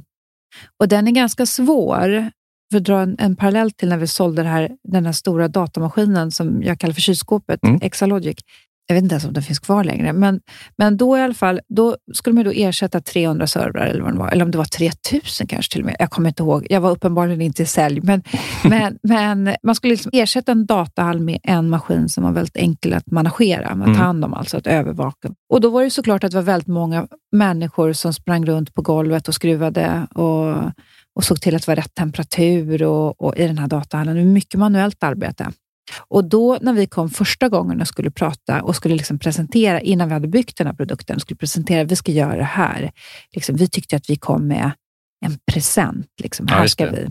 och 0.81 0.89
den 0.89 1.09
är 1.09 1.13
ganska 1.13 1.47
svår. 1.47 2.31
För 2.71 2.79
att 2.79 2.85
dra 2.85 3.01
en, 3.01 3.17
en 3.19 3.37
parallell 3.37 3.71
till 3.71 3.89
när 3.89 3.97
vi 3.97 4.07
sålde 4.07 4.43
här, 4.43 4.71
den 4.85 5.07
här 5.07 5.13
stora 5.13 5.49
datamaskinen 5.49 6.31
som 6.31 6.63
jag 6.63 6.79
kallar 6.81 6.95
för 6.95 7.01
kylskåpet, 7.01 7.65
mm. 7.65 7.79
Exalogic 7.83 8.37
jag 8.87 8.95
vet 8.95 9.03
inte 9.03 9.13
ens 9.13 9.25
om 9.25 9.33
den 9.33 9.43
finns 9.43 9.59
kvar 9.59 9.85
längre, 9.85 10.13
men, 10.13 10.41
men 10.77 10.97
då 10.97 11.19
i 11.19 11.21
alla 11.21 11.35
fall, 11.35 11.61
då 11.69 11.97
skulle 12.15 12.35
man 12.35 12.45
då 12.45 12.51
ersätta 12.51 13.01
300 13.01 13.47
servrar 13.47 13.87
eller 13.87 14.03
vad 14.03 14.13
det 14.13 14.19
var, 14.19 14.31
eller 14.31 14.45
om 14.45 14.51
det 14.51 14.59
var 14.59 14.65
3000 14.65 15.47
kanske 15.47 15.73
till 15.73 15.81
och 15.81 15.87
med. 15.87 15.97
Jag 15.99 16.11
kommer 16.11 16.29
inte 16.29 16.43
ihåg. 16.43 16.67
Jag 16.71 16.81
var 16.81 16.91
uppenbarligen 16.91 17.41
inte 17.41 17.63
i 17.63 17.67
sälj, 17.67 18.01
men, 18.03 18.23
men, 18.65 18.99
men 19.03 19.55
man 19.63 19.75
skulle 19.75 19.93
liksom 19.93 20.11
ersätta 20.15 20.53
en 20.53 20.67
datahall 20.67 21.21
med 21.21 21.39
en 21.43 21.71
maskin 21.71 22.09
som 22.09 22.25
var 22.25 22.33
väldigt 22.33 22.57
enkel 22.57 22.93
att 22.93 23.11
managera, 23.11 23.67
att 23.67 23.79
ta 23.79 23.85
mm. 23.85 23.97
hand 23.97 24.25
om, 24.25 24.35
alltså 24.35 24.57
att 24.57 24.67
övervaka. 24.67 25.31
Och 25.53 25.61
då 25.61 25.71
var 25.71 25.85
det 25.85 25.91
såklart 25.91 26.25
att 26.25 26.31
det 26.31 26.37
var 26.37 26.43
väldigt 26.43 26.69
många 26.69 27.07
människor 27.33 27.93
som 27.93 28.13
sprang 28.13 28.47
runt 28.47 28.75
på 28.75 28.83
golvet 28.83 29.29
och 29.29 29.35
skruvade 29.35 30.07
och, 30.15 30.57
och 31.15 31.25
såg 31.25 31.41
till 31.41 31.57
att 31.57 31.63
det 31.63 31.69
var 31.69 31.77
rätt 31.77 31.95
temperatur 31.95 32.83
och, 32.83 33.21
och 33.21 33.37
i 33.37 33.47
den 33.47 33.59
här 33.59 33.69
datahallen. 33.69 34.33
Mycket 34.33 34.61
manuellt 34.61 35.03
arbete. 35.03 35.53
Och 36.09 36.25
då 36.25 36.59
när 36.61 36.73
vi 36.73 36.87
kom 36.87 37.11
första 37.11 37.49
gången 37.49 37.81
och 37.81 37.89
skulle 37.89 38.11
prata 38.11 38.63
och 38.63 38.77
skulle 38.77 38.95
liksom 38.95 39.19
presentera, 39.19 39.81
innan 39.81 40.09
vi 40.09 40.15
hade 40.15 40.29
byggt 40.29 40.57
den 40.57 40.67
här 40.67 40.75
produkten, 40.75 41.21
skulle 41.21 41.39
presentera, 41.39 41.85
vi 41.85 41.97
ska 41.97 42.13
göra 42.13 42.37
det 42.37 42.45
här. 42.45 42.93
Liksom, 43.33 43.57
vi 43.57 43.69
tyckte 43.69 43.97
att 43.97 44.11
vi 44.11 44.17
kom 44.17 44.47
med 44.47 44.71
en 45.27 45.39
present. 45.53 46.07
Liksom, 46.23 46.47
här 46.49 46.67
ska 46.67 46.91
vi. 46.91 47.07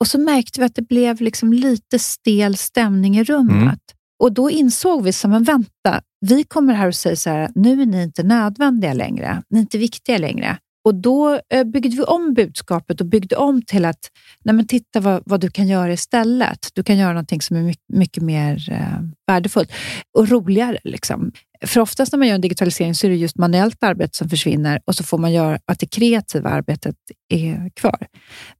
Och 0.00 0.06
så 0.06 0.18
märkte 0.18 0.60
vi 0.60 0.66
att 0.66 0.74
det 0.74 0.82
blev 0.82 1.20
liksom 1.20 1.52
lite 1.52 1.98
stel 1.98 2.56
stämning 2.56 3.18
i 3.18 3.24
rummet. 3.24 3.62
Mm. 3.62 3.78
Och 4.22 4.32
då 4.32 4.50
insåg 4.50 5.02
vi, 5.02 5.12
som 5.12 5.32
en 5.32 5.44
vänta, 5.44 6.02
vi 6.20 6.44
kommer 6.44 6.74
här 6.74 6.88
och 6.88 6.94
säger 6.94 7.16
så 7.16 7.30
här, 7.30 7.50
nu 7.54 7.82
är 7.82 7.86
ni 7.86 8.02
inte 8.02 8.22
nödvändiga 8.22 8.92
längre. 8.92 9.42
Ni 9.50 9.58
är 9.58 9.60
inte 9.60 9.78
viktiga 9.78 10.18
längre. 10.18 10.58
Och 10.84 10.94
Då 10.94 11.40
eh, 11.50 11.64
byggde 11.64 11.96
vi 11.96 12.02
om 12.02 12.34
budskapet 12.34 13.00
och 13.00 13.06
byggde 13.06 13.36
om 13.36 13.62
till 13.62 13.84
att 13.84 14.10
nej 14.44 14.54
men 14.54 14.66
titta 14.66 15.00
vad, 15.00 15.22
vad 15.26 15.40
du 15.40 15.50
kan 15.50 15.68
göra 15.68 15.92
istället. 15.92 16.68
Du 16.74 16.82
kan 16.82 16.98
göra 16.98 17.12
någonting 17.12 17.42
som 17.42 17.56
är 17.56 17.62
mycket, 17.62 17.84
mycket 17.92 18.22
mer 18.22 18.72
eh, 18.72 19.02
värdefullt 19.26 19.72
och 20.18 20.28
roligare. 20.28 20.78
Liksom. 20.84 21.32
För 21.66 21.80
oftast 21.80 22.12
när 22.12 22.18
man 22.18 22.28
gör 22.28 22.34
en 22.34 22.40
digitalisering 22.40 22.94
så 22.94 23.06
är 23.06 23.10
det 23.10 23.16
just 23.16 23.36
manuellt 23.36 23.82
arbete 23.82 24.16
som 24.16 24.28
försvinner 24.28 24.80
och 24.84 24.94
så 24.94 25.04
får 25.04 25.18
man 25.18 25.32
göra 25.32 25.58
att 25.64 25.78
det 25.78 25.86
kreativa 25.86 26.50
arbetet 26.50 26.96
är 27.28 27.70
kvar. 27.74 28.06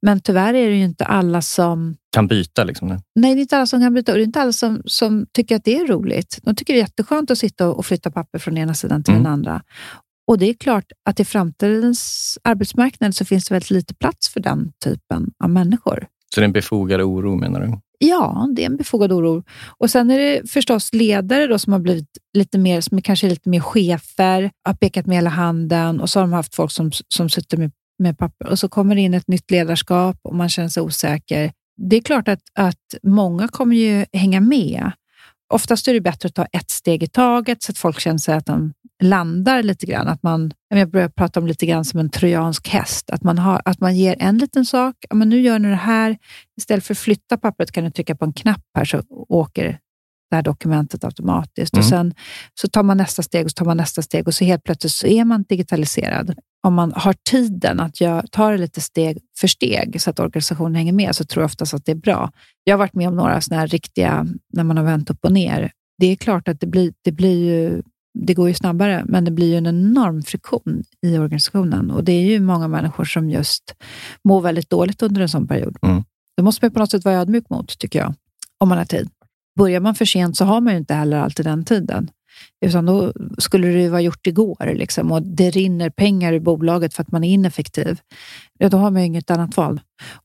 Men 0.02 0.20
tyvärr 0.20 0.54
är 0.54 0.70
det 0.70 0.76
ju 0.76 0.84
inte 0.84 1.04
alla 1.04 1.42
som 1.42 1.96
kan 2.12 2.26
byta. 2.26 2.64
Liksom. 2.64 2.88
Nej, 3.14 3.34
det 3.34 3.40
är 3.40 3.42
inte 3.42 3.56
alla 3.56 3.66
som 3.66 3.80
kan 3.80 3.94
byta 3.94 4.12
och 4.12 4.18
det 4.18 4.22
är 4.22 4.26
inte 4.26 4.40
alla 4.40 4.52
som, 4.52 4.82
som 4.84 5.26
tycker 5.32 5.56
att 5.56 5.64
det 5.64 5.76
är 5.76 5.86
roligt. 5.86 6.38
De 6.42 6.54
tycker 6.54 6.72
det 6.72 6.78
är 6.78 6.82
jätteskönt 6.82 7.30
att 7.30 7.38
sitta 7.38 7.68
och 7.68 7.86
flytta 7.86 8.10
papper 8.10 8.38
från 8.38 8.58
ena 8.58 8.74
sidan 8.74 9.04
till 9.04 9.14
mm. 9.14 9.24
den 9.24 9.32
andra. 9.32 9.62
Och 10.32 10.38
det 10.38 10.48
är 10.48 10.54
klart 10.54 10.92
att 11.04 11.20
i 11.20 11.24
framtidens 11.24 12.38
arbetsmarknad 12.44 13.14
så 13.14 13.24
finns 13.24 13.44
det 13.44 13.54
väldigt 13.54 13.70
lite 13.70 13.94
plats 13.94 14.28
för 14.28 14.40
den 14.40 14.72
typen 14.84 15.30
av 15.44 15.50
människor. 15.50 16.06
Så 16.34 16.40
det 16.40 16.44
är 16.44 16.44
en 16.44 16.52
befogad 16.52 17.00
oro 17.00 17.36
menar 17.36 17.60
du? 17.60 17.78
Ja, 17.98 18.48
det 18.56 18.62
är 18.62 18.66
en 18.66 18.76
befogad 18.76 19.12
oro. 19.12 19.42
Och 19.78 19.90
Sen 19.90 20.10
är 20.10 20.18
det 20.18 20.50
förstås 20.50 20.92
ledare 20.92 21.46
då 21.46 21.58
som 21.58 21.72
har 21.72 21.80
blivit 21.80 22.08
lite 22.34 22.58
mer, 22.58 22.80
som 22.80 22.98
är 22.98 23.02
kanske 23.02 23.28
lite 23.28 23.48
mer 23.48 23.60
chefer, 23.60 24.50
har 24.64 24.74
pekat 24.74 25.06
med 25.06 25.16
hela 25.16 25.30
handen 25.30 26.00
och 26.00 26.10
så 26.10 26.18
har 26.18 26.24
de 26.24 26.32
haft 26.32 26.54
folk 26.54 26.70
som, 26.70 26.90
som 27.08 27.28
sitter 27.28 27.56
med, 27.56 27.70
med 27.98 28.18
papper 28.18 28.46
och 28.46 28.58
så 28.58 28.68
kommer 28.68 28.94
det 28.94 29.00
in 29.00 29.14
ett 29.14 29.28
nytt 29.28 29.50
ledarskap 29.50 30.16
och 30.22 30.34
man 30.34 30.48
känner 30.48 30.68
sig 30.68 30.82
osäker. 30.82 31.52
Det 31.76 31.96
är 31.96 32.00
klart 32.00 32.28
att, 32.28 32.42
att 32.58 32.94
många 33.02 33.48
kommer 33.48 33.76
ju 33.76 34.06
hänga 34.12 34.40
med. 34.40 34.92
Oftast 35.54 35.88
är 35.88 35.94
det 35.94 36.00
bättre 36.00 36.26
att 36.26 36.34
ta 36.34 36.44
ett 36.44 36.70
steg 36.70 37.02
i 37.02 37.06
taget 37.06 37.62
så 37.62 37.72
att 37.72 37.78
folk 37.78 38.00
känner 38.00 38.18
sig 38.18 38.34
att 38.34 38.46
de 38.46 38.72
landar 39.02 39.62
lite 39.62 39.86
grann. 39.86 40.08
Att 40.08 40.22
man, 40.22 40.52
jag 40.68 40.90
börjar 40.90 41.08
prata 41.08 41.40
om 41.40 41.46
lite 41.46 41.66
grann 41.66 41.84
som 41.84 42.00
en 42.00 42.10
trojansk 42.10 42.68
häst. 42.68 43.10
Att 43.10 43.22
man, 43.22 43.38
har, 43.38 43.62
att 43.64 43.80
man 43.80 43.96
ger 43.96 44.16
en 44.18 44.38
liten 44.38 44.64
sak. 44.64 44.96
men 45.14 45.28
nu 45.28 45.40
gör 45.40 45.58
ni 45.58 45.68
det 45.68 45.74
här. 45.74 46.18
Istället 46.58 46.84
för 46.84 46.94
att 46.94 46.98
flytta 46.98 47.36
pappret 47.36 47.72
kan 47.72 47.84
du 47.84 47.90
trycka 47.90 48.16
på 48.16 48.24
en 48.24 48.32
knapp 48.32 48.62
här 48.78 48.84
så 48.84 49.02
åker 49.28 49.78
det 50.32 50.36
här 50.36 50.42
dokumentet 50.42 51.04
automatiskt. 51.04 51.74
Mm. 51.74 51.80
Och 51.80 51.88
Sen 51.88 52.14
så 52.54 52.68
tar 52.68 52.82
man 52.82 52.96
nästa 52.96 53.22
steg 53.22 53.44
och 53.44 53.50
så 53.50 53.54
tar 53.54 53.64
man 53.64 53.76
nästa 53.76 54.02
steg 54.02 54.26
och 54.26 54.34
så 54.34 54.44
helt 54.44 54.64
plötsligt 54.64 54.92
så 54.92 55.06
är 55.06 55.24
man 55.24 55.44
digitaliserad. 55.48 56.34
Om 56.66 56.74
man 56.74 56.92
har 56.96 57.14
tiden 57.30 57.80
att 57.80 58.00
jag 58.00 58.30
tar 58.30 58.52
det 58.52 58.58
lite 58.58 58.80
steg 58.80 59.18
för 59.40 59.48
steg 59.48 60.00
så 60.00 60.10
att 60.10 60.20
organisationen 60.20 60.74
hänger 60.74 60.92
med 60.92 61.16
så 61.16 61.24
tror 61.24 61.42
jag 61.42 61.46
oftast 61.46 61.74
att 61.74 61.84
det 61.84 61.92
är 61.92 61.96
bra. 61.96 62.30
Jag 62.64 62.72
har 62.74 62.78
varit 62.78 62.94
med 62.94 63.08
om 63.08 63.16
några 63.16 63.40
sådana 63.40 63.60
här 63.60 63.66
riktiga, 63.66 64.26
när 64.52 64.64
man 64.64 64.76
har 64.76 64.84
vänt 64.84 65.10
upp 65.10 65.24
och 65.24 65.32
ner. 65.32 65.72
Det 65.98 66.06
är 66.06 66.16
klart 66.16 66.48
att 66.48 66.60
det 66.60 66.66
blir, 66.66 66.92
det 67.04 67.12
blir 67.12 67.44
ju 67.44 67.82
det 68.14 68.34
går 68.34 68.48
ju 68.48 68.54
snabbare, 68.54 69.04
men 69.08 69.24
det 69.24 69.30
blir 69.30 69.46
ju 69.46 69.56
en 69.56 69.66
enorm 69.66 70.22
friktion 70.22 70.82
i 71.06 71.18
organisationen 71.18 71.90
och 71.90 72.04
det 72.04 72.12
är 72.12 72.22
ju 72.22 72.40
många 72.40 72.68
människor 72.68 73.04
som 73.04 73.30
just 73.30 73.74
mår 74.24 74.40
väldigt 74.40 74.70
dåligt 74.70 75.02
under 75.02 75.20
en 75.20 75.28
sån 75.28 75.48
period. 75.48 75.76
Mm. 75.82 76.04
Det 76.36 76.42
måste 76.42 76.64
man 76.64 76.72
på 76.72 76.78
något 76.78 76.90
sätt 76.90 77.04
vara 77.04 77.14
ödmjuk 77.14 77.50
mot, 77.50 77.78
tycker 77.78 77.98
jag, 77.98 78.14
om 78.60 78.68
man 78.68 78.78
har 78.78 78.84
tid. 78.84 79.08
Börjar 79.58 79.80
man 79.80 79.94
för 79.94 80.04
sent 80.04 80.36
så 80.36 80.44
har 80.44 80.60
man 80.60 80.72
ju 80.72 80.78
inte 80.78 80.94
heller 80.94 81.18
alltid 81.18 81.46
den 81.46 81.64
tiden. 81.64 82.10
Utan 82.66 82.86
då 82.86 83.12
skulle 83.38 83.68
det 83.68 83.82
ju 83.82 83.88
vara 83.88 84.00
gjort 84.00 84.26
igår 84.26 84.74
liksom, 84.74 85.12
och 85.12 85.22
det 85.22 85.50
rinner 85.50 85.90
pengar 85.90 86.32
i 86.32 86.40
bolaget 86.40 86.94
för 86.94 87.02
att 87.02 87.12
man 87.12 87.24
är 87.24 87.28
ineffektiv. 87.28 88.00
Ja, 88.58 88.68
då 88.68 88.76
har 88.76 88.90
man 88.90 89.02
ju 89.02 89.06
inget 89.06 89.30
annat 89.30 89.56
val. 89.56 89.80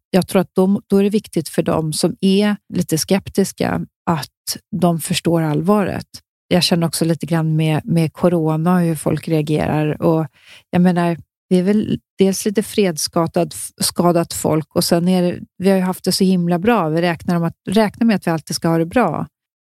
Jag 0.10 0.28
tror 0.28 0.42
att 0.42 0.56
då, 0.56 0.82
då 0.88 0.98
är 0.98 1.04
det 1.04 1.10
viktigt 1.10 1.50
för 1.50 1.62
dem 1.62 1.94
som 1.94 2.16
är 2.22 2.56
lite 2.74 2.98
skeptiska 2.98 3.86
att 4.06 4.58
de 4.82 5.00
förstår 5.00 5.42
allvaret 5.42 6.08
jag 6.48 6.64
känner 6.64 6.88
också 6.88 7.06
lite 7.06 7.26
grann 7.26 7.56
med, 7.56 7.82
med 7.86 8.14
corona 8.14 8.76
och 8.76 8.82
hur 8.82 8.96
folk 8.96 9.28
reagerar. 9.28 10.02
Och 10.02 10.28
jag 10.70 10.82
menar, 10.82 11.18
vi 11.50 11.60
är 11.60 11.64
väl 11.64 12.00
dels 12.18 12.46
lite 12.46 12.64
fredsskadat 12.64 13.56
skadat 13.82 14.34
folk 14.34 14.76
och 14.76 14.84
sen 14.84 15.08
är 15.08 15.22
det, 15.22 15.40
vi 15.58 15.70
har 15.70 15.80
haft 15.80 16.04
det 16.04 16.12
så 16.12 16.24
himla 16.24 16.60
bra. 16.60 16.90
Vi 16.90 17.02
räknar, 17.02 17.46
att, 17.46 17.56
räknar 17.70 18.08
med 18.08 18.16
att 18.16 18.28
vi 18.28 18.32
alltid 18.32 18.56
ska 18.56 18.68
ha 18.68 18.78
det 18.78 18.86
bra. 18.86 19.28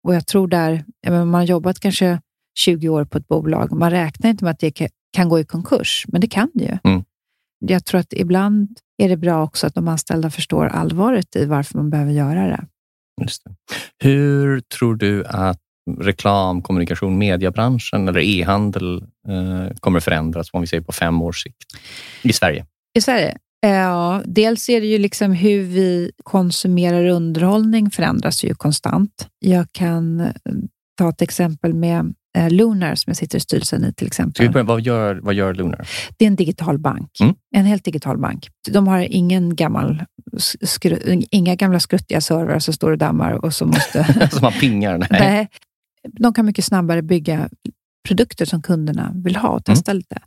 Och 0.08 0.16
jag 0.16 0.28
tror 0.28 0.48
där, 0.48 0.84
jag 1.02 1.12
menar, 1.12 1.26
man 1.26 1.40
har 1.40 1.46
jobbat 1.46 1.80
kanske 1.80 2.22
20 2.60 2.90
år 2.90 3.06
på 3.06 3.18
ett 3.18 3.28
bolag. 3.28 3.72
Man 3.72 3.92
räknar 3.92 4.30
inte 4.30 4.44
med 4.44 4.52
att 4.52 4.60
det 4.60 4.90
kan 5.14 5.30
gå 5.30 5.40
i 5.40 5.44
konkurs, 5.44 6.06
men 6.08 6.22
det 6.22 6.28
kan 6.28 6.52
det 6.54 6.64
ju. 6.64 6.78
Mm. 6.84 7.04
Jag 7.60 7.86
tror 7.86 8.00
att 8.00 8.14
ibland 8.14 8.80
är 8.98 9.10
det 9.10 9.18
bra 9.18 9.44
också 9.44 9.68
att 9.68 9.76
de 9.76 9.88
anställda 9.88 10.30
förstår 10.30 10.66
allvaret 10.66 11.36
i 11.36 11.46
varför 11.46 11.78
man 11.78 11.90
behöver 11.90 12.12
göra 12.12 12.48
det. 12.48 12.68
Just 13.22 13.44
det. 13.44 13.56
Hur 14.04 14.60
tror 14.60 14.96
du 14.96 15.26
att 15.26 15.62
reklam, 16.00 16.62
kommunikation, 16.62 17.18
mediebranschen 17.18 18.08
eller 18.08 18.20
e-handel 18.20 19.04
eh, 19.30 19.76
kommer 19.80 20.00
förändras 20.00 20.50
om 20.54 20.62
vi 20.62 20.68
ser 20.68 20.82
på 20.82 20.92
fem 20.92 21.22
års 21.22 21.44
sikt 21.44 21.58
i 22.24 22.34
Sverige? 22.34 22.66
I 22.98 23.02
Sverige? 23.02 23.38
Ja, 23.62 24.22
dels 24.26 24.70
är 24.70 24.82
det 24.82 24.88
ju 24.88 24.98
liksom 24.98 25.32
hur 25.32 25.64
vi 25.64 26.12
konsumerar 26.24 27.06
underhållning 27.06 27.92
förändras 27.92 28.44
ju 28.44 28.56
konstant. 28.56 29.28
Jag 29.40 29.72
kan 29.72 30.20
eh, 30.20 30.32
ta 30.98 31.10
ett 31.10 31.22
exempel 31.22 31.74
med 31.74 32.14
eh, 32.38 32.50
Lunar 32.50 32.96
som 32.96 33.10
jag 33.10 33.18
sitter 33.18 33.38
i 33.38 33.42
styrelsen 33.42 33.86
i 33.86 33.94
till 33.94 34.08
exempel. 34.08 34.52
Börja, 34.52 34.64
vad, 34.64 34.82
gör, 34.82 35.20
vad 35.24 35.34
gör 35.34 35.54
Lunar? 35.54 35.88
Det 36.18 36.26
är 36.26 36.28
en 36.28 36.36
digital 36.36 36.80
bank. 36.80 37.12
Mm. 37.22 37.36
En 37.56 37.66
helt 37.66 37.84
digital 37.84 38.18
bank. 38.18 38.48
De 38.70 38.88
har 38.88 39.00
ingen 39.00 39.56
gammal, 39.56 40.04
skru, 40.62 41.22
inga 41.32 41.56
gamla 41.56 41.80
skruttiga 41.80 42.22
servrar 42.22 42.60
som 42.60 42.74
står 42.74 42.92
och 42.92 42.98
dammar 42.98 43.46
och 43.46 43.54
så 43.54 43.66
måste... 43.66 44.30
som 44.32 44.42
man 44.42 44.54
pingar? 44.54 44.98
Nej. 44.98 45.08
nej 45.10 45.50
de 46.12 46.34
kan 46.34 46.46
mycket 46.46 46.66
snabbare 46.66 47.02
bygga 47.02 47.50
produkter 48.08 48.46
som 48.46 48.62
kunderna 48.62 49.12
vill 49.16 49.36
ha 49.36 49.50
och 49.50 49.66
testa 49.66 49.92
mm. 49.92 49.98
lite. 49.98 50.20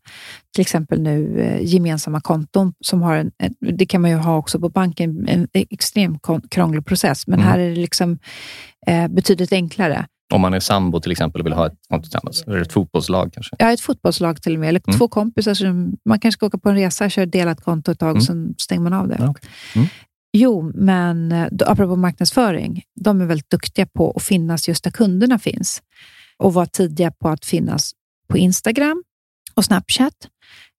Till 0.55 0.63
exempel 0.63 1.01
nu 1.01 1.41
eh, 1.41 1.63
gemensamma 1.63 2.21
konton 2.21 2.73
som 2.81 3.03
har 3.03 3.17
en, 3.17 3.31
det 3.79 3.87
kan 3.87 4.01
man 4.01 4.11
ju 4.11 4.17
ha 4.17 4.37
också 4.37 4.61
på 4.61 4.69
banken, 4.69 5.29
en 5.29 5.49
extremt 5.53 6.23
krånglig 6.51 6.87
process, 6.87 7.27
men 7.27 7.39
mm. 7.39 7.49
här 7.49 7.59
är 7.59 7.69
det 7.69 7.77
liksom 7.81 8.19
eh, 8.87 9.09
betydligt 9.09 9.53
enklare. 9.53 10.07
Om 10.33 10.41
man 10.41 10.55
är 10.55 10.61
sambo 10.61 11.01
till 11.01 11.13
exempel 11.13 11.41
och 11.41 11.47
vill 11.47 11.53
ha 11.53 11.67
ett 11.67 11.79
konto 11.89 12.03
tillsammans, 12.03 12.43
eller 12.43 12.61
ett 12.61 12.73
fotbollslag 12.73 13.33
kanske? 13.33 13.57
Ja, 13.59 13.73
ett 13.73 13.81
fotbollslag 13.81 14.43
till 14.43 14.55
och 14.55 14.61
med, 14.61 14.69
eller 14.69 14.83
mm. 14.87 14.99
två 14.99 15.09
kompisar. 15.09 15.55
Som, 15.55 15.97
man 16.05 16.21
kanske 16.21 16.39
ska 16.39 16.47
åka 16.47 16.59
på 16.59 16.69
en 16.69 16.75
resa, 16.75 17.11
köra 17.11 17.27
delat 17.27 17.61
konto 17.61 17.93
ett 17.93 17.99
tag, 17.99 18.11
mm. 18.11 18.21
sen 18.21 18.55
stänger 18.59 18.83
man 18.83 18.93
av 18.93 19.09
det. 19.09 19.29
Okay. 19.29 19.51
Jo, 20.33 20.73
men 20.75 21.33
eh, 21.33 21.49
då, 21.51 21.65
apropå 21.65 21.97
marknadsföring, 21.97 22.83
de 23.01 23.21
är 23.21 23.27
väldigt 23.27 23.51
duktiga 23.51 23.87
på 23.87 24.13
att 24.17 24.23
finnas 24.23 24.69
just 24.69 24.85
där 24.85 24.91
kunderna 24.91 25.39
finns 25.39 25.83
och 26.39 26.55
vara 26.55 26.67
tidiga 26.67 27.11
på 27.11 27.29
att 27.29 27.45
finnas 27.45 27.93
på 28.29 28.39
Instagram 28.39 29.03
och 29.55 29.65
Snapchat. 29.65 30.15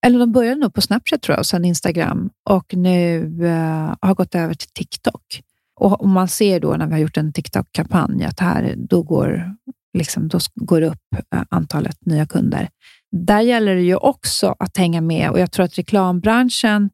Eller 0.06 0.20
de 0.20 0.32
började 0.32 0.62
nog 0.62 0.74
på 0.74 0.82
Snapchat 0.82 1.22
tror 1.22 1.34
jag, 1.34 1.40
och 1.40 1.46
sen 1.46 1.66
Instagram 1.66 2.30
och 2.50 2.76
nu 2.76 3.20
uh, 3.42 3.96
har 4.02 4.16
gått 4.16 4.36
över 4.36 4.54
till 4.54 4.70
TikTok. 4.70 5.42
Och, 5.80 6.02
och 6.02 6.10
man 6.10 6.28
ser 6.28 6.60
då 6.60 6.74
när 6.74 6.88
vi 6.88 6.92
har 6.92 7.00
gjort 7.00 7.18
en 7.18 7.34
TikTok-kampanj 7.34 8.24
att 8.24 8.40
här, 8.40 8.76
då 8.78 9.04
går, 9.04 9.56
liksom, 9.98 10.28
då 10.28 10.40
går 10.56 10.82
upp 10.82 11.16
uh, 11.36 11.44
antalet 11.50 12.06
nya 12.06 12.26
kunder. 12.26 12.70
Där 13.12 13.42
gäller 13.42 13.76
det 13.76 13.82
ju 13.82 13.96
också 13.96 14.56
att 14.60 14.78
hänga 14.78 15.02
med 15.02 15.30
och 15.30 15.40
jag 15.40 15.52
tror 15.52 15.66
att 15.66 15.78
reklambranschen 15.78 16.90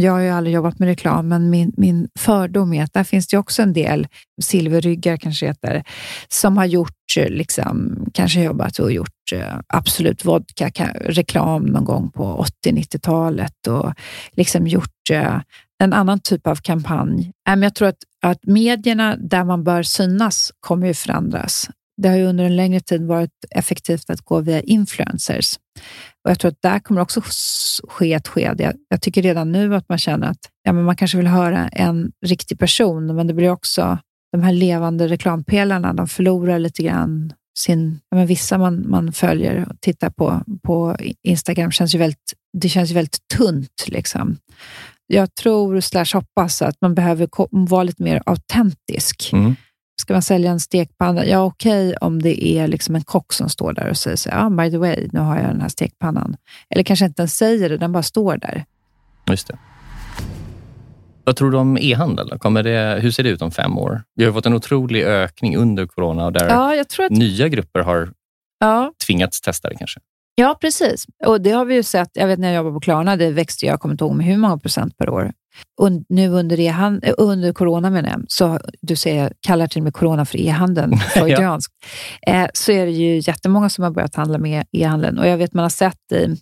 jag 0.00 0.12
har 0.12 0.20
ju 0.20 0.28
aldrig 0.28 0.54
jobbat 0.54 0.78
med 0.78 0.88
reklam, 0.88 1.28
men 1.28 1.50
min, 1.50 1.72
min 1.76 2.08
fördom 2.18 2.72
är 2.72 2.84
att 2.84 2.92
där 2.92 3.04
finns 3.04 3.26
det 3.26 3.38
också 3.38 3.62
en 3.62 3.72
del 3.72 4.08
silverryggar, 4.42 5.16
kanske 5.16 5.46
heter, 5.46 5.84
som 6.28 6.56
har 6.56 6.64
gjort, 6.64 7.16
eh, 7.18 7.28
liksom, 7.28 8.04
kanske 8.14 8.42
jobbat 8.42 8.78
och 8.78 8.92
gjort 8.92 9.32
eh, 9.34 9.58
Absolut 9.66 10.24
Vodka-reklam 10.24 11.62
någon 11.62 11.84
gång 11.84 12.10
på 12.10 12.46
80-90-talet 12.66 13.66
och 13.66 13.94
liksom 14.32 14.66
gjort 14.66 15.10
eh, 15.12 15.40
en 15.82 15.92
annan 15.92 16.20
typ 16.20 16.46
av 16.46 16.56
kampanj. 16.56 17.32
Jag 17.44 17.74
tror 17.74 17.88
att, 17.88 17.98
att 18.22 18.46
medierna 18.46 19.16
där 19.16 19.44
man 19.44 19.64
bör 19.64 19.82
synas 19.82 20.52
kommer 20.60 20.86
ju 20.86 20.94
förändras. 20.94 21.70
Det 22.02 22.08
har 22.08 22.16
ju 22.16 22.24
under 22.24 22.44
en 22.44 22.56
längre 22.56 22.80
tid 22.80 23.06
varit 23.06 23.44
effektivt 23.50 24.10
att 24.10 24.20
gå 24.20 24.40
via 24.40 24.60
influencers. 24.60 25.58
Och 26.24 26.30
Jag 26.30 26.38
tror 26.38 26.50
att 26.50 26.62
där 26.62 26.78
kommer 26.78 27.00
också 27.00 27.22
ske 27.88 28.12
ett 28.12 28.28
skede. 28.28 28.62
Jag, 28.62 28.74
jag 28.88 29.02
tycker 29.02 29.22
redan 29.22 29.52
nu 29.52 29.74
att 29.74 29.88
man 29.88 29.98
känner 29.98 30.26
att 30.26 30.38
ja, 30.62 30.72
men 30.72 30.84
man 30.84 30.96
kanske 30.96 31.16
vill 31.16 31.26
höra 31.26 31.68
en 31.68 32.12
riktig 32.26 32.58
person, 32.58 33.16
men 33.16 33.26
det 33.26 33.34
blir 33.34 33.50
också 33.50 33.98
de 34.32 34.42
här 34.42 34.52
levande 34.52 35.08
reklampelarna, 35.08 35.92
de 35.92 36.08
förlorar 36.08 36.58
lite 36.58 36.82
grann 36.82 37.32
sin... 37.58 38.00
Ja, 38.10 38.16
men 38.16 38.26
vissa 38.26 38.58
man, 38.58 38.90
man 38.90 39.12
följer 39.12 39.66
och 39.70 39.80
tittar 39.80 40.10
på, 40.10 40.42
på 40.62 40.96
Instagram 41.22 41.70
känns 41.70 41.94
ju 41.94 41.98
väldigt, 41.98 42.32
det 42.52 42.68
känns 42.68 42.90
ju 42.90 42.94
väldigt 42.94 43.28
tunt. 43.36 43.84
Liksom. 43.86 44.36
Jag 45.06 45.34
tror, 45.34 45.80
slash 45.80 46.14
hoppas, 46.14 46.62
att 46.62 46.76
man 46.80 46.94
behöver 46.94 47.28
vara 47.50 47.82
lite 47.82 48.02
mer 48.02 48.22
autentisk. 48.26 49.30
Mm. 49.32 49.54
Ska 50.00 50.12
man 50.12 50.22
sälja 50.22 50.50
en 50.50 50.60
stekpanna? 50.60 51.26
Ja, 51.26 51.44
okej 51.44 51.88
okay, 51.88 51.96
om 52.00 52.22
det 52.22 52.46
är 52.46 52.68
liksom 52.68 52.94
en 52.94 53.02
kock 53.02 53.32
som 53.32 53.48
står 53.48 53.72
där 53.72 53.88
och 53.88 53.96
säger 53.96 54.16
så 54.16 54.30
ah, 54.32 54.50
by 54.50 54.70
the 54.70 54.78
way, 54.78 55.08
nu 55.12 55.20
har 55.20 55.36
jag 55.36 55.46
den 55.46 55.60
här 55.60 55.68
stekpannan. 55.68 56.36
Eller 56.70 56.82
kanske 56.82 57.04
inte 57.04 57.22
ens 57.22 57.36
säger 57.36 57.68
det, 57.68 57.76
den 57.76 57.92
bara 57.92 58.02
står 58.02 58.36
där. 58.36 58.64
Just 59.30 59.48
det. 59.48 59.58
Vad 61.24 61.36
tror 61.36 61.50
du 61.50 61.56
om 61.56 61.78
e-handel? 61.80 62.38
Kommer 62.38 62.62
det, 62.62 62.98
hur 63.02 63.10
ser 63.10 63.22
det 63.22 63.30
ut 63.30 63.42
om 63.42 63.50
fem 63.50 63.78
år? 63.78 64.02
Vi 64.14 64.24
har 64.24 64.32
fått 64.32 64.46
en 64.46 64.54
otrolig 64.54 65.02
ökning 65.02 65.56
under 65.56 65.86
corona 65.86 66.24
och 66.26 66.32
där 66.32 66.48
ja, 66.48 66.80
att... 66.80 67.10
nya 67.10 67.48
grupper 67.48 67.80
har 67.80 68.12
ja. 68.60 68.92
tvingats 69.06 69.40
testa 69.40 69.68
det 69.68 69.76
kanske. 69.76 70.00
Ja, 70.40 70.58
precis. 70.60 71.06
Och 71.26 71.40
det 71.40 71.50
har 71.50 71.64
vi 71.64 71.74
ju 71.74 71.82
sett. 71.82 72.10
Jag 72.12 72.26
vet 72.26 72.38
när 72.38 72.48
jag 72.48 72.56
jobbade 72.56 72.74
på 72.74 72.80
Klarna, 72.80 73.16
det 73.16 73.30
växte 73.30 73.66
jag 73.66 73.80
kommer 73.80 73.92
inte 73.92 74.04
ihåg 74.04 74.16
med 74.16 74.26
hur 74.26 74.36
många 74.36 74.58
procent 74.58 74.96
per 74.96 75.08
år. 75.08 75.32
Och 75.80 75.90
nu 76.08 76.28
under, 76.28 76.60
e 76.60 77.12
under 77.18 77.52
corona 77.52 77.90
menar 77.90 78.10
jag, 78.10 78.24
så 78.28 78.60
du 78.80 78.96
säger, 78.96 79.32
kallar 79.40 79.66
till 79.66 79.80
och 79.80 79.84
med 79.84 79.94
corona 79.94 80.24
för 80.24 80.40
e-handeln, 80.40 80.96
freudianskt, 80.96 81.74
ja. 82.20 82.32
eh, 82.32 82.48
så 82.54 82.72
är 82.72 82.86
det 82.86 82.92
ju 82.92 83.18
jättemånga 83.18 83.68
som 83.68 83.84
har 83.84 83.90
börjat 83.90 84.14
handla 84.14 84.38
med 84.38 84.64
e-handeln. 84.72 85.18
Och 85.18 85.26
jag 85.26 85.38
vet 85.38 85.54
man 85.54 85.62
har 85.62 85.70
sett 85.70 86.12
i, 86.12 86.36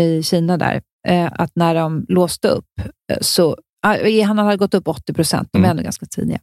i 0.00 0.22
Kina 0.22 0.56
där, 0.56 0.82
eh, 1.08 1.28
att 1.32 1.50
när 1.54 1.74
de 1.74 2.06
låste 2.08 2.48
upp 2.48 2.68
eh, 3.12 3.18
så 3.20 3.56
E-handeln 3.84 4.46
hade 4.46 4.58
gått 4.58 4.74
upp 4.74 4.88
80 4.88 5.12
procent. 5.12 5.48
De 5.52 5.58
är 5.58 5.60
mm. 5.60 5.70
ändå 5.70 5.82
ganska 5.82 6.06
tidiga. 6.06 6.38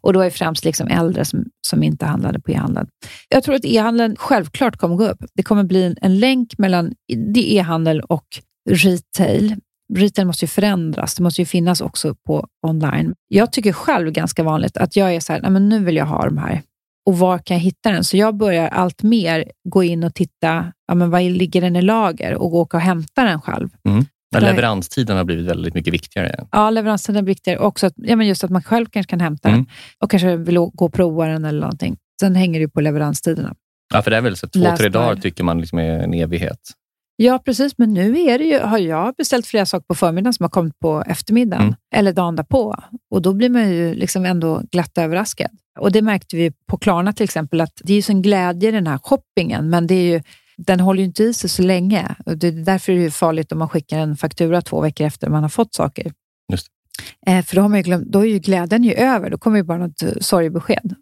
Och 0.00 0.12
då 0.12 0.20
är 0.20 0.30
främst 0.30 0.64
liksom 0.64 0.88
äldre 0.88 1.24
som, 1.24 1.44
som 1.66 1.82
inte 1.82 2.06
handlade 2.06 2.40
på 2.40 2.50
e-handeln. 2.50 2.88
Jag 3.28 3.44
tror 3.44 3.54
att 3.54 3.64
e-handeln 3.64 4.16
självklart 4.18 4.76
kommer 4.76 4.96
gå 4.96 5.08
upp. 5.08 5.24
Det 5.34 5.42
kommer 5.42 5.64
bli 5.64 5.84
en, 5.84 5.96
en 6.00 6.18
länk 6.18 6.58
mellan 6.58 6.92
e-handel 7.36 8.00
och 8.00 8.26
retail. 8.70 9.56
Retail 9.94 10.26
måste 10.26 10.44
ju 10.44 10.48
förändras. 10.48 11.14
Det 11.14 11.22
måste 11.22 11.42
ju 11.42 11.46
finnas 11.46 11.80
också 11.80 12.14
på 12.26 12.46
online. 12.66 13.14
Jag 13.28 13.52
tycker 13.52 13.72
själv 13.72 14.10
ganska 14.10 14.42
vanligt 14.42 14.76
att 14.76 14.96
jag 14.96 15.14
är 15.14 15.20
så 15.20 15.32
här, 15.32 15.50
men 15.50 15.68
nu 15.68 15.84
vill 15.84 15.96
jag 15.96 16.06
ha 16.06 16.24
de 16.24 16.38
här. 16.38 16.62
Och 17.06 17.18
var 17.18 17.38
kan 17.38 17.56
jag 17.56 17.64
hitta 17.64 17.90
den? 17.90 18.04
Så 18.04 18.16
jag 18.16 18.36
börjar 18.36 18.68
allt 18.68 19.02
mer 19.02 19.52
gå 19.68 19.84
in 19.84 20.04
och 20.04 20.14
titta, 20.14 20.72
ja, 20.86 20.94
men 20.94 21.10
var 21.10 21.20
ligger 21.20 21.60
den 21.60 21.76
i 21.76 21.82
lager 21.82 22.34
och 22.34 22.54
åka 22.54 22.76
och 22.76 22.80
hämta 22.80 23.24
den 23.24 23.40
själv. 23.40 23.68
Mm. 23.88 24.04
Ja, 24.30 24.40
leveranstiden 24.40 25.16
har 25.16 25.24
blivit 25.24 25.46
väldigt 25.46 25.74
mycket 25.74 25.94
viktigare. 25.94 26.46
Ja, 26.52 26.70
leveranstiden 26.70 27.22
är 27.22 27.26
viktigare. 27.26 27.58
Också 27.58 27.86
att, 27.86 27.92
ja, 27.96 28.16
men 28.16 28.26
just 28.26 28.44
att 28.44 28.50
man 28.50 28.62
själv 28.62 28.86
kanske 28.86 29.10
kan 29.10 29.20
hämta 29.20 29.48
mm. 29.48 29.60
den 29.60 29.74
och 30.02 30.10
kanske 30.10 30.36
vill 30.36 30.58
gå 30.58 30.72
och 30.78 30.92
prova 30.92 31.26
den 31.26 31.44
eller 31.44 31.60
någonting. 31.60 31.96
Sen 32.20 32.36
hänger 32.36 32.60
det 32.60 32.68
på 32.68 32.80
leveranstiderna. 32.80 33.54
Ja, 33.94 34.02
för 34.02 34.10
det 34.10 34.16
är 34.16 34.20
väl 34.20 34.36
så 34.36 34.48
två, 34.48 34.60
Läs 34.60 34.78
tre 34.78 34.88
dagar 34.88 35.16
tycker 35.16 35.44
man 35.44 35.60
liksom 35.60 35.78
är 35.78 35.98
en 35.98 36.14
evighet. 36.14 36.60
Ja, 37.16 37.38
precis. 37.44 37.78
Men 37.78 37.94
nu 37.94 38.20
är 38.20 38.38
det 38.38 38.44
ju, 38.44 38.58
har 38.58 38.78
jag 38.78 39.14
beställt 39.14 39.46
flera 39.46 39.66
saker 39.66 39.84
på 39.86 39.94
förmiddagen 39.94 40.34
som 40.34 40.44
har 40.44 40.50
kommit 40.50 40.78
på 40.78 41.04
eftermiddagen 41.06 41.62
mm. 41.62 41.74
eller 41.94 42.12
dagen 42.12 42.36
därpå. 42.36 42.76
Och 43.10 43.22
då 43.22 43.32
blir 43.32 43.48
man 43.48 43.70
ju 43.70 43.94
liksom 43.94 44.24
ändå 44.24 44.62
glatt 44.70 44.98
överraskad. 44.98 45.50
Och 45.80 45.92
Det 45.92 46.02
märkte 46.02 46.36
vi 46.36 46.52
på 46.66 46.78
Klarna 46.78 47.12
till 47.12 47.24
exempel, 47.24 47.60
att 47.60 47.80
det 47.84 47.92
är 47.92 47.96
ju 47.96 48.02
sån 48.02 48.22
glädje 48.22 48.68
i 48.68 48.72
den 48.72 48.86
här 48.86 48.98
shoppingen, 48.98 49.70
men 49.70 49.86
det 49.86 49.94
är 49.94 50.14
ju 50.14 50.22
den 50.58 50.80
håller 50.80 50.98
ju 50.98 51.04
inte 51.04 51.24
i 51.24 51.34
sig 51.34 51.50
så 51.50 51.62
länge. 51.62 52.14
Det 52.26 52.48
är 52.48 52.52
därför 52.52 52.92
är 52.92 52.98
det 53.04 53.10
farligt 53.10 53.52
om 53.52 53.58
man 53.58 53.68
skickar 53.68 53.98
en 53.98 54.16
faktura 54.16 54.62
två 54.62 54.80
veckor 54.80 55.06
efter 55.06 55.28
man 55.28 55.42
har 55.42 55.50
fått 55.50 55.74
saker. 55.74 56.12
Just 56.52 56.66
eh, 57.26 57.44
för 57.44 57.56
då, 57.56 57.62
har 57.62 57.68
man 57.68 57.82
glömt, 57.82 58.06
då 58.06 58.20
är 58.20 58.24
ju 58.24 58.38
glädjen 58.38 58.84
ju 58.84 58.92
över. 58.92 59.30
Då 59.30 59.38
kommer 59.38 59.56
ju 59.56 59.62
bara 59.62 59.78
något 59.78 60.02
sorgebesked. 60.20 60.94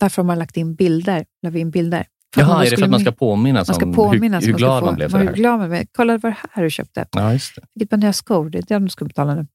Därför 0.00 0.22
har 0.22 0.26
man 0.26 0.38
lagt 0.38 0.56
in 0.56 0.74
bilder. 0.74 1.24
La 1.42 1.58
in 1.58 1.70
bilder. 1.70 2.06
Jaha, 2.36 2.66
är 2.66 2.70
det 2.70 2.76
för 2.76 2.84
att 2.84 2.90
man 2.90 3.00
ska 3.00 3.12
påminnas 3.12 3.68
man 3.68 3.74
ska 3.74 3.86
om 3.86 3.92
påminnas, 3.92 4.44
hur, 4.44 4.48
hur 4.48 4.58
glad 4.58 4.74
man, 4.74 4.84
man 4.84 4.94
blev 4.94 5.08
för 5.08 5.18
det 5.18 5.24
här? 5.24 5.32
Glad 5.32 5.68
med. 5.70 5.86
Kolla 5.96 6.18
vad 6.18 6.32
det 6.32 6.36
här 6.52 6.62
du 6.62 6.70
köpte. 6.70 7.06
Ja, 7.10 7.32
just 7.32 7.56
det. 7.56 7.62
Vilket 7.74 7.90
par 7.90 7.96
nya 7.96 8.12
skor. 8.12 8.50
Det 8.50 8.58
är 8.58 8.62
det 8.62 8.78
du 8.78 8.88
ska 8.88 9.04
betala 9.04 9.34
nu. 9.34 9.46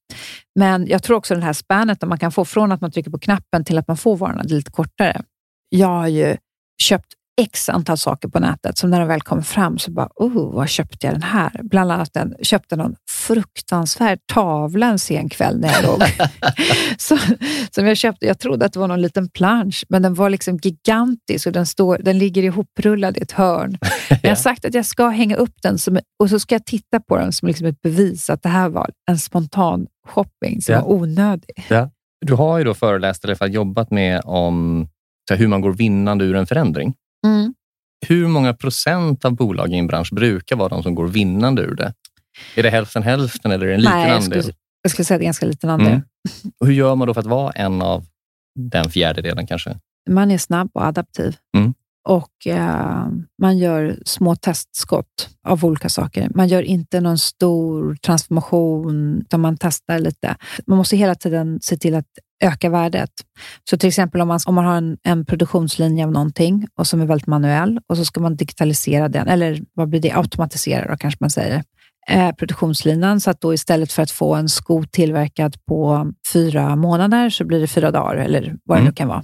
Men 0.60 0.88
jag 0.88 1.04
tror 1.04 1.18
också 1.18 1.34
den 1.34 1.44
här 1.44 1.54
spannet 1.54 2.02
man 2.02 2.20
kan 2.20 2.32
få 2.32 2.46
från 2.46 2.72
att 2.72 2.82
man 2.82 2.92
trycker 2.92 3.12
på 3.12 3.20
knappen 3.20 3.66
till 3.66 3.78
att 3.78 3.88
man 3.88 3.98
får 3.98 4.18
varorna 4.18 4.44
lite 4.44 4.72
kortare. 4.72 5.22
Jag 5.70 5.88
har 5.88 6.08
ju 6.08 6.38
köpt 6.82 7.14
x 7.40 7.70
antal 7.70 7.98
saker 7.98 8.28
på 8.28 8.40
nätet, 8.40 8.78
som 8.78 8.90
när 8.90 9.00
de 9.00 9.08
väl 9.08 9.22
kommer 9.22 9.42
fram 9.42 9.78
så 9.78 9.92
bara, 9.92 10.10
oh, 10.16 10.54
vad 10.54 10.70
köpte 10.70 11.08
jag 11.08 11.16
den 11.16 11.24
här? 11.24 11.52
Bland 11.64 11.92
annat 11.92 12.14
den, 12.14 12.36
köpte 12.42 12.76
någon 12.76 12.96
fruktansvärd 13.10 14.20
tavla 14.34 14.88
en 14.88 15.00
sen 15.00 15.30
kväll 15.30 15.60
när 15.60 15.72
jag 15.72 15.84
låg. 15.84 16.02
så, 16.98 17.18
som 17.72 17.88
jag, 17.88 17.98
köpte, 17.98 18.26
jag 18.26 18.40
trodde 18.40 18.66
att 18.66 18.74
det 18.74 18.80
var 18.80 18.88
någon 18.88 19.02
liten 19.02 19.30
plansch, 19.30 19.86
men 19.90 20.02
den 20.02 20.14
var 20.14 20.30
liksom 20.30 20.58
gigantisk 20.58 21.48
och 21.48 21.54
den, 21.54 21.66
står, 21.66 21.98
den 21.98 22.18
ligger 22.18 22.44
ihoprullad 22.44 23.18
i 23.18 23.22
ett 23.22 23.32
hörn. 23.32 23.78
Jag 24.24 24.30
har 24.30 24.36
sagt 24.36 24.66
att 24.66 24.74
jag 24.74 24.86
ska 24.86 25.08
hänga 25.08 25.36
upp 25.36 25.56
den 25.62 25.78
som, 25.78 26.00
och 26.20 26.30
så 26.30 26.40
ska 26.40 26.56
jag 26.56 26.66
titta 26.66 27.00
på 27.00 27.18
den 27.18 27.32
som 27.32 27.48
liksom 27.48 27.68
ett 27.68 27.82
bevis 27.82 28.30
att 28.30 28.44
det 28.44 28.50
här 28.50 28.70
var 28.70 28.90
en 29.12 29.20
spontan 29.20 29.88
shopping 30.08 30.62
som 30.62 30.74
ja. 30.74 30.82
var 30.82 30.92
onödig. 30.92 31.66
Ja. 31.70 31.90
Du 32.26 32.34
har 32.34 32.58
ju 32.58 32.64
då 32.64 32.74
föreläst 32.74 33.24
eller 33.24 33.48
jobbat 33.48 33.92
med 33.92 34.22
om 34.26 34.88
hur 35.36 35.48
man 35.48 35.62
går 35.62 35.74
vinnande 35.74 36.26
ur 36.26 36.36
en 36.36 36.48
förändring. 36.48 36.94
Mm. 37.28 37.54
Hur 38.08 38.28
många 38.28 38.54
procent 38.54 39.26
av 39.26 39.36
bolag 39.36 39.74
i 39.74 39.78
en 39.78 39.88
bransch 39.88 40.14
brukar 40.14 40.56
vara 40.56 40.70
de 40.70 40.84
som 40.84 40.96
går 40.96 41.08
vinnande 41.08 41.62
ur 41.62 41.76
det? 41.76 41.94
Är 42.56 42.64
det 42.64 42.70
hälften 42.70 43.04
hälften 43.04 43.52
eller 43.52 43.66
är 43.66 43.70
det 43.70 43.76
en 43.76 43.82
liten 43.82 43.98
Nej, 43.98 44.10
jag 44.10 44.24
skulle, 44.24 44.40
andel? 44.40 44.54
Jag 44.82 44.92
skulle 44.92 45.06
säga 45.06 45.16
att 45.16 45.20
det 45.20 45.24
är 45.24 45.26
en 45.26 45.28
ganska 45.28 45.46
liten 45.46 45.70
andel. 45.70 45.88
Mm. 45.88 46.02
Och 46.60 46.68
hur 46.68 46.74
gör 46.74 46.96
man 46.96 47.08
då 47.08 47.14
för 47.14 47.22
att 47.22 47.28
vara 47.28 47.52
en 47.52 47.82
av 47.82 48.06
den 48.56 48.90
fjärdedelen 48.90 49.48
kanske? 49.48 49.78
Man 50.10 50.32
är 50.32 50.38
snabb 50.38 50.70
och 50.74 50.86
adaptiv. 50.86 51.36
Mm. 51.58 51.74
Och 52.08 52.48
eh, 52.48 53.08
Man 53.42 53.58
gör 53.58 54.00
små 54.06 54.36
testskott 54.36 55.30
av 55.48 55.66
olika 55.66 55.90
saker. 55.90 56.32
Man 56.36 56.48
gör 56.48 56.62
inte 56.62 57.02
någon 57.02 57.18
stor 57.18 57.96
transformation, 57.96 59.20
utan 59.22 59.42
man 59.42 59.58
testar 59.58 60.00
lite. 60.00 60.36
Man 60.68 60.78
måste 60.78 60.98
hela 60.98 61.16
tiden 61.16 61.60
se 61.62 61.78
till 61.78 61.96
att 61.96 62.06
öka 62.44 62.70
värdet. 62.70 63.10
Så 63.70 63.78
till 63.78 63.90
exempel 63.90 64.22
om 64.22 64.28
man, 64.28 64.40
om 64.46 64.56
man 64.56 64.66
har 64.66 64.76
en, 64.76 64.98
en 65.04 65.26
produktionslinje 65.26 66.06
av 66.06 66.12
någonting 66.12 66.68
och 66.76 66.88
som 66.88 67.02
är 67.02 67.06
väldigt 67.06 67.28
manuell 67.28 67.80
och 67.88 67.98
så 67.98 68.06
ska 68.06 68.20
man 68.20 68.36
digitalisera 68.36 69.10
den, 69.10 69.28
eller 69.28 69.62
vad 69.74 69.90
blir 69.90 70.00
det? 70.00 70.12
Automatisera 70.12 70.92
då 70.92 70.98
kanske 70.98 71.18
man 71.20 71.30
säger 71.30 71.64
eh, 72.10 72.32
produktionslinan 72.32 73.22
så 73.22 73.30
att 73.30 73.42
då 73.42 73.54
istället 73.54 73.92
för 73.92 74.04
att 74.04 74.12
få 74.12 74.36
en 74.36 74.50
sko 74.50 74.84
tillverkad 74.92 75.66
på 75.66 76.12
fyra 76.34 76.76
månader 76.76 77.30
så 77.30 77.46
blir 77.46 77.60
det 77.60 77.68
fyra 77.68 77.92
dagar 77.92 78.16
eller 78.16 78.56
vad 78.64 78.78
det 78.78 78.82
mm. 78.82 78.90
nu 78.90 78.94
kan 78.96 79.08
vara. 79.08 79.24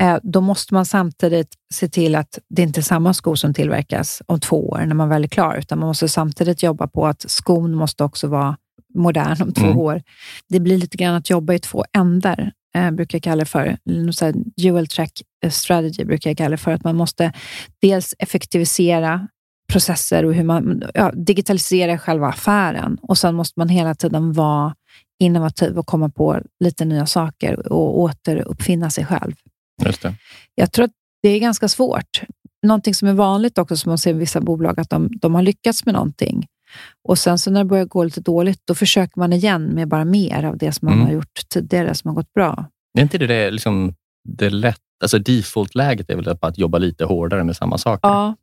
Eh, 0.00 0.18
då 0.22 0.40
måste 0.40 0.74
man 0.74 0.86
samtidigt 0.86 1.54
se 1.74 1.88
till 1.88 2.14
att 2.14 2.38
det 2.54 2.62
inte 2.62 2.80
är 2.80 2.82
samma 2.82 3.14
skor 3.14 3.34
som 3.34 3.54
tillverkas 3.54 4.22
om 4.26 4.40
två 4.40 4.68
år 4.68 4.84
när 4.86 4.94
man 4.94 5.08
väl 5.08 5.24
är 5.24 5.28
klar, 5.28 5.56
utan 5.56 5.78
man 5.78 5.88
måste 5.88 6.08
samtidigt 6.08 6.62
jobba 6.62 6.86
på 6.86 7.06
att 7.06 7.30
skon 7.30 7.74
måste 7.74 8.04
också 8.04 8.28
vara 8.28 8.56
modern 8.94 9.42
om 9.42 9.52
två 9.52 9.66
mm. 9.66 9.78
år. 9.78 10.02
Det 10.48 10.60
blir 10.60 10.78
lite 10.78 10.96
grann 10.96 11.14
att 11.14 11.30
jobba 11.30 11.54
i 11.54 11.58
två 11.58 11.84
ändar, 11.92 12.52
eh, 12.74 12.90
brukar 12.90 13.16
jag 13.16 13.22
kalla 13.22 13.40
det 13.40 13.44
för. 13.44 13.76
Så 14.12 14.32
dual 14.56 14.86
track 14.86 15.22
eh, 15.44 15.50
strategy 15.50 16.04
brukar 16.04 16.30
jag 16.30 16.36
kalla 16.36 16.50
det 16.50 16.56
för. 16.56 16.72
Att 16.72 16.84
man 16.84 16.96
måste 16.96 17.32
dels 17.80 18.14
effektivisera 18.18 19.28
processer 19.72 20.24
och 20.24 20.34
hur 20.34 20.44
man 20.44 20.82
ja, 20.94 21.12
digitaliserar 21.14 21.96
själva 21.96 22.28
affären 22.28 22.98
och 23.02 23.18
sen 23.18 23.34
måste 23.34 23.60
man 23.60 23.68
hela 23.68 23.94
tiden 23.94 24.32
vara 24.32 24.74
innovativ 25.20 25.78
och 25.78 25.86
komma 25.86 26.08
på 26.08 26.40
lite 26.64 26.84
nya 26.84 27.06
saker 27.06 27.72
och 27.72 28.00
återuppfinna 28.00 28.90
sig 28.90 29.06
själv. 29.06 29.32
Just 29.84 30.02
det. 30.02 30.14
Jag 30.54 30.72
tror 30.72 30.84
att 30.84 30.90
det 31.22 31.28
är 31.28 31.40
ganska 31.40 31.68
svårt. 31.68 32.22
Någonting 32.62 32.94
som 32.94 33.08
är 33.08 33.12
vanligt 33.12 33.58
också, 33.58 33.76
som 33.76 33.90
man 33.90 33.98
ser 33.98 34.10
i 34.10 34.12
vissa 34.12 34.40
bolag, 34.40 34.80
att 34.80 34.90
de, 34.90 35.10
de 35.20 35.34
har 35.34 35.42
lyckats 35.42 35.84
med 35.84 35.94
någonting 35.94 36.46
och 37.08 37.18
sen 37.18 37.38
så 37.38 37.50
när 37.50 37.60
det 37.60 37.68
börjar 37.68 37.84
gå 37.84 38.04
lite 38.04 38.20
dåligt, 38.20 38.60
då 38.64 38.74
försöker 38.74 39.20
man 39.20 39.32
igen 39.32 39.64
med 39.64 39.88
bara 39.88 40.04
mer 40.04 40.44
av 40.44 40.58
det 40.58 40.72
som 40.72 40.86
man 40.86 40.94
mm. 40.94 41.06
har 41.06 41.12
gjort 41.12 41.40
tidigare, 41.48 41.94
som 41.94 42.08
har 42.08 42.14
gått 42.14 42.32
bra. 42.32 42.64
Är 42.98 43.02
inte 43.02 43.18
det, 43.18 43.26
det, 43.26 43.50
liksom, 43.50 43.94
det 44.28 44.50
lätt, 44.50 44.80
alltså 45.02 45.18
default-läget 45.18 46.10
är 46.10 46.16
väl 46.16 46.36
att 46.40 46.58
jobba 46.58 46.78
lite 46.78 47.04
hårdare 47.04 47.44
med 47.44 47.56
samma 47.56 47.78
saker? 47.78 48.08
Ja. 48.08 48.36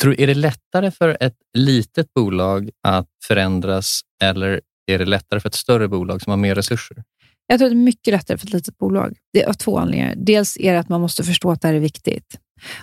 Tror, 0.00 0.20
är 0.20 0.26
det 0.26 0.34
lättare 0.34 0.90
för 0.90 1.16
ett 1.20 1.36
litet 1.58 2.14
bolag 2.14 2.70
att 2.82 3.08
förändras 3.26 4.00
eller 4.22 4.60
är 4.86 4.98
det 4.98 5.04
lättare 5.04 5.40
för 5.40 5.48
ett 5.48 5.54
större 5.54 5.88
bolag 5.88 6.22
som 6.22 6.30
har 6.30 6.36
mer 6.36 6.54
resurser? 6.54 7.02
Jag 7.46 7.58
tror 7.58 7.68
det 7.68 7.74
är 7.74 7.76
mycket 7.76 8.12
lättare 8.12 8.38
för 8.38 8.46
ett 8.46 8.52
litet 8.52 8.78
bolag. 8.78 9.16
Det 9.32 9.42
är 9.42 9.48
av 9.48 9.52
två 9.52 9.78
anledningar. 9.78 10.14
Dels 10.16 10.56
är 10.60 10.72
det 10.72 10.80
att 10.80 10.88
man 10.88 11.00
måste 11.00 11.24
förstå 11.24 11.50
att 11.50 11.60
det 11.60 11.68
här 11.68 11.74
är 11.74 11.80
viktigt. 11.80 12.38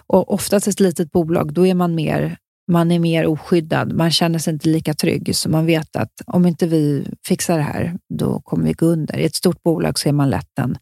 Och 0.07 0.33
oftast 0.33 0.67
ett 0.67 0.79
litet 0.79 1.11
bolag, 1.11 1.53
då 1.53 1.67
är 1.67 1.73
man 1.73 1.95
mer 1.95 2.37
man 2.67 2.91
är 2.91 2.99
mer 2.99 3.27
oskyddad. 3.27 3.93
Man 3.93 4.11
känner 4.11 4.39
sig 4.39 4.53
inte 4.53 4.69
lika 4.69 4.93
trygg, 4.93 5.35
så 5.35 5.49
man 5.49 5.65
vet 5.65 5.95
att 5.95 6.11
om 6.25 6.45
inte 6.45 6.67
vi 6.67 7.07
fixar 7.27 7.57
det 7.57 7.63
här, 7.63 7.97
då 8.13 8.41
kommer 8.41 8.63
vi 8.63 8.73
gå 8.73 8.85
under. 8.85 9.17
I 9.17 9.25
ett 9.25 9.35
stort 9.35 9.63
bolag 9.63 9.99
så 9.99 10.09
är 10.09 10.13
man 10.13 10.29
lätt 10.29 10.59
en, 10.59 10.77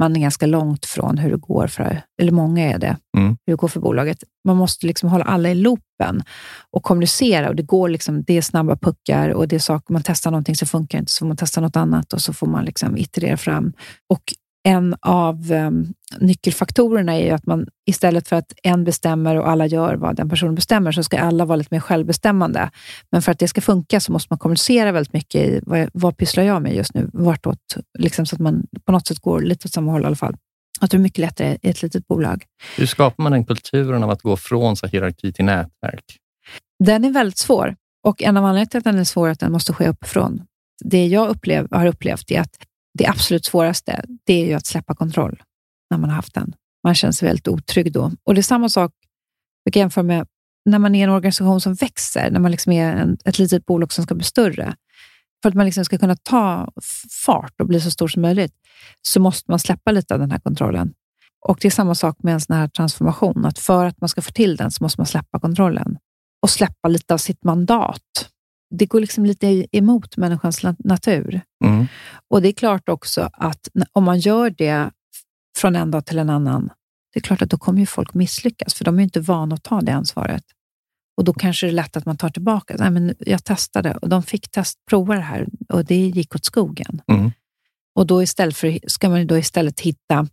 man 0.00 0.16
är 0.16 0.20
ganska 0.20 0.46
långt 0.46 0.86
från 0.86 1.18
hur 1.18 1.30
det 1.30 1.36
går 1.36 1.66
för, 1.66 2.02
eller 2.22 2.32
många 2.32 2.74
är 2.74 2.78
det, 2.78 2.96
mm. 3.16 3.28
hur 3.46 3.52
det 3.52 3.56
går 3.56 3.68
för 3.68 3.80
bolaget. 3.80 4.24
Man 4.44 4.56
måste 4.56 4.86
liksom 4.86 5.08
hålla 5.08 5.24
alla 5.24 5.50
i 5.50 5.54
loopen 5.54 6.22
och 6.70 6.82
kommunicera 6.82 7.48
och 7.48 7.56
det 7.56 7.62
går 7.62 7.88
liksom, 7.88 8.22
det 8.22 8.36
är 8.36 8.42
snabba 8.42 8.76
puckar 8.76 9.28
och 9.28 9.48
det 9.48 9.56
är 9.56 9.60
saker, 9.60 9.92
man 9.92 10.02
testar 10.02 10.30
någonting 10.30 10.56
så 10.56 10.66
funkar 10.66 10.98
inte, 10.98 11.12
så 11.12 11.18
får 11.18 11.26
man 11.26 11.36
testa 11.36 11.60
något 11.60 11.76
annat 11.76 12.12
och 12.12 12.22
så 12.22 12.32
får 12.32 12.46
man 12.46 12.64
liksom 12.64 12.96
iterera 12.96 13.36
fram. 13.36 13.72
Och 14.08 14.34
en 14.62 14.96
av 15.00 15.52
um, 15.52 15.94
nyckelfaktorerna 16.18 17.14
är 17.14 17.24
ju 17.24 17.30
att 17.30 17.46
man 17.46 17.66
istället 17.86 18.28
för 18.28 18.36
att 18.36 18.52
en 18.62 18.84
bestämmer 18.84 19.36
och 19.36 19.48
alla 19.48 19.66
gör 19.66 19.94
vad 19.94 20.16
den 20.16 20.28
personen 20.28 20.54
bestämmer, 20.54 20.92
så 20.92 21.02
ska 21.02 21.18
alla 21.18 21.44
vara 21.44 21.56
lite 21.56 21.74
mer 21.74 21.80
självbestämmande. 21.80 22.70
Men 23.10 23.22
för 23.22 23.32
att 23.32 23.38
det 23.38 23.48
ska 23.48 23.60
funka 23.60 24.00
så 24.00 24.12
måste 24.12 24.26
man 24.30 24.38
kommunicera 24.38 24.92
väldigt 24.92 25.12
mycket 25.12 25.40
i 25.40 25.60
vad, 25.66 25.90
vad 25.92 26.16
pysslar 26.16 26.44
jag 26.44 26.62
med 26.62 26.74
just 26.74 26.94
nu? 26.94 27.10
Vartåt, 27.12 27.76
liksom 27.98 28.26
så 28.26 28.36
att 28.36 28.40
man 28.40 28.66
på 28.84 28.92
något 28.92 29.06
sätt 29.06 29.18
går 29.18 29.40
lite 29.40 29.68
åt 29.68 29.72
samma 29.72 29.92
håll 29.92 30.02
i 30.02 30.06
alla 30.06 30.16
fall. 30.16 30.36
Tror 30.80 30.88
det 30.88 30.96
är 30.96 30.98
mycket 30.98 31.18
lättare 31.18 31.58
i 31.62 31.70
ett 31.70 31.82
litet 31.82 32.08
bolag. 32.08 32.44
Hur 32.78 32.86
skapar 32.86 33.22
man 33.22 33.32
den 33.32 33.44
kulturen 33.44 34.02
av 34.02 34.10
att 34.10 34.22
gå 34.22 34.36
från 34.36 34.76
så 34.76 34.86
hierarki 34.86 35.32
till 35.32 35.44
nätverk? 35.44 36.04
Den 36.84 37.04
är 37.04 37.10
väldigt 37.10 37.38
svår 37.38 37.76
och 38.06 38.22
en 38.22 38.36
av 38.36 38.44
anledningarna 38.44 38.66
till 38.66 38.78
att 38.78 38.84
den 38.84 38.98
är 38.98 39.04
svår 39.04 39.28
är 39.28 39.32
att 39.32 39.40
den 39.40 39.52
måste 39.52 39.72
ske 39.72 39.88
uppifrån. 39.88 40.42
Det 40.84 41.06
jag 41.06 41.28
upplev, 41.28 41.68
har 41.70 41.86
upplevt 41.86 42.30
är 42.30 42.40
att 42.40 42.56
det 42.98 43.06
absolut 43.06 43.44
svåraste, 43.44 44.04
det 44.24 44.42
är 44.42 44.46
ju 44.46 44.54
att 44.54 44.66
släppa 44.66 44.94
kontroll 44.94 45.42
när 45.90 45.98
man 45.98 46.10
har 46.10 46.16
haft 46.16 46.34
den. 46.34 46.54
Man 46.84 46.94
känner 46.94 47.12
sig 47.12 47.28
väldigt 47.28 47.48
otrygg 47.48 47.92
då. 47.92 48.12
Och 48.24 48.34
det 48.34 48.40
är 48.40 48.42
samma 48.42 48.68
sak, 48.68 48.92
jag 49.64 49.72
kan 49.72 49.80
jämföra 49.80 50.02
med 50.02 50.26
när 50.64 50.78
man 50.78 50.94
är 50.94 51.04
en 51.04 51.10
organisation 51.10 51.60
som 51.60 51.74
växer, 51.74 52.30
när 52.30 52.40
man 52.40 52.50
liksom 52.50 52.72
är 52.72 52.92
en, 52.96 53.18
ett 53.24 53.38
litet 53.38 53.66
bolag 53.66 53.92
som 53.92 54.04
ska 54.04 54.14
bli 54.14 54.24
större. 54.24 54.74
För 55.42 55.48
att 55.48 55.54
man 55.54 55.66
liksom 55.66 55.84
ska 55.84 55.98
kunna 55.98 56.16
ta 56.16 56.72
fart 57.24 57.60
och 57.60 57.66
bli 57.66 57.80
så 57.80 57.90
stor 57.90 58.08
som 58.08 58.22
möjligt, 58.22 58.52
så 59.02 59.20
måste 59.20 59.50
man 59.50 59.58
släppa 59.58 59.90
lite 59.92 60.14
av 60.14 60.20
den 60.20 60.30
här 60.30 60.38
kontrollen. 60.38 60.92
Och 61.46 61.58
Det 61.60 61.68
är 61.68 61.70
samma 61.70 61.94
sak 61.94 62.16
med 62.22 62.34
en 62.34 62.40
sån 62.40 62.56
här 62.56 62.68
transformation, 62.68 63.44
att 63.46 63.58
för 63.58 63.86
att 63.86 64.00
man 64.00 64.08
ska 64.08 64.22
få 64.22 64.30
till 64.30 64.56
den 64.56 64.70
så 64.70 64.84
måste 64.84 65.00
man 65.00 65.06
släppa 65.06 65.40
kontrollen 65.40 65.98
och 66.42 66.50
släppa 66.50 66.88
lite 66.88 67.14
av 67.14 67.18
sitt 67.18 67.44
mandat 67.44 68.30
det 68.70 68.86
går 68.86 69.00
liksom 69.00 69.26
lite 69.26 69.66
emot 69.72 70.16
människans 70.16 70.62
natur. 70.78 71.40
Mm. 71.64 71.86
Och 72.28 72.42
det 72.42 72.48
är 72.48 72.52
klart 72.52 72.88
också 72.88 73.30
att 73.32 73.68
om 73.92 74.04
man 74.04 74.18
gör 74.18 74.50
det 74.50 74.90
från 75.58 75.76
en 75.76 75.90
dag 75.90 76.06
till 76.06 76.18
en 76.18 76.30
annan, 76.30 76.70
det 77.12 77.18
är 77.18 77.22
klart 77.22 77.42
att 77.42 77.50
då 77.50 77.58
kommer 77.58 77.80
ju 77.80 77.86
folk 77.86 78.14
misslyckas, 78.14 78.74
för 78.74 78.84
de 78.84 78.98
är 78.98 79.02
inte 79.02 79.20
vana 79.20 79.54
att 79.54 79.62
ta 79.62 79.80
det 79.80 79.92
ansvaret. 79.92 80.44
Och 81.16 81.24
då 81.24 81.32
kanske 81.32 81.66
det 81.66 81.70
är 81.70 81.74
lätt 81.74 81.96
att 81.96 82.06
man 82.06 82.16
tar 82.16 82.30
tillbaka. 82.30 82.74
Nej, 82.78 82.90
men 82.90 83.14
jag 83.18 83.44
testade 83.44 83.94
och 83.94 84.08
de 84.08 84.22
fick 84.22 84.50
test, 84.50 84.78
prova 84.90 85.14
det 85.14 85.20
här 85.20 85.46
och 85.68 85.84
det 85.84 86.06
gick 86.06 86.34
åt 86.34 86.44
skogen. 86.44 87.02
Mm. 87.12 87.30
Och 87.94 88.06
då 88.06 88.22
istället 88.22 88.56
för, 88.56 88.78
ska 88.86 89.08
man 89.08 89.26
då 89.26 89.38
istället 89.38 89.80
hitta 89.80 90.26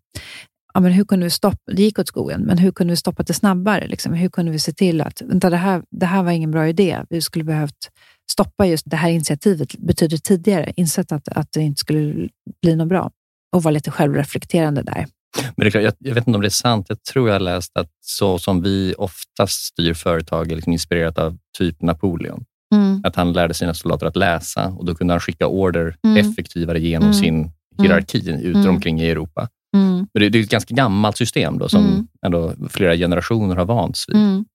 ja, 0.77 0.81
men 0.81 0.91
hur 0.91 1.05
kunde 1.05 1.23
vi 1.23 1.29
stoppa, 1.29 1.71
det 1.71 1.81
gick 1.81 1.99
åt 1.99 2.07
skogen, 2.07 2.41
men 2.41 2.57
hur 2.57 2.71
kunde 2.71 2.91
vi 2.91 2.97
stoppa 2.97 3.23
det 3.23 3.33
snabbare? 3.33 3.87
Liksom? 3.87 4.13
Hur 4.13 4.29
kunde 4.29 4.51
vi 4.51 4.59
se 4.59 4.73
till 4.73 5.01
att 5.01 5.21
vänta, 5.21 5.49
det, 5.49 5.57
här, 5.57 5.83
det 5.91 6.05
här 6.05 6.23
var 6.23 6.31
ingen 6.31 6.51
bra 6.51 6.67
idé. 6.67 7.03
Vi 7.09 7.21
skulle 7.21 7.43
behövt 7.43 7.89
stoppa 8.31 8.65
just 8.65 8.89
det 8.89 8.95
här 8.95 9.09
initiativet 9.09 9.77
betyder 9.77 10.17
tidigare, 10.17 10.73
insett 10.75 11.11
att, 11.11 11.27
att 11.27 11.51
det 11.51 11.61
inte 11.61 11.79
skulle 11.79 12.29
bli 12.61 12.75
något 12.75 12.87
bra 12.87 13.11
och 13.55 13.63
vara 13.63 13.71
lite 13.71 13.91
självreflekterande 13.91 14.81
där. 14.81 15.05
Men 15.41 15.53
det 15.55 15.65
är 15.65 15.71
klart, 15.71 15.83
jag, 15.83 15.93
jag, 15.99 16.15
vet 16.15 16.27
inte 16.27 16.35
om 16.37 16.41
det 16.41 16.47
är 16.47 16.49
sant. 16.49 16.85
Jag 16.89 17.03
tror 17.03 17.27
jag 17.27 17.35
har 17.35 17.39
läst 17.39 17.77
att 17.77 17.89
så 18.01 18.39
som 18.39 18.61
vi 18.61 18.93
oftast 18.97 19.61
styr 19.61 19.93
företag 19.93 20.51
är 20.51 20.55
liksom 20.55 20.73
inspirerat 20.73 21.17
av 21.17 21.37
typ 21.57 21.81
Napoleon. 21.81 22.45
Mm. 22.75 23.01
Att 23.03 23.15
han 23.15 23.33
lärde 23.33 23.53
sina 23.53 23.73
soldater 23.73 24.05
att 24.05 24.15
läsa 24.15 24.67
och 24.67 24.85
då 24.85 24.95
kunde 24.95 25.13
han 25.13 25.21
skicka 25.21 25.47
order 25.47 25.95
mm. 26.05 26.17
effektivare 26.17 26.79
genom 26.79 27.07
mm. 27.07 27.13
sin 27.13 27.51
hierarki 27.81 28.29
mm. 28.29 28.41
ut 28.41 28.55
mm. 28.55 28.69
omkring 28.69 29.01
i 29.01 29.09
Europa. 29.09 29.49
Mm. 29.77 30.07
Det, 30.13 30.29
det, 30.29 30.39
är 30.39 30.43
ett 30.43 30.49
ganska 30.49 30.73
gammalt 30.73 31.17
system 31.17 31.57
då, 31.57 31.69
som 31.69 31.85
mm. 31.85 32.07
ändå 32.25 32.53
flera 32.69 32.95
generationer 32.95 33.55
har 33.55 33.65
vants 33.65 34.09
vid. 34.09 34.15
Mm. 34.15 34.45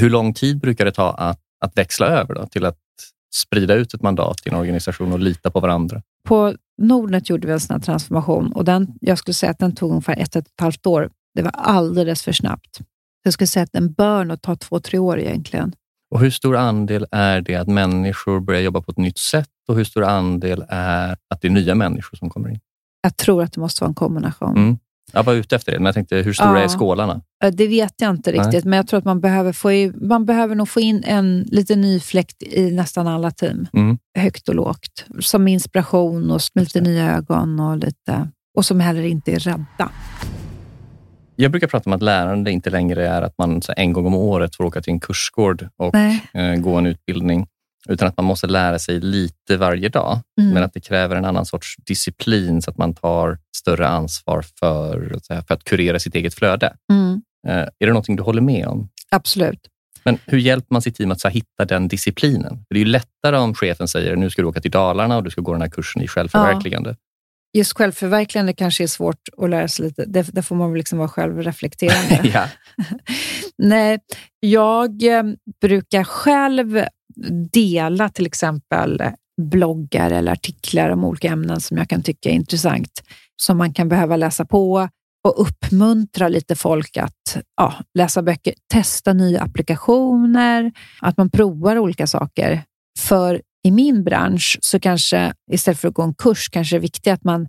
Hur 0.00 0.10
lång 0.10 0.34
tid 0.34 0.60
brukar 0.60 0.84
det 0.84 0.92
ta 0.92 1.12
att, 1.12 1.40
att 1.60 1.78
växla 1.78 2.06
över 2.06 2.34
då, 2.34 2.46
till 2.46 2.64
att 2.64 2.78
sprida 3.34 3.74
ut 3.74 3.94
ett 3.94 4.02
mandat 4.02 4.36
i 4.44 4.48
en 4.48 4.54
organisation 4.54 5.12
och 5.12 5.18
lita 5.18 5.50
på 5.50 5.60
varandra? 5.60 6.02
På 6.24 6.54
Nordnet 6.82 7.30
gjorde 7.30 7.46
vi 7.46 7.52
en 7.52 7.60
sån 7.60 7.80
transformation 7.80 8.52
och 8.52 8.64
den, 8.64 8.94
jag 9.00 9.18
skulle 9.18 9.34
säga 9.34 9.50
att 9.50 9.58
den 9.58 9.74
tog 9.74 9.90
ungefär 9.90 10.16
ett, 10.16 10.36
ett 10.36 10.46
och 10.46 10.52
ett 10.52 10.60
halvt 10.60 10.86
år. 10.86 11.10
Det 11.34 11.42
var 11.42 11.52
alldeles 11.54 12.22
för 12.22 12.32
snabbt. 12.32 12.80
Jag 13.22 13.32
skulle 13.32 13.46
säga 13.46 13.62
att 13.62 13.72
den 13.72 13.92
bör 13.92 14.24
nog 14.24 14.42
ta 14.42 14.56
två, 14.56 14.80
tre 14.80 14.98
år 14.98 15.20
egentligen. 15.20 15.72
Och 16.10 16.20
Hur 16.20 16.30
stor 16.30 16.56
andel 16.56 17.06
är 17.10 17.40
det 17.40 17.54
att 17.54 17.68
människor 17.68 18.40
börjar 18.40 18.60
jobba 18.60 18.80
på 18.80 18.90
ett 18.90 18.98
nytt 18.98 19.18
sätt 19.18 19.48
och 19.68 19.76
hur 19.76 19.84
stor 19.84 20.04
andel 20.04 20.64
är 20.68 21.16
att 21.30 21.40
det 21.40 21.48
är 21.48 21.52
nya 21.52 21.74
människor 21.74 22.16
som 22.16 22.30
kommer 22.30 22.48
in? 22.48 22.60
Jag 23.06 23.16
tror 23.16 23.42
att 23.42 23.52
det 23.52 23.60
måste 23.60 23.84
vara 23.84 23.88
en 23.88 23.94
kombination. 23.94 24.56
Mm. 24.56 24.78
Jag 25.12 25.22
var 25.22 25.34
ute 25.34 25.56
efter 25.56 25.72
det, 25.72 25.78
men 25.78 25.86
jag 25.86 25.94
tänkte, 25.94 26.16
hur 26.16 26.32
stora 26.32 26.58
ja, 26.58 26.64
är 26.64 26.68
skålarna? 26.68 27.20
Det 27.52 27.66
vet 27.66 27.94
jag 27.96 28.10
inte 28.10 28.32
riktigt, 28.32 28.52
Nej. 28.52 28.62
men 28.64 28.76
jag 28.76 28.86
tror 28.86 28.98
att 28.98 29.04
man 29.04 29.20
behöver, 29.20 29.52
få 29.52 29.72
i, 29.72 29.92
man 30.00 30.26
behöver 30.26 30.54
nog 30.54 30.68
få 30.68 30.80
in 30.80 31.02
en 31.06 31.40
lite 31.42 31.76
ny 31.76 32.00
fläkt 32.00 32.42
i 32.42 32.70
nästan 32.70 33.06
alla 33.06 33.30
team. 33.30 33.66
Mm. 33.72 33.98
Högt 34.18 34.48
och 34.48 34.54
lågt. 34.54 35.06
Som 35.20 35.48
inspiration 35.48 36.30
och 36.30 36.40
med 36.54 36.62
lite 36.62 36.80
nya 36.80 37.16
ögon 37.16 37.60
och, 37.60 37.76
lite, 37.76 38.28
och 38.56 38.64
som 38.64 38.80
heller 38.80 39.02
inte 39.02 39.32
är 39.32 39.38
rädda. 39.38 39.90
Jag 41.36 41.50
brukar 41.50 41.66
prata 41.66 41.90
om 41.90 41.94
att 41.94 42.02
lärande 42.02 42.50
inte 42.50 42.70
längre 42.70 43.08
är 43.08 43.22
att 43.22 43.34
man 43.38 43.60
en 43.76 43.92
gång 43.92 44.06
om 44.06 44.14
året 44.14 44.56
får 44.56 44.64
åka 44.64 44.82
till 44.82 44.92
en 44.92 45.00
kursgård 45.00 45.68
och 45.76 45.94
eh, 45.94 46.56
gå 46.56 46.74
en 46.74 46.86
utbildning 46.86 47.46
utan 47.88 48.08
att 48.08 48.16
man 48.16 48.26
måste 48.26 48.46
lära 48.46 48.78
sig 48.78 49.00
lite 49.00 49.56
varje 49.56 49.88
dag. 49.88 50.20
Mm. 50.40 50.54
Men 50.54 50.62
att 50.62 50.74
det 50.74 50.80
kräver 50.80 51.16
en 51.16 51.24
annan 51.24 51.46
sorts 51.46 51.76
disciplin 51.76 52.62
så 52.62 52.70
att 52.70 52.78
man 52.78 52.94
tar 52.94 53.38
större 53.56 53.88
ansvar 53.88 54.44
för, 54.60 55.18
för 55.26 55.54
att 55.54 55.64
kurera 55.64 55.98
sitt 55.98 56.14
eget 56.14 56.34
flöde. 56.34 56.74
Mm. 56.92 57.22
Eh, 57.48 57.56
är 57.56 57.86
det 57.86 57.86
någonting 57.86 58.16
du 58.16 58.22
håller 58.22 58.42
med 58.42 58.66
om? 58.66 58.88
Absolut. 59.10 59.60
Men 60.04 60.18
hur 60.24 60.38
hjälper 60.38 60.66
man 60.74 60.82
sitt 60.82 60.96
team 60.96 61.10
att 61.10 61.20
så 61.20 61.28
hitta 61.28 61.64
den 61.64 61.88
disciplinen? 61.88 62.64
det 62.70 62.76
är 62.76 62.78
ju 62.78 62.84
lättare 62.84 63.36
om 63.36 63.54
chefen 63.54 63.88
säger 63.88 64.16
nu 64.16 64.30
ska 64.30 64.42
du 64.42 64.48
åka 64.48 64.60
till 64.60 64.70
Dalarna 64.70 65.16
och 65.16 65.22
du 65.22 65.30
ska 65.30 65.40
gå 65.40 65.52
den 65.52 65.62
här 65.62 65.68
kursen 65.68 66.02
i 66.02 66.08
självförverkligande. 66.08 66.90
Ja. 66.90 66.96
Just 67.58 67.76
självförverkligande 67.76 68.52
kanske 68.52 68.82
är 68.82 68.88
svårt 68.88 69.28
att 69.36 69.50
lära 69.50 69.68
sig 69.68 69.84
lite. 69.84 70.04
Där, 70.04 70.26
där 70.32 70.42
får 70.42 70.56
man 70.56 70.70
väl 70.70 70.78
liksom 70.78 70.98
vara 70.98 71.08
självreflekterande. 71.08 72.20
ja. 72.34 72.48
Nej, 73.62 73.98
jag 74.40 75.02
eh, 75.02 75.22
brukar 75.60 76.04
själv 76.04 76.84
dela 77.52 78.08
till 78.08 78.26
exempel 78.26 79.02
bloggar 79.42 80.10
eller 80.10 80.32
artiklar 80.32 80.90
om 80.90 81.04
olika 81.04 81.28
ämnen 81.28 81.60
som 81.60 81.76
jag 81.76 81.88
kan 81.88 82.02
tycka 82.02 82.30
är 82.30 82.34
intressant, 82.34 83.02
som 83.42 83.58
man 83.58 83.72
kan 83.72 83.88
behöva 83.88 84.16
läsa 84.16 84.44
på 84.44 84.88
och 85.28 85.40
uppmuntra 85.40 86.28
lite 86.28 86.56
folk 86.56 86.96
att 86.96 87.36
ja, 87.56 87.74
läsa 87.94 88.22
böcker, 88.22 88.54
testa 88.72 89.12
nya 89.12 89.40
applikationer, 89.40 90.72
att 91.00 91.16
man 91.16 91.30
provar 91.30 91.78
olika 91.78 92.06
saker. 92.06 92.62
För 92.98 93.42
i 93.66 93.70
min 93.70 94.04
bransch 94.04 94.58
så 94.60 94.80
kanske 94.80 95.32
istället 95.52 95.80
för 95.80 95.88
att 95.88 95.94
gå 95.94 96.02
en 96.02 96.14
kurs 96.14 96.48
kanske 96.48 96.76
det 96.76 96.78
är 96.78 96.80
viktigt 96.80 97.12
att 97.12 97.24
man, 97.24 97.48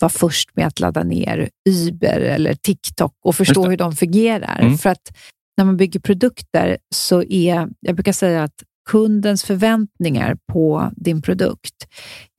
vara 0.00 0.10
först 0.10 0.56
med 0.56 0.66
att 0.66 0.80
ladda 0.80 1.02
ner 1.02 1.50
Uber 1.68 2.20
eller 2.20 2.54
TikTok 2.54 3.12
och 3.24 3.34
förstå 3.34 3.66
hur 3.68 3.76
de 3.76 3.96
fungerar. 3.96 4.58
Mm. 4.60 4.78
För 4.78 4.90
att 4.90 5.16
när 5.56 5.64
man 5.64 5.76
bygger 5.76 6.00
produkter 6.00 6.78
så 6.94 7.22
är, 7.22 7.68
jag 7.80 7.94
brukar 7.94 8.12
säga 8.12 8.42
att 8.42 8.62
kundens 8.86 9.44
förväntningar 9.44 10.36
på 10.52 10.90
din 10.96 11.22
produkt 11.22 11.74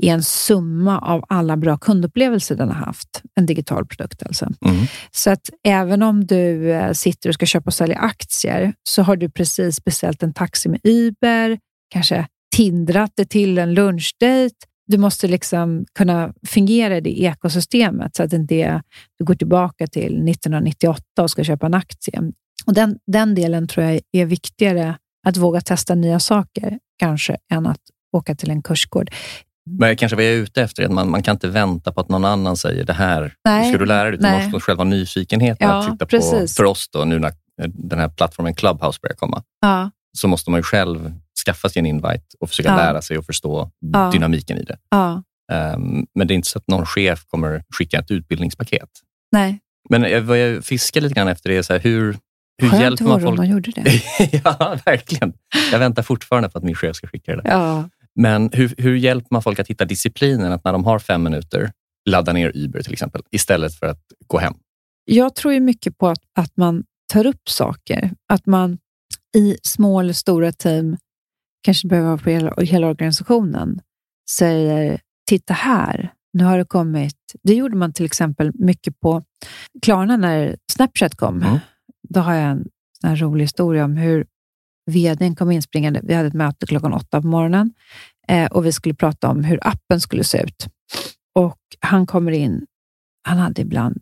är 0.04 0.14
en 0.14 0.24
summa 0.24 1.00
av 1.00 1.24
alla 1.30 1.58
bra 1.58 1.78
kundupplevelser 1.78 2.56
den 2.56 2.68
har 2.70 2.86
haft. 2.86 3.22
En 3.36 3.46
digital 3.46 3.86
produkt 3.86 4.24
alltså. 4.24 4.46
Mm. 4.46 4.86
Så 5.12 5.30
att 5.30 5.50
även 5.64 6.04
om 6.04 6.26
du 6.26 6.72
eh, 6.72 6.92
sitter 6.92 7.30
och 7.30 7.36
ska 7.36 7.46
köpa 7.46 7.66
och 7.66 7.74
sälja 7.74 7.98
aktier 7.98 8.74
så 8.90 9.02
har 9.02 9.16
du 9.16 9.30
precis 9.30 9.84
beställt 9.84 10.24
en 10.24 10.34
taxi 10.34 10.70
med 10.70 10.80
Uber, 10.84 11.60
kanske 11.90 12.28
tindrat 12.56 13.12
det 13.16 13.26
till 13.26 13.58
en 13.58 13.74
lunchdate. 13.74 14.56
Du 14.88 14.98
måste 14.98 15.28
liksom 15.28 15.86
kunna 15.94 16.34
fungera 16.48 16.98
i 16.98 17.02
det 17.02 17.22
ekosystemet 17.22 18.16
så 18.16 18.24
att 18.24 18.34
inte 18.34 18.82
du 19.20 19.26
går 19.26 19.36
tillbaka 19.36 19.88
till 19.88 20.30
1998 20.30 21.04
och 21.22 21.32
ska 21.32 21.44
köpa 21.44 21.66
en 21.66 21.74
aktie. 21.74 22.32
Och 22.68 22.74
den, 22.74 23.00
den 23.12 23.36
delen 23.36 23.68
tror 23.68 23.86
jag 23.86 24.02
är 24.12 24.26
viktigare 24.26 24.98
att 25.28 25.38
våga 25.38 25.62
testa 25.62 25.96
nya 25.96 26.20
saker 26.20 26.80
kanske 27.00 27.38
än 27.52 27.68
att 27.68 27.82
åka 28.18 28.36
till 28.36 28.50
en 28.52 28.62
kursgård. 28.62 29.10
Men 29.70 29.96
kanske 29.98 30.16
vad 30.16 30.26
jag 30.26 30.32
är 30.34 30.38
ute 30.38 30.62
efter 30.62 30.84
är 30.84 30.88
att 30.88 30.94
man, 30.94 31.10
man 31.12 31.24
kan 31.24 31.36
inte 31.36 31.48
vänta 31.48 31.92
på 31.92 32.02
att 32.02 32.10
någon 32.10 32.26
annan 32.26 32.58
säger 32.58 32.84
det 32.84 32.94
här 32.94 33.34
Nej, 33.46 33.70
ska 33.70 33.78
du 33.78 33.86
lära 33.86 34.12
dig. 34.12 34.20
Man 34.22 34.44
måste 34.44 34.60
själv 34.60 34.78
ha 34.78 34.84
nyfikenheten 34.86 35.68
Ja, 35.68 35.80
att 35.80 35.86
titta 35.86 36.06
på. 36.06 36.10
precis. 36.10 36.56
För 36.56 36.64
oss 36.64 36.90
då, 36.94 37.06
nu 37.06 37.20
när 37.20 37.34
den 37.68 38.00
här 38.00 38.10
plattformen 38.10 38.56
Clubhouse 38.56 39.00
börjar 39.02 39.16
komma, 39.16 39.44
Ja, 39.62 39.92
så 40.18 40.28
måste 40.28 40.52
man 40.52 40.58
ju 40.60 40.64
själv 40.64 41.14
skaffa 41.46 41.70
sig 41.70 41.80
en 41.80 41.86
invite 41.86 42.24
och 42.40 42.50
försöka 42.50 42.70
Ja. 42.70 42.76
lära 42.76 43.02
sig 43.02 43.18
och 43.18 43.26
förstå 43.26 43.72
dynamiken 44.12 44.58
i 44.58 44.64
det. 44.64 44.78
Ehm, 45.52 46.06
men 46.16 46.28
det 46.28 46.34
är 46.34 46.36
inte 46.36 46.50
så 46.50 46.58
att 46.60 46.68
någon 46.68 46.86
chef 46.86 47.26
kommer 47.28 47.64
skicka 47.78 48.00
ett 48.00 48.12
utbildningspaket. 48.12 48.90
nej. 49.32 49.60
Men 49.90 50.28
vad 50.28 50.38
jag 50.40 50.66
fiskar 50.66 51.02
lite 51.02 51.16
grann 51.16 51.28
efter 51.28 51.50
är 51.50 51.62
så 51.62 51.74
här, 51.74 51.80
hur, 51.80 52.18
hur 52.58 52.70
Skönt 52.70 52.82
hjälper 52.82 53.04
man 53.06 53.22
folk? 53.22 53.38
man 53.38 53.50
gjorde 53.50 53.72
det. 53.72 54.02
ja, 54.44 54.78
verkligen. 54.86 55.34
Jag 55.72 55.80
väntar 55.80 56.04
fortfarande 56.04 56.50
på 56.50 56.58
att 56.58 56.64
min 56.64 56.76
chef 56.76 56.96
ska 56.96 57.08
skicka 57.08 57.36
det 57.36 57.42
där. 57.42 57.52
Ja. 57.52 57.90
Men 58.16 58.50
hur, 58.54 58.74
hur 58.78 58.96
hjälper 58.96 59.28
man 59.32 59.42
folk 59.42 59.60
att 59.60 59.68
hitta 59.68 59.86
disciplinen 59.86 60.52
att 60.52 60.64
när 60.64 60.74
de 60.74 60.86
har 60.86 61.00
fem 61.00 61.24
minuter 61.24 61.72
ladda 62.10 62.34
ner 62.34 62.52
Uber 62.56 62.82
till 62.82 62.94
exempel, 62.94 63.22
istället 63.32 63.76
för 63.76 63.86
att 63.86 64.02
gå 64.28 64.38
hem? 64.38 64.54
Jag 65.06 65.36
tror 65.36 65.54
ju 65.54 65.60
mycket 65.60 65.98
på 65.98 66.08
att, 66.08 66.22
att 66.36 66.58
man 66.58 66.84
tar 67.14 67.26
upp 67.26 67.50
saker. 67.50 68.12
Att 68.34 68.46
man 68.46 68.78
i 69.36 69.58
små 69.64 70.00
eller 70.00 70.14
stora 70.14 70.52
team, 70.52 70.98
kanske 71.64 71.88
behöver 71.88 72.10
vara 72.10 72.18
på 72.18 72.30
hela, 72.30 72.54
hela 72.62 72.88
organisationen, 72.88 73.82
säger 74.32 75.00
titta 75.30 75.54
här, 75.54 76.14
nu 76.34 76.44
har 76.44 76.58
det 76.58 76.66
kommit. 76.66 77.16
Det 77.44 77.54
gjorde 77.54 77.76
man 77.76 77.94
till 77.94 78.06
exempel 78.06 78.52
mycket 78.54 79.00
på 79.00 79.24
Klarna 79.82 80.18
när 80.18 80.58
Snapchat 80.72 81.16
kom. 81.16 81.42
Mm. 81.42 81.60
Då 82.10 82.20
har 82.20 82.34
jag 82.34 82.52
en 82.52 82.66
här 83.04 83.16
rolig 83.16 83.44
historia 83.44 83.86
om 83.86 83.98
hur 83.98 84.26
vdn 84.92 85.36
kom 85.36 85.52
inspringande. 85.52 86.02
Vi 86.04 86.14
hade 86.14 86.28
ett 86.28 86.34
möte 86.34 86.66
klockan 86.66 86.94
åtta 86.94 87.22
på 87.22 87.28
morgonen 87.28 87.74
eh, 88.28 88.46
och 88.52 88.66
vi 88.66 88.72
skulle 88.72 88.96
prata 88.96 89.30
om 89.30 89.44
hur 89.44 89.60
appen 89.62 90.02
skulle 90.02 90.24
se 90.24 90.44
ut. 90.44 90.68
Och 91.36 91.60
han 91.80 92.06
kommer 92.06 92.32
in, 92.32 92.66
han 93.24 93.38
hade 93.38 93.62
ibland 93.62 94.02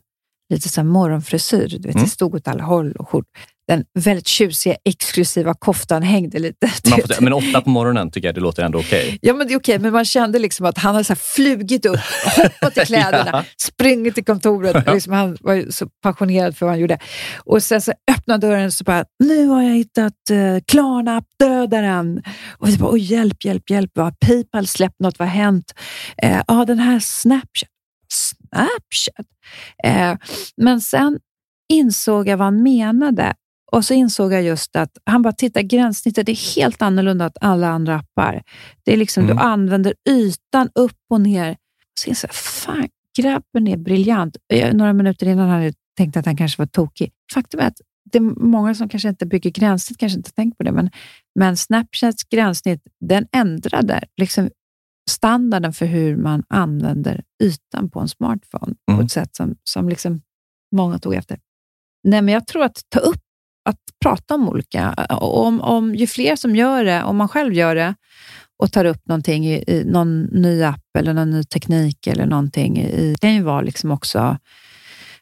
lite 0.50 0.70
så 0.70 0.84
morgonfrisyr. 0.84 1.68
Du 1.68 1.78
vet, 1.78 1.96
Mm. 1.96 2.04
Det 2.04 2.10
stod 2.10 2.36
åt 2.36 2.48
alla 2.48 2.63
håll 2.63 2.91
och 2.91 3.10
skjort. 3.10 3.28
Den 3.67 3.84
väldigt 3.99 4.28
tjusiga, 4.28 4.75
exklusiva 4.86 5.54
koftan 5.54 6.04
hängde 6.04 6.39
lite. 6.39 6.67
får, 6.67 7.21
men 7.21 7.34
åtta 7.34 7.62
på 7.62 7.69
morgonen 7.69 8.12
tycker 8.12 8.28
jag 8.28 8.36
det 8.36 8.41
låter 8.41 8.63
ändå 8.63 8.80
okej. 8.80 9.19
Ja, 9.21 9.34
men 9.34 9.47
det 9.47 9.54
är 9.54 9.58
okej, 9.60 9.80
men 9.80 9.93
man 9.93 10.06
kände 10.06 10.39
liksom 10.39 10.65
att 10.65 10.78
han 10.78 10.95
hade 10.95 11.04
så 11.04 11.15
flugit 11.15 11.86
upp, 11.86 11.99
hoppat 12.38 12.78
i 12.78 12.82
kläderna, 12.86 13.30
Ja. 13.34 13.43
sprungit 13.62 14.15
till 14.15 14.25
kontoret. 14.25 14.86
Liksom 14.93 15.13
han 15.13 15.38
var 15.41 15.71
så 15.71 15.88
passionerad 16.04 16.58
för 16.58 16.65
vad 16.65 16.73
han 16.73 16.80
gjorde. 16.80 16.99
Och 17.38 17.63
sen 17.63 17.82
så 17.82 17.93
öppnade 18.12 18.47
dörren 18.47 18.65
och 18.65 18.73
så 18.73 18.84
bara, 18.84 19.06
nu 19.23 19.47
har 19.47 19.63
jag 19.63 19.75
hittat 19.75 20.13
uh, 20.32 20.58
Klarna-dödaren. 20.67 22.23
Och 22.58 22.67
vi 22.69 22.78
bara, 22.78 22.91
oj, 22.91 22.99
hjälp, 23.13 23.45
hjälp, 23.45 23.69
hjälp. 23.69 23.91
Vad 23.93 24.06
har 24.06 24.12
Paypal 24.12 24.67
släppt 24.67 24.99
något? 24.99 25.19
Vad 25.19 25.28
har 25.28 25.36
hänt? 25.36 25.73
Eh, 26.23 26.41
Ja, 26.47 26.65
den 26.65 26.80
här 26.80 26.99
Snapchat. 26.99 27.69
Snapchat? 28.13 29.25
Eh, 29.84 30.15
men 30.58 30.82
sen 30.82 31.19
insåg 31.73 32.28
jag 32.28 32.38
vad 32.38 32.45
han 32.45 32.63
menade. 32.63 33.34
Och 33.71 33.86
så 33.86 33.93
insåg 33.93 34.34
jag 34.34 34.43
just 34.43 34.75
att 34.75 34.97
han 35.06 35.21
bara, 35.21 35.34
titta 35.34 35.62
gränssnittet 35.62 36.30
är 36.30 36.56
helt 36.56 36.82
annorlunda 36.82 37.25
än 37.25 37.32
alla 37.41 37.67
andra 37.69 37.95
appar. 37.95 38.43
Det 38.84 38.93
är 38.93 38.97
liksom, 38.97 39.23
Mm. 39.23 39.36
Du 39.38 39.43
använder 39.43 39.93
ytan 40.10 40.69
upp 40.75 40.97
och 41.10 41.21
ner. 41.21 41.58
Så 41.99 42.10
insåg 42.10 42.30
jag, 42.30 42.36
fan, 42.36 42.88
grabben 43.17 43.67
är 43.67 43.78
briljant. 43.78 44.38
Jag- 44.47 44.75
Några 44.75 44.93
minuter 44.93 45.25
innan 45.28 45.49
hade 45.49 45.63
jag 45.65 45.73
tänkt 45.97 46.17
att 46.17 46.25
han 46.25 46.38
kanske 46.38 46.62
var 46.62 46.65
tokig. 46.67 47.12
Faktum 47.34 47.60
är 47.60 47.67
att 47.67 47.82
det 48.12 48.17
är 48.17 48.21
många 48.45 48.75
som 48.75 48.89
kanske 48.89 49.10
inte 49.10 49.25
bygger 49.25 49.49
gränssnitt, 49.51 49.99
kanske 49.99 50.17
inte 50.17 50.32
tänkt 50.32 50.58
på 50.58 50.63
det, 50.63 50.71
men, 50.71 50.89
men 51.39 51.58
Snapchats 51.58 52.23
gränssnitt, 52.23 52.82
den 52.99 53.28
ändrade 53.32 54.04
liksom 54.17 54.49
standarden 55.10 55.73
för 55.73 55.86
hur 55.86 56.17
man 56.17 56.43
använder 56.49 57.23
ytan 57.43 57.89
på 57.89 57.99
en 57.99 58.08
smartphone 58.08 58.75
på 58.88 58.93
Mm. 58.93 59.06
ett 59.06 59.12
sätt 59.12 59.36
som, 59.36 59.56
som 59.63 59.89
liksom 59.89 60.21
många 60.75 60.99
tog 60.99 61.13
efter. 61.15 61.39
Nej, 62.04 62.21
men 62.21 62.34
jag 62.34 62.47
tror 62.47 62.63
att 62.63 62.82
ta 62.89 62.99
upp, 62.99 63.21
att 63.65 63.80
prata 64.01 64.36
om 64.36 64.49
olika, 64.49 64.93
om, 65.19 65.62
om 65.62 65.95
ju 65.95 66.08
fler 66.08 66.36
som 66.36 66.56
gör 66.56 66.84
det, 66.84 67.04
om 67.04 67.17
man 67.17 67.28
själv 67.28 67.54
gör 67.54 67.75
det 67.75 67.95
och 68.58 68.71
tar 68.71 68.86
upp 68.86 69.08
någonting 69.08 69.47
i, 69.47 69.63
i 69.67 69.84
någon 69.86 70.23
ny 70.23 70.63
app 70.63 70.97
eller 70.97 71.13
någon 71.13 71.30
ny 71.30 71.43
teknik 71.43 72.08
eller 72.08 72.25
någonting. 72.25 72.78
I, 72.78 73.12
det 73.12 73.17
kan 73.17 73.34
ju 73.34 73.41
vara 73.41 73.62
liksom 73.62 73.91
också 73.91 74.38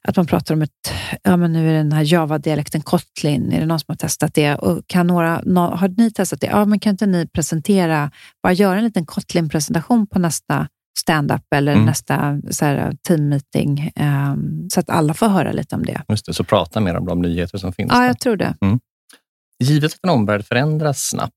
att 0.07 0.17
man 0.17 0.25
pratar 0.25 0.55
om 0.55 0.61
ett, 0.61 0.93
ja 1.23 1.37
men 1.37 1.53
nu 1.53 1.69
är 1.69 1.71
det 1.71 1.77
den 1.77 1.91
här 1.91 2.13
Java-dialekten 2.13 2.81
Kotlin, 2.81 3.51
är 3.51 3.59
det 3.59 3.65
någon 3.65 3.79
som 3.79 3.85
har 3.87 3.95
testat 3.95 4.33
det? 4.33 4.55
Och 4.55 4.87
kan 4.87 5.07
några, 5.07 5.29
har 5.55 5.97
ni 5.97 6.11
testat 6.11 6.41
det? 6.41 6.47
Ja, 6.47 6.65
men 6.65 6.79
kan 6.79 6.91
inte 6.91 7.05
ni 7.05 7.27
presentera, 7.27 8.11
bara 8.43 8.53
göra 8.53 8.77
en 8.77 8.83
liten 8.83 9.05
Kotlin-presentation 9.05 10.07
på 10.07 10.19
nästa 10.19 10.67
stand-up 10.99 11.41
eller 11.55 11.71
Mm. 11.73 11.85
nästa 11.85 12.41
så 12.51 12.65
här, 12.65 12.91
team-meeting, 13.07 13.91
ehm, 13.95 14.69
så 14.69 14.79
att 14.79 14.89
alla 14.89 15.13
får 15.13 15.27
höra 15.27 15.51
lite 15.51 15.75
om 15.75 15.85
det. 15.85 16.01
Just 16.09 16.25
det, 16.25 16.33
så 16.33 16.43
prata 16.43 16.79
mer 16.79 16.95
om 16.97 17.05
de 17.05 17.21
nyheter 17.21 17.57
som 17.57 17.73
finns. 17.73 17.91
Ja, 17.93 17.99
där. 17.99 18.07
jag 18.07 18.19
tror 18.19 18.35
det. 18.35 18.55
Givet 19.59 19.93
att 19.93 19.99
en 20.03 20.09
omvärld 20.09 20.45
förändras 20.45 20.99
snabbt 21.09 21.35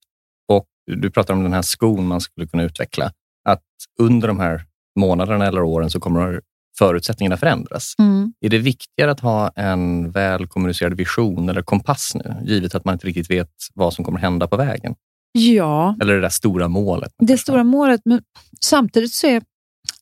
och 0.52 0.66
du 0.86 1.10
pratar 1.10 1.34
om 1.34 1.42
den 1.42 1.52
här 1.52 1.62
skon 1.62 2.06
man 2.06 2.20
skulle 2.20 2.46
kunna 2.46 2.62
utveckla, 2.62 3.12
att 3.48 3.62
under 4.00 4.28
de 4.28 4.40
här 4.40 4.64
månaderna 4.98 5.46
eller 5.46 5.62
åren 5.62 5.90
så 5.90 6.00
kommer 6.00 6.40
förutsättningarna 6.78 7.36
förändras. 7.36 7.94
Mm. 7.98 8.32
Är 8.40 8.48
det 8.48 8.58
viktigare 8.58 9.10
att 9.10 9.20
ha 9.20 9.48
en 9.56 10.10
väl 10.10 10.46
kommunicerad 10.46 10.94
vision 10.94 11.48
eller 11.48 11.62
kompass 11.62 12.12
nu, 12.14 12.34
givet 12.44 12.74
att 12.74 12.84
man 12.84 12.92
inte 12.92 13.06
riktigt 13.06 13.30
vet 13.30 13.50
vad 13.74 13.94
som 13.94 14.04
kommer 14.04 14.18
hända 14.18 14.46
på 14.48 14.56
vägen? 14.56 14.94
Ja, 15.32 15.96
Eller 16.00 16.14
det 16.14 16.20
där 16.20 16.28
stora 16.28 16.68
målet? 16.68 17.12
det 17.18 17.38
stora 17.38 17.64
målet, 17.64 18.00
men 18.04 18.22
samtidigt 18.60 19.12
så 19.12 19.26
är 19.26 19.42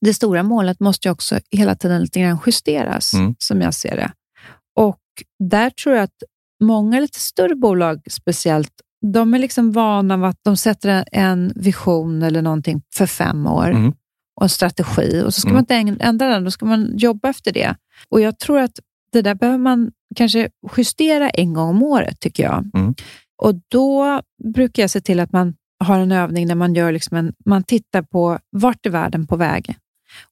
det 0.00 0.14
stora 0.14 0.42
målet 0.42 0.80
måste 0.80 1.08
ju 1.08 1.12
också 1.12 1.38
hela 1.50 1.74
tiden 1.74 2.02
lite 2.02 2.20
grann 2.20 2.38
justeras, 2.46 3.14
Mm. 3.14 3.34
som 3.38 3.60
jag 3.60 3.74
ser 3.74 3.96
det. 3.96 4.12
Och 4.80 4.98
där 5.44 5.70
tror 5.70 5.94
jag 5.94 6.04
att 6.04 6.22
många 6.62 7.00
lite 7.00 7.18
större 7.20 7.54
bolag 7.56 8.02
speciellt, 8.10 8.70
de 9.12 9.34
är 9.34 9.38
liksom 9.38 9.72
vana 9.72 10.16
vid 10.16 10.24
att 10.26 10.38
de 10.44 10.56
sätter 10.56 11.04
en- 11.12 11.52
vision 11.56 12.22
eller 12.22 12.42
någonting 12.42 12.82
för 12.96 13.06
fem 13.06 13.46
år 13.46 13.70
Mm. 13.70 13.92
och 14.36 14.42
en 14.42 14.48
strategi 14.48 15.22
och 15.26 15.34
så 15.34 15.40
ska 15.40 15.50
Mm. 15.50 15.64
man 15.70 15.78
inte 15.86 16.04
ändra 16.04 16.28
den, 16.28 16.44
då 16.44 16.50
ska 16.50 16.66
man 16.66 16.98
jobba 16.98 17.28
efter 17.28 17.52
det. 17.52 17.74
Och 18.08 18.20
jag 18.20 18.38
tror 18.38 18.58
att 18.58 18.78
det 19.12 19.22
där 19.22 19.34
behöver 19.34 19.58
man 19.58 19.90
kanske 20.16 20.48
justera 20.76 21.30
en 21.30 21.52
gång 21.54 21.68
om 21.68 21.82
året, 21.82 22.20
tycker 22.20 22.42
jag. 22.42 22.70
Mm. 22.74 22.94
Och 23.42 23.54
då 23.68 24.20
brukar 24.54 24.82
jag 24.82 24.90
se 24.90 25.00
till 25.00 25.20
att 25.20 25.32
man 25.32 25.54
har 25.84 25.98
en 25.98 26.12
övning 26.12 26.48
där 26.48 26.54
man 26.54 26.74
gör 26.74 26.92
liksom 26.92 27.16
en, 27.16 27.32
man 27.44 27.62
tittar 27.62 28.02
på 28.02 28.38
vart 28.50 28.86
är 28.86 28.90
världen 28.90 29.26
på 29.26 29.36
väg? 29.36 29.76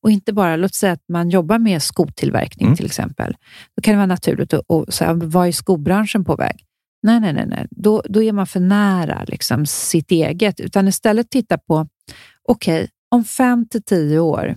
Och 0.01 0.11
inte 0.11 0.33
bara, 0.33 0.57
låt 0.57 0.75
säga 0.75 0.93
att 0.93 1.05
man 1.09 1.31
jobbar 1.31 1.59
med 1.59 1.83
skotillverkning 1.83 2.67
Mm. 2.67 2.77
till 2.77 2.87
exempel. 2.87 3.37
Då 3.77 3.83
kan 3.83 3.93
det 3.93 3.97
vara 3.97 4.07
naturligt 4.07 4.55
att 4.55 4.95
säga, 4.95 5.15
vad 5.15 5.49
är 5.49 5.53
skobranschen 5.53 6.25
på 6.25 6.37
väg? 6.37 6.65
Nej, 7.03 7.21
nej, 7.21 7.33
nej. 7.33 7.47
nej. 7.47 7.67
Då, 7.71 8.03
då 8.09 8.23
är 8.23 8.33
man 8.33 8.47
för 8.47 8.61
nära 8.61 9.25
liksom, 9.27 9.67
sitt 9.67 10.11
eget, 10.11 10.61
utan 10.61 10.89
istället 10.89 11.31
titta 11.31 11.59
på, 11.59 11.87
okej, 12.49 12.89
om 13.11 13.25
fem 13.25 13.69
till 13.69 13.83
tio 13.83 14.19
år, 14.19 14.57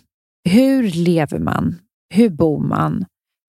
hur 0.49 0.84
lever 0.84 1.39
man? 1.39 1.80
Hur 2.13 2.30
bor 2.30 2.59
man? 2.59 3.05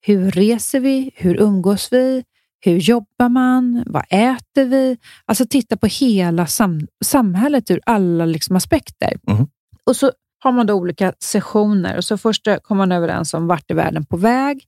Hur 0.06 0.30
reser 0.30 0.80
vi? 0.80 1.10
Hur 1.14 1.40
umgås 1.40 1.92
vi? 1.92 2.24
Hur 2.66 2.78
jobbar 2.78 3.28
man? 3.28 3.84
Vad 3.86 4.04
äter 4.10 4.64
vi? 4.64 4.96
Alltså 5.24 5.46
titta 5.46 5.76
på 5.76 5.86
hela 5.86 6.46
sam 6.46 6.86
samhället 7.04 7.70
ur 7.70 7.80
alla 7.86 8.24
liksom, 8.24 8.56
aspekter. 8.56 9.12
Mhm. 9.28 9.48
Och 9.86 9.96
så 9.96 10.12
har 10.44 10.52
man 10.52 10.66
då 10.66 10.74
olika 10.74 11.12
sessioner 11.18 11.96
och 11.96 12.04
så 12.04 12.18
först 12.18 12.48
kommer 12.62 12.78
man 12.78 12.92
överens 12.92 13.34
om 13.34 13.46
vart 13.46 13.70
är 13.70 13.74
världen 13.74 14.06
på 14.06 14.16
väg 14.16 14.64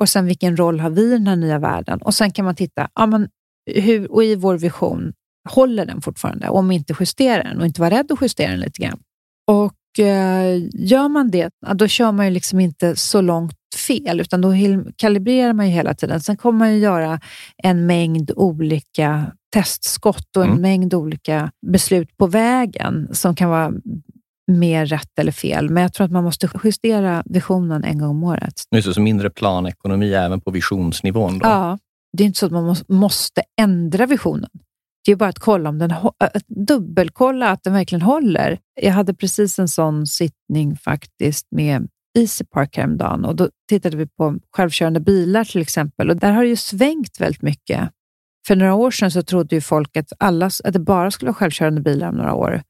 och 0.00 0.08
sen 0.08 0.26
vilken 0.26 0.56
roll 0.56 0.80
har 0.80 0.90
vi 0.90 1.02
i 1.02 1.10
den 1.10 1.26
här 1.26 1.36
nya 1.36 1.58
världen? 1.58 2.02
Och 2.02 2.14
sen 2.14 2.30
kan 2.30 2.44
man 2.44 2.54
titta, 2.54 2.88
ja, 2.94 3.06
men 3.06 3.28
hur, 3.74 4.12
och 4.12 4.24
i 4.24 4.34
vår 4.34 4.58
vision, 4.58 5.12
håller 5.48 5.86
den 5.86 6.02
fortfarande? 6.02 6.48
Om 6.48 6.70
inte 6.70 6.94
justera 7.00 7.42
den 7.42 7.60
och 7.60 7.66
inte 7.66 7.80
vara 7.80 7.90
rädd 7.90 8.12
att 8.12 8.22
justera 8.22 8.50
den 8.50 8.60
lite 8.60 8.82
grann. 8.82 9.00
Och 9.46 10.04
eh, 10.04 10.62
gör 10.72 11.08
man 11.08 11.30
det, 11.30 11.50
då 11.74 11.88
kör 11.88 12.12
man 12.12 12.26
ju 12.26 12.32
liksom 12.32 12.60
inte 12.60 12.96
så 12.96 13.20
långt 13.20 13.57
fel, 13.76 14.20
utan 14.20 14.40
då 14.40 14.52
kalibrerar 14.96 15.52
man 15.52 15.66
ju 15.66 15.72
hela 15.72 15.94
tiden. 15.94 16.20
Sen 16.20 16.36
kommer 16.36 16.58
man 16.58 16.72
ju 16.72 16.78
göra 16.78 17.20
en 17.62 17.86
mängd 17.86 18.30
olika 18.36 19.32
testskott 19.52 20.36
och 20.36 20.42
en 20.42 20.48
mm. 20.48 20.62
mängd 20.62 20.94
olika 20.94 21.50
beslut 21.66 22.16
på 22.16 22.26
vägen 22.26 23.08
som 23.12 23.34
kan 23.34 23.50
vara 23.50 23.72
mer 24.48 24.86
rätt 24.86 25.18
eller 25.18 25.32
fel. 25.32 25.70
Men 25.70 25.82
jag 25.82 25.92
tror 25.92 26.04
att 26.04 26.10
man 26.10 26.24
måste 26.24 26.48
justera 26.64 27.22
visionen 27.26 27.84
en 27.84 27.98
gång 27.98 28.10
om 28.10 28.24
året. 28.24 28.54
Just 28.70 28.94
så 28.94 29.00
mindre 29.00 29.30
planekonomi 29.30 30.12
även 30.12 30.40
på 30.40 30.50
visionsnivån? 30.50 31.38
Då. 31.38 31.46
Ja, 31.48 31.78
det 32.16 32.22
är 32.22 32.26
inte 32.26 32.38
så 32.38 32.46
att 32.46 32.52
man 32.52 32.76
måste 32.88 33.42
ändra 33.60 34.06
visionen. 34.06 34.50
Det 35.04 35.12
är 35.12 35.16
bara 35.16 35.28
att 35.28 35.38
kolla 35.38 35.68
om 35.68 35.78
den 35.78 35.92
att 36.18 36.46
dubbelkolla 36.46 37.50
att 37.50 37.64
den 37.64 37.72
verkligen 37.72 38.02
håller. 38.02 38.58
Jag 38.80 38.92
hade 38.92 39.14
precis 39.14 39.58
en 39.58 39.68
sån 39.68 40.06
sittning 40.06 40.76
faktiskt 40.76 41.46
med 41.50 41.88
Easy 42.18 42.44
Park 42.44 42.76
häromdagen 42.76 43.24
och 43.24 43.36
då 43.36 43.48
tittade 43.68 43.96
vi 43.96 44.06
på 44.06 44.38
självkörande 44.56 45.00
bilar 45.00 45.44
till 45.44 45.60
exempel 45.60 46.10
och 46.10 46.16
där 46.16 46.32
har 46.32 46.42
det 46.42 46.48
ju 46.48 46.56
svängt 46.56 47.20
väldigt 47.20 47.42
mycket. 47.42 47.90
För 48.46 48.56
några 48.56 48.74
år 48.74 48.90
sedan 48.90 49.10
så 49.10 49.22
trodde 49.22 49.54
ju 49.54 49.60
folk 49.60 49.96
att, 49.96 50.12
alla, 50.18 50.46
att 50.46 50.72
det 50.72 50.78
bara 50.78 51.10
skulle 51.10 51.26
vara 51.26 51.34
självkörande 51.34 51.80
bilar 51.80 52.08
om 52.08 52.14
några 52.14 52.34
år. 52.34 52.62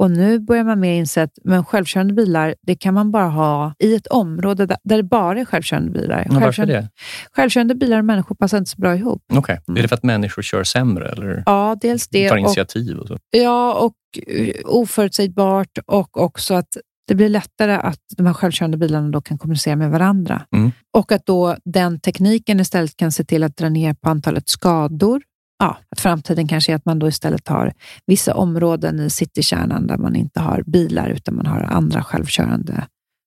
Och 0.00 0.10
nu 0.10 0.38
börjar 0.38 0.64
man 0.64 0.80
mer 0.80 0.92
inse 0.92 1.22
att 1.22 1.38
men 1.44 1.64
självkörande 1.64 2.14
bilar, 2.14 2.54
det 2.62 2.74
kan 2.74 2.94
man 2.94 3.10
bara 3.10 3.28
ha 3.28 3.74
i 3.78 3.94
ett 3.94 4.06
område 4.06 4.66
där, 4.66 4.76
där 4.84 4.96
det 4.96 5.02
bara 5.02 5.40
är 5.40 5.44
självkörande 5.44 5.90
bilar. 5.90 6.26
Ja, 6.30 6.40
varför 6.40 6.66
det? 6.66 6.88
Självkörande 7.32 7.74
bilar 7.74 7.98
och 7.98 8.04
människor 8.04 8.34
passar 8.34 8.58
inte 8.58 8.70
så 8.70 8.80
bra 8.80 8.96
ihop. 8.96 9.22
Okej. 9.28 9.38
Okay. 9.38 9.56
Mm. 9.68 9.78
Är 9.78 9.82
det 9.82 9.88
för 9.88 9.96
att 9.96 10.02
människor 10.02 10.42
kör 10.42 10.64
sämre? 10.64 11.08
Eller 11.08 11.42
ja, 11.46 11.76
dels 11.80 12.08
det. 12.08 12.28
Tar 12.28 12.36
initiativ 12.36 12.96
och, 12.96 13.02
och 13.02 13.08
så? 13.08 13.18
Ja, 13.30 13.74
och 13.74 13.94
uh, 14.38 14.50
oförutsägbart 14.64 15.78
och 15.86 16.20
också 16.20 16.54
att 16.54 16.76
det 17.10 17.14
blir 17.14 17.28
lättare 17.28 17.72
att 17.72 18.00
de 18.16 18.26
här 18.26 18.32
självkörande 18.32 18.76
bilarna 18.76 19.08
då 19.08 19.20
kan 19.20 19.38
kommunicera 19.38 19.76
med 19.76 19.90
varandra. 19.90 20.42
Mm. 20.56 20.72
Och 20.96 21.12
att 21.12 21.26
då 21.26 21.56
den 21.64 22.00
tekniken 22.00 22.60
istället 22.60 22.96
kan 22.96 23.12
se 23.12 23.24
till 23.24 23.42
att 23.44 23.56
dra 23.56 23.68
ner 23.68 23.94
på 23.94 24.08
antalet 24.08 24.48
skador 24.48 25.22
ja, 25.58 25.78
att 25.90 26.00
framtiden 26.00 26.48
kanske 26.48 26.72
är 26.72 26.76
att 26.76 26.84
man 26.84 26.98
då 26.98 27.08
istället 27.08 27.48
har 27.48 27.72
vissa 28.06 28.34
områden 28.34 29.00
i 29.00 29.10
citykärnan 29.10 29.86
där 29.86 29.96
man 29.96 30.16
inte 30.16 30.40
har 30.40 30.62
bilar 30.66 31.08
utan 31.08 31.36
man 31.36 31.46
har 31.46 31.60
andra 31.60 32.02
självkörande 32.02 32.86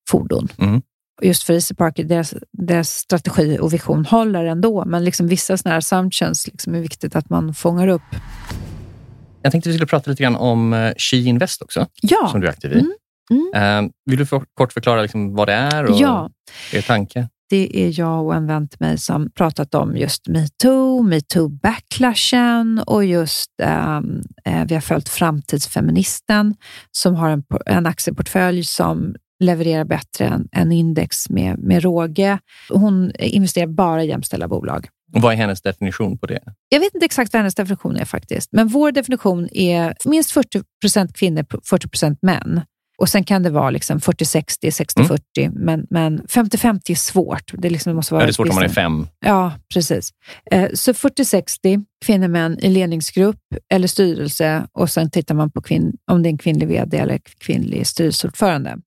fordon. 0.09 0.47
Mm. 0.57 0.81
Just 1.21 1.43
för 1.43 1.53
Easy 1.53 1.75
Park, 1.75 1.95
deras, 1.95 2.33
deras 2.51 2.89
strategi 2.89 3.57
och 3.61 3.73
vision 3.73 4.05
håller 4.05 4.45
ändå, 4.45 4.85
men 4.85 5.03
liksom 5.03 5.27
vissa 5.27 5.57
sådana 5.57 5.73
här 5.73 5.77
assumptions 5.77 6.47
liksom 6.47 6.75
är 6.75 6.79
viktigt 6.79 7.15
att 7.15 7.29
man 7.29 7.53
fångar 7.53 7.87
upp. 7.87 8.15
Jag 9.41 9.51
tänkte 9.51 9.69
vi 9.69 9.75
skulle 9.75 9.87
prata 9.87 10.11
lite 10.11 10.23
grann 10.23 10.35
om 10.35 10.73
eh, 10.73 10.93
She 10.97 11.17
Invest 11.17 11.61
också, 11.61 11.87
ja. 12.01 12.27
som 12.31 12.41
du 12.41 12.47
är 12.47 12.51
aktiv 12.51 12.71
i. 12.71 12.79
Mm. 12.79 12.93
Mm. 13.31 13.85
Uh, 13.85 13.91
vill 14.05 14.19
du 14.19 14.25
för, 14.25 14.43
kort 14.53 14.73
förklara 14.73 15.01
liksom 15.01 15.35
vad 15.35 15.47
det 15.47 15.53
är 15.53 15.85
och 15.85 15.95
ja. 15.99 16.29
er 16.73 16.81
tanke? 16.81 17.27
det 17.53 17.85
är 17.85 17.99
jag 17.99 18.25
och 18.25 18.35
en 18.35 18.47
vän 18.47 18.67
till 18.67 18.77
mig 18.79 18.97
som 18.97 19.29
pratat 19.31 19.75
om 19.75 19.97
just 19.97 20.27
metoo, 20.27 21.03
metoo-backlashen 21.03 22.83
och 22.83 23.05
just 23.05 23.51
um, 23.95 24.21
vi 24.67 24.73
har 24.73 24.81
följt 24.81 25.09
Framtidsfeministen 25.09 26.55
som 26.91 27.15
har 27.15 27.29
en, 27.29 27.43
en 27.65 27.85
aktieportfölj 27.85 28.63
som 28.63 29.15
levererar 29.43 29.85
bättre 29.85 30.25
än, 30.25 30.47
än 30.51 30.71
index 30.71 31.29
med, 31.29 31.59
med 31.59 31.83
råge. 31.83 32.39
Hon 32.69 33.11
investerar 33.19 33.67
bara 33.67 34.03
i 34.03 34.07
jämställda 34.07 34.47
bolag. 34.47 34.87
Och 35.15 35.21
vad 35.21 35.33
är 35.33 35.37
hennes 35.37 35.61
definition 35.61 36.17
på 36.17 36.25
det? 36.25 36.41
Jag 36.69 36.79
vet 36.79 36.93
inte 36.93 37.05
exakt 37.05 37.33
vad 37.33 37.39
hennes 37.39 37.55
definition 37.55 37.95
är 37.95 38.05
faktiskt, 38.05 38.49
men 38.51 38.67
vår 38.67 38.91
definition 38.91 39.49
är 39.51 39.95
minst 40.05 40.31
40 40.31 40.61
procent 40.81 41.17
kvinnor, 41.17 41.45
40 41.69 41.89
procent 41.89 42.19
män. 42.21 42.61
Och 42.97 43.09
Sen 43.09 43.23
kan 43.23 43.43
det 43.43 43.49
vara 43.49 43.69
liksom 43.69 43.99
40-60, 43.99 44.45
60-40, 44.61 45.19
mm. 45.37 45.53
men, 45.53 45.87
men 45.89 46.21
50-50 46.21 46.91
är 46.91 46.95
svårt. 46.95 47.51
Det, 47.53 47.69
liksom, 47.69 47.95
måste 47.95 48.13
vara 48.13 48.21
ja, 48.21 48.25
det 48.25 48.31
är 48.31 48.33
svårt 48.33 48.49
om 48.49 48.55
man 48.55 48.63
är 48.63 48.69
fem. 48.69 49.07
Ja, 49.19 49.51
precis. 49.73 50.09
Eh, 50.51 50.69
så 50.73 50.91
40-60 50.91 51.85
kvinnor 52.05 52.27
män 52.27 52.59
i 52.59 52.69
ledningsgrupp 52.69 53.39
eller 53.69 53.87
styrelse 53.87 54.67
och 54.71 54.89
sen 54.89 55.09
tittar 55.09 55.35
man 55.35 55.51
på 55.51 55.61
kvinn, 55.61 55.93
om 56.11 56.23
det 56.23 56.29
är 56.29 56.31
en 56.31 56.37
kvinnlig 56.37 56.67
vd 56.67 56.97
eller 56.97 57.19
kvinnlig 57.39 57.87
styrelseordförande. 57.87 58.77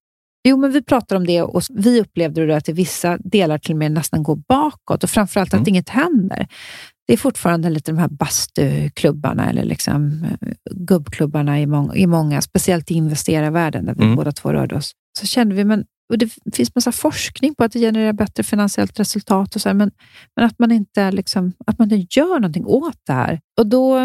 Jo, 0.48 0.56
men 0.56 0.72
vi 0.72 0.82
pratar 0.82 1.16
om 1.16 1.26
det 1.26 1.42
och 1.42 1.62
vi 1.70 2.00
upplevde 2.00 2.46
det 2.46 2.56
att 2.56 2.68
i 2.68 2.72
vissa 2.72 3.18
delar 3.18 3.58
till 3.58 3.72
och 3.72 3.78
med 3.78 3.92
nästan 3.92 4.22
går 4.22 4.36
bakåt 4.48 5.04
och 5.04 5.10
framförallt 5.10 5.54
att 5.54 5.58
mm. 5.58 5.68
inget 5.68 5.88
händer 5.88 6.48
det 7.06 7.12
är 7.12 7.16
fortfarande 7.16 7.70
lite 7.70 7.92
de 7.92 7.98
här 7.98 8.08
bastuklubbarna 8.08 9.50
eller 9.50 9.64
liksom 9.64 10.24
eh, 10.24 10.48
gubbklubbarna 10.70 11.60
i 11.60 11.66
många, 11.66 11.94
i 11.94 12.06
många, 12.06 12.42
speciellt 12.42 12.90
i 12.90 12.94
investerarvärlden 12.94 13.84
där 13.84 13.94
vi 13.94 14.04
mm. 14.04 14.16
båda 14.16 14.32
två 14.32 14.52
rörde 14.52 14.76
oss. 14.76 14.92
Så 15.18 15.26
kände 15.26 15.54
vi, 15.54 15.64
men 15.64 15.84
och 16.08 16.18
det 16.18 16.30
finns 16.54 16.74
massa 16.74 16.92
forskning 16.92 17.54
på 17.54 17.64
att 17.64 17.72
det 17.72 17.80
genererar 17.80 18.12
bättre 18.12 18.42
finansiellt 18.42 19.00
resultat, 19.00 19.54
och 19.54 19.60
så 19.60 19.68
här, 19.68 19.74
men, 19.74 19.90
men 20.36 20.46
att 20.46 20.58
man 20.58 20.72
inte 20.72 21.10
liksom, 21.10 21.52
att 21.66 21.78
man 21.78 21.92
inte 21.92 22.18
gör 22.18 22.40
någonting 22.40 22.66
åt 22.66 22.98
det 23.06 23.12
här. 23.12 23.40
Och 23.58 23.66
Då 23.66 23.98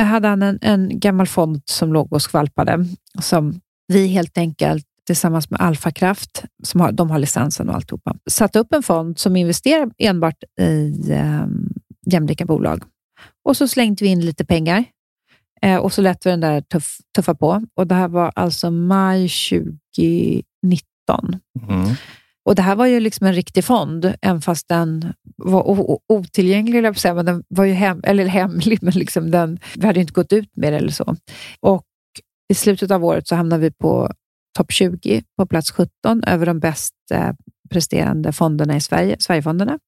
eh, 0.00 0.06
hade 0.06 0.28
han 0.28 0.42
en, 0.42 0.58
en 0.62 1.00
gammal 1.00 1.26
fond 1.26 1.62
som 1.64 1.92
låg 1.92 2.12
och 2.12 2.22
skvalpade, 2.22 2.86
som 3.20 3.60
vi 3.88 4.06
helt 4.06 4.38
enkelt 4.38 4.86
tillsammans 5.06 5.50
med 5.50 5.60
Alfakraft, 5.60 6.44
som 6.62 6.80
har, 6.80 6.92
de 6.92 7.10
har 7.10 7.18
licensen 7.18 7.68
och 7.68 7.74
alltihopa, 7.74 8.14
satte 8.30 8.58
upp 8.58 8.74
en 8.74 8.82
fond 8.82 9.18
som 9.18 9.36
investerar 9.36 9.90
enbart 9.98 10.44
i 10.60 10.92
um, 11.12 11.72
jämlika 12.06 12.44
bolag. 12.44 12.82
Och 13.44 13.56
så 13.56 13.68
slängde 13.68 14.04
vi 14.04 14.10
in 14.10 14.20
lite 14.20 14.44
pengar 14.44 14.84
eh, 15.62 15.76
och 15.76 15.92
så 15.92 16.02
lät 16.02 16.26
vi 16.26 16.30
den 16.30 16.40
där 16.40 16.60
tuff, 16.60 16.96
tuffa 17.16 17.34
på. 17.34 17.62
Och 17.74 17.86
Det 17.86 17.94
här 17.94 18.08
var 18.08 18.32
alltså 18.34 18.70
maj 18.70 19.28
2019. 19.28 20.44
Mm. 21.68 21.94
Och 22.44 22.54
Det 22.54 22.62
här 22.62 22.76
var 22.76 22.86
ju 22.86 23.00
liksom 23.00 23.26
en 23.26 23.34
riktig 23.34 23.64
fond, 23.64 24.14
även 24.22 24.40
fast 24.40 24.68
den 24.68 25.12
var 25.36 25.98
otillgänglig, 26.08 26.82
men 27.04 27.26
den 27.26 27.44
var 27.48 27.64
ju 27.64 27.72
hem, 27.72 28.00
eller 28.04 28.26
hemlig, 28.26 28.78
men 28.82 28.92
liksom 28.92 29.30
den, 29.30 29.58
vi 29.76 29.86
hade 29.86 30.00
inte 30.00 30.12
gått 30.12 30.32
ut 30.32 30.56
med 30.56 30.72
det 30.72 30.76
eller 30.76 30.90
så. 30.90 31.16
Och 31.60 31.84
I 32.48 32.54
slutet 32.54 32.90
av 32.90 33.04
året 33.04 33.28
så 33.28 33.34
hamnade 33.34 33.62
vi 33.62 33.70
på 33.70 34.12
topp 34.58 34.72
20, 34.72 35.22
på 35.36 35.46
plats 35.46 35.70
17, 35.70 36.24
över 36.26 36.46
de 36.46 36.60
bäst 36.60 36.94
eh, 37.14 37.30
presterande 37.70 38.32
fonderna 38.32 38.76
i 38.76 38.80
Sverige, 38.80 39.16
Sverigefonderna. 39.18 39.78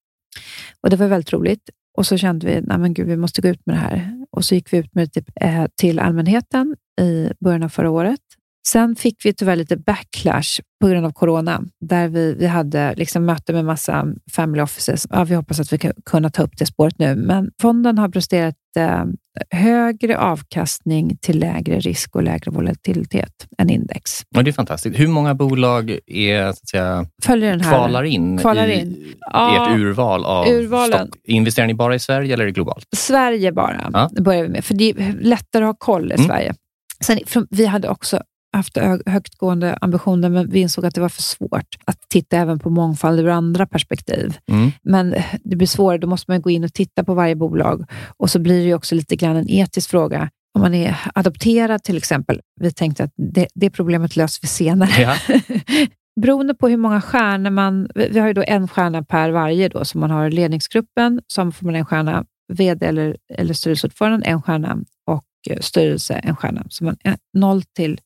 Och 0.81 0.91
det 0.91 0.97
var 0.97 1.07
väldigt 1.07 1.33
roligt. 1.33 1.71
Och 1.99 2.07
så 2.07 2.17
kände 2.17 2.47
vi, 2.47 2.61
nej 2.61 2.79
men 2.79 2.95
gud, 2.95 3.07
vi 3.07 3.17
måste 3.17 3.43
gå 3.43 3.49
ut 3.49 3.67
med 3.67 3.77
det 3.77 3.81
här. 3.81 4.27
Och 4.31 4.45
så 4.45 4.55
gick 4.55 4.73
vi 4.73 4.77
ut 4.77 4.95
med 4.95 5.11
det 5.15 5.25
eh, 5.41 5.67
till 5.77 5.99
allmänheten 5.99 6.77
i 7.01 7.31
början 7.41 7.63
av 7.63 7.69
förra 7.69 7.91
året. 7.91 8.21
Sen 8.69 8.97
fick 8.97 9.27
vi 9.27 9.33
tyvärr 9.33 9.57
lite 9.57 9.77
backlash 9.77 10.61
på 10.81 10.89
grund 10.89 11.07
av 11.07 11.11
corona, 11.11 11.63
där 11.81 12.09
vi, 12.09 12.35
vi 12.35 12.47
hade 12.47 12.95
liksom 12.95 13.25
möte 13.25 13.53
med 13.53 13.65
massa 13.65 14.07
family 14.33 14.63
offices. 14.63 15.07
Ja, 15.11 15.25
vi 15.25 15.35
hoppas 15.35 15.61
att 15.61 15.73
vi 15.73 15.79
kan 15.79 15.93
kunna 16.07 16.31
ta 16.31 16.43
upp 16.43 16.59
det 16.59 16.67
spåret 16.67 16.99
nu, 16.99 17.17
men 17.17 17.51
fonden 17.61 17.99
har 17.99 18.09
presterat 18.09 18.55
eh, 18.77 19.05
högre 19.51 20.19
avkastning 20.19 21.17
till 21.21 21.39
lägre 21.39 21.81
risk 21.81 22.17
och 22.17 22.23
lägre 22.23 22.51
volatilitet 22.51 23.47
än 23.59 23.71
index. 23.71 24.23
Ja, 24.31 24.43
det 24.43 24.51
är 24.51 24.53
fantastiskt. 24.53 24.99
Hur 24.99 25.09
många 25.09 25.35
bolag 25.35 25.99
är, 26.07 26.45
så 26.45 26.49
att 26.49 26.69
säga, 26.69 27.07
Följer 27.23 27.51
den 27.51 27.61
här, 27.61 27.71
kvalar 27.71 28.05
in 28.05 28.39
kvalar 28.39 28.69
in. 28.69 28.89
i 28.89 29.15
ja, 29.33 29.73
ert 29.73 29.79
urval 29.79 30.25
av 30.25 30.49
urvalen. 30.49 31.07
stock? 31.07 31.21
Investerar 31.25 31.67
ni 31.67 31.75
bara 31.75 31.95
i 31.95 31.99
Sverige 31.99 32.35
eller 32.35 32.45
är 32.45 32.47
det 32.47 32.53
globalt? 32.53 32.87
Sverige 32.97 33.53
bara, 33.53 33.91
ja. 33.93 34.11
börjar 34.23 34.43
vi 34.43 34.49
med. 34.49 34.65
För 34.65 34.75
det 34.75 34.91
är 34.91 35.13
lättare 35.21 35.65
att 35.65 35.69
ha 35.69 35.75
koll 35.79 36.13
i 36.13 36.15
mm. 36.15 36.27
Sverige. 36.27 36.55
Sen, 37.01 37.19
vi 37.51 37.67
hade 37.67 37.89
också 37.89 38.23
haft 38.57 38.79
högtgående 39.07 39.79
ambitioner, 39.81 40.29
men 40.29 40.51
vi 40.51 40.61
insåg 40.61 40.87
att 40.87 40.95
det 40.95 41.01
var 41.01 41.09
för 41.09 41.23
svårt 41.23 41.77
att 41.85 41.99
titta 42.09 42.37
även 42.37 42.59
på 42.59 42.71
mångfald 42.71 43.21
ur 43.21 43.29
andra 43.29 43.67
perspektiv. 43.67 44.39
Mm. 44.51 44.71
Men 44.83 45.15
det 45.45 45.57
blir 45.57 45.67
svårare, 45.67 45.99
då 45.99 46.07
måste 46.07 46.31
man 46.31 46.43
gå 46.43 46.51
in 46.51 46.65
och 46.65 46.73
titta 46.73 47.05
på 47.05 47.15
varje 47.15 47.37
bolag 47.37 47.85
och 48.17 48.31
så 48.31 48.39
blir 48.39 48.67
det 48.67 48.75
också 48.75 48.95
lite 48.95 49.17
grann 49.17 49.37
en 49.37 49.51
etisk 49.51 49.91
fråga. 49.91 50.31
Om 50.55 50.61
man 50.61 50.75
är 50.75 50.97
adopterad 51.15 51.83
till 51.83 51.97
exempel, 51.97 52.41
vi 52.61 52.73
tänkte 52.73 53.05
att 53.05 53.13
det, 53.17 53.47
det 53.55 53.71
problemet 53.71 54.17
löser 54.17 54.43
vi 54.43 54.49
senare. 54.49 54.91
Ja. 55.03 55.17
Beroende 56.21 56.55
på 56.55 56.69
hur 56.69 56.77
många 56.77 57.01
stjärnor 57.01 57.51
man... 57.51 57.89
Vi 57.95 58.19
har 58.19 58.27
ju 58.27 58.33
då 58.33 58.45
en 58.47 58.69
stjärna 58.69 59.03
per 59.03 59.31
varje, 59.31 59.69
då, 59.69 59.85
så 59.85 59.99
man 59.99 60.11
har 60.11 60.31
ledningsgruppen, 60.31 61.21
som 61.27 61.53
får 61.53 61.67
man 61.67 61.75
en 61.75 61.87
stjärna, 61.87 62.25
VD 62.53 62.87
eller, 62.87 63.17
eller 63.35 63.55
styrelseordförande 63.55 64.27
en 64.27 64.43
stjärna 64.43 64.79
och 65.07 65.25
styrelse 65.61 66.15
en 66.15 66.37
stjärna. 66.37 66.65
Så 66.69 66.85
man 66.85 66.97
är 67.05 67.17
noll 67.33 67.63
till 67.63 68.01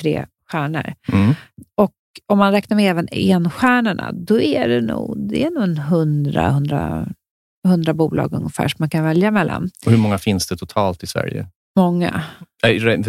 tre 0.00 0.26
stjärnor. 0.50 0.94
Mm. 1.12 1.34
Och 1.74 1.92
om 2.26 2.38
man 2.38 2.52
räknar 2.52 2.76
med 2.76 2.90
även 2.90 3.08
enstjärnorna, 3.12 4.12
då 4.12 4.40
är 4.40 4.68
det 4.68 4.80
nog, 4.80 5.28
det 5.28 5.44
är 5.44 5.50
nog 5.50 5.62
en 5.62 5.78
100, 5.78 6.46
100, 6.46 7.08
100 7.66 7.94
bolag 7.94 8.32
ungefär 8.32 8.68
som 8.68 8.76
man 8.78 8.90
kan 8.90 9.04
välja 9.04 9.30
mellan. 9.30 9.70
Och 9.86 9.92
hur 9.92 9.98
många 9.98 10.18
finns 10.18 10.46
det 10.46 10.56
totalt 10.56 11.02
i 11.02 11.06
Sverige? 11.06 11.46
Många. 11.76 12.22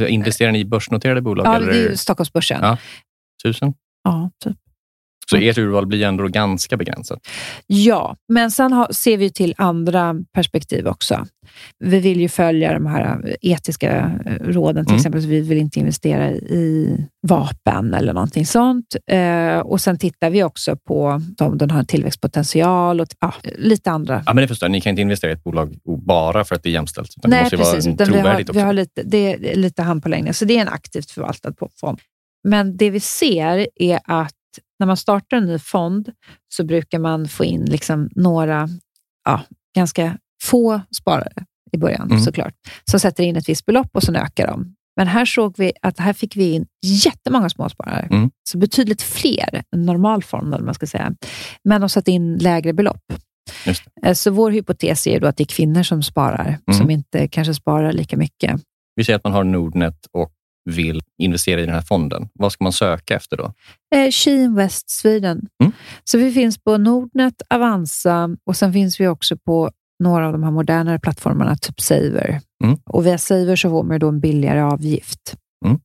Investerar 0.07 0.51
ni 0.51 0.59
i 0.59 0.65
börsnoterade 0.65 1.21
bolag? 1.21 1.45
Ja, 1.47 1.55
eller? 1.55 1.67
det 1.67 1.85
är 1.85 1.95
Stockholmsbörsen. 1.95 2.59
Ja. 2.61 2.77
Tusen? 3.43 3.73
Ja, 4.03 4.29
typ. 4.43 4.57
Så 5.29 5.37
ert 5.37 5.57
urval 5.57 5.87
blir 5.87 6.05
ändå 6.05 6.27
ganska 6.27 6.77
begränsat? 6.77 7.19
Ja, 7.67 8.15
men 8.27 8.51
sen 8.51 8.73
har, 8.73 8.87
ser 8.91 9.17
vi 9.17 9.31
till 9.31 9.55
andra 9.57 10.15
perspektiv 10.33 10.87
också. 10.87 11.25
Vi 11.79 11.99
vill 11.99 12.21
ju 12.21 12.29
följa 12.29 12.73
de 12.73 12.85
här 12.85 13.35
etiska 13.41 14.19
eh, 14.25 14.33
råden, 14.33 14.85
till 14.85 14.91
mm. 14.91 14.99
exempel. 14.99 15.21
Så 15.21 15.27
vi 15.27 15.41
vill 15.41 15.57
inte 15.57 15.79
investera 15.79 16.31
i 16.31 16.97
vapen 17.27 17.93
eller 17.93 18.13
någonting 18.13 18.45
sånt. 18.45 18.95
Eh, 19.11 19.57
och 19.57 19.81
Sen 19.81 19.97
tittar 19.97 20.29
vi 20.29 20.43
också 20.43 20.75
på 20.87 21.21
om 21.39 21.57
den 21.57 21.71
har 21.71 21.83
tillväxtpotential 21.83 23.01
och 23.01 23.07
ja, 23.19 23.33
lite 23.57 23.91
andra. 23.91 24.23
Ja, 24.25 24.33
men 24.33 24.41
det 24.41 24.47
förstår 24.47 24.65
jag. 24.65 24.71
Ni 24.71 24.81
kan 24.81 24.89
inte 24.89 25.01
investera 25.01 25.31
i 25.31 25.33
ett 25.33 25.43
bolag 25.43 25.77
bara 26.05 26.43
för 26.43 26.55
att 26.55 26.63
det 26.63 26.69
är 26.69 26.73
jämställt. 26.73 27.13
Utan 27.17 27.31
Nej, 27.31 27.47
det 27.51 27.57
måste 27.57 27.75
precis. 27.75 27.99
vara 27.99 28.09
vi 28.09 28.19
har, 28.19 28.41
också. 28.41 28.53
Vi 28.53 28.61
har 28.61 28.73
lite, 28.73 29.03
det 29.03 29.33
är 29.33 29.55
lite 29.55 29.81
handpåläggning, 29.81 30.33
så 30.33 30.45
det 30.45 30.57
är 30.57 30.61
en 30.61 30.67
aktivt 30.67 31.11
förvaltad 31.11 31.53
fond. 31.79 31.99
Men 32.43 32.77
det 32.77 32.89
vi 32.89 32.99
ser 32.99 33.67
är 33.75 33.99
att 34.03 34.33
när 34.79 34.87
man 34.87 34.97
startar 34.97 35.37
en 35.37 35.45
ny 35.45 35.59
fond 35.59 36.11
så 36.53 36.63
brukar 36.63 36.99
man 36.99 37.27
få 37.27 37.45
in 37.45 37.65
liksom 37.65 38.09
några, 38.15 38.69
ja, 39.25 39.41
ganska 39.75 40.17
få 40.43 40.81
sparare 40.95 41.45
i 41.71 41.77
början 41.77 42.07
mm. 42.07 42.19
såklart, 42.19 42.53
som 42.91 42.99
sätter 42.99 43.23
in 43.23 43.35
ett 43.35 43.49
visst 43.49 43.65
belopp 43.65 43.89
och 43.93 44.03
sen 44.03 44.15
ökar 44.15 44.47
de. 44.47 44.75
Men 44.95 45.07
här 45.07 45.25
såg 45.25 45.53
vi 45.57 45.73
att 45.81 45.99
här 45.99 46.13
fick 46.13 46.35
vi 46.35 46.51
in 46.51 46.65
jättemånga 46.85 47.49
småsparare, 47.49 48.07
mm. 48.11 48.31
så 48.49 48.57
betydligt 48.57 49.01
fler 49.01 49.63
än 49.75 49.85
normal 49.85 50.23
fond, 50.23 50.53
eller 50.53 50.65
man 50.65 50.73
ska 50.73 50.87
säga. 50.87 51.15
Men 51.63 51.81
de 51.81 51.89
satte 51.89 52.11
in 52.11 52.37
lägre 52.37 52.73
belopp. 52.73 53.01
Eh, 54.03 54.13
så 54.13 54.31
vår 54.31 54.51
hypotes 54.51 55.07
är 55.07 55.19
då 55.19 55.27
att 55.27 55.37
det 55.37 55.43
är 55.43 55.55
kvinnor 55.55 55.83
som 55.83 56.03
sparar, 56.03 56.57
mm. 56.67 56.79
som 56.79 56.89
inte 56.89 57.27
kanske 57.27 57.53
sparar 57.53 57.91
lika 57.91 58.17
mycket. 58.17 58.61
Vi 58.95 59.03
säger 59.03 59.17
att 59.17 59.23
man 59.23 59.33
har 59.33 59.43
Nordnet 59.43 60.07
och 60.11 60.31
vill 60.69 61.01
investera 61.21 61.61
i 61.61 61.65
den 61.65 61.75
här 61.75 61.81
fonden, 61.81 62.29
vad 62.33 62.51
ska 62.51 62.63
man 62.63 62.73
söka 62.73 63.15
efter 63.15 63.37
då? 63.37 63.53
Eh, 63.95 64.11
She 64.11 64.31
Invest 64.31 64.89
Sweden. 64.89 65.47
Mm. 65.63 65.73
Så 66.03 66.17
vi 66.17 66.31
finns 66.31 66.63
på 66.63 66.77
Nordnet, 66.77 67.41
Avanza 67.49 68.29
och 68.45 68.57
sen 68.57 68.73
finns 68.73 68.99
vi 68.99 69.07
också 69.07 69.37
på 69.37 69.71
några 70.03 70.27
av 70.27 70.33
de 70.33 70.43
här 70.43 70.51
modernare 70.51 70.99
plattformarna, 70.99 71.55
typ 71.55 71.81
Saver. 71.81 72.41
Mm. 72.63 72.77
Och 72.85 73.05
via 73.05 73.17
Saver 73.17 73.55
så 73.55 73.69
får 73.69 73.83
man 73.83 73.99
då 73.99 74.07
en 74.07 74.19
billigare 74.19 74.61
avgift. 74.61 75.35
Mm. 75.65 75.79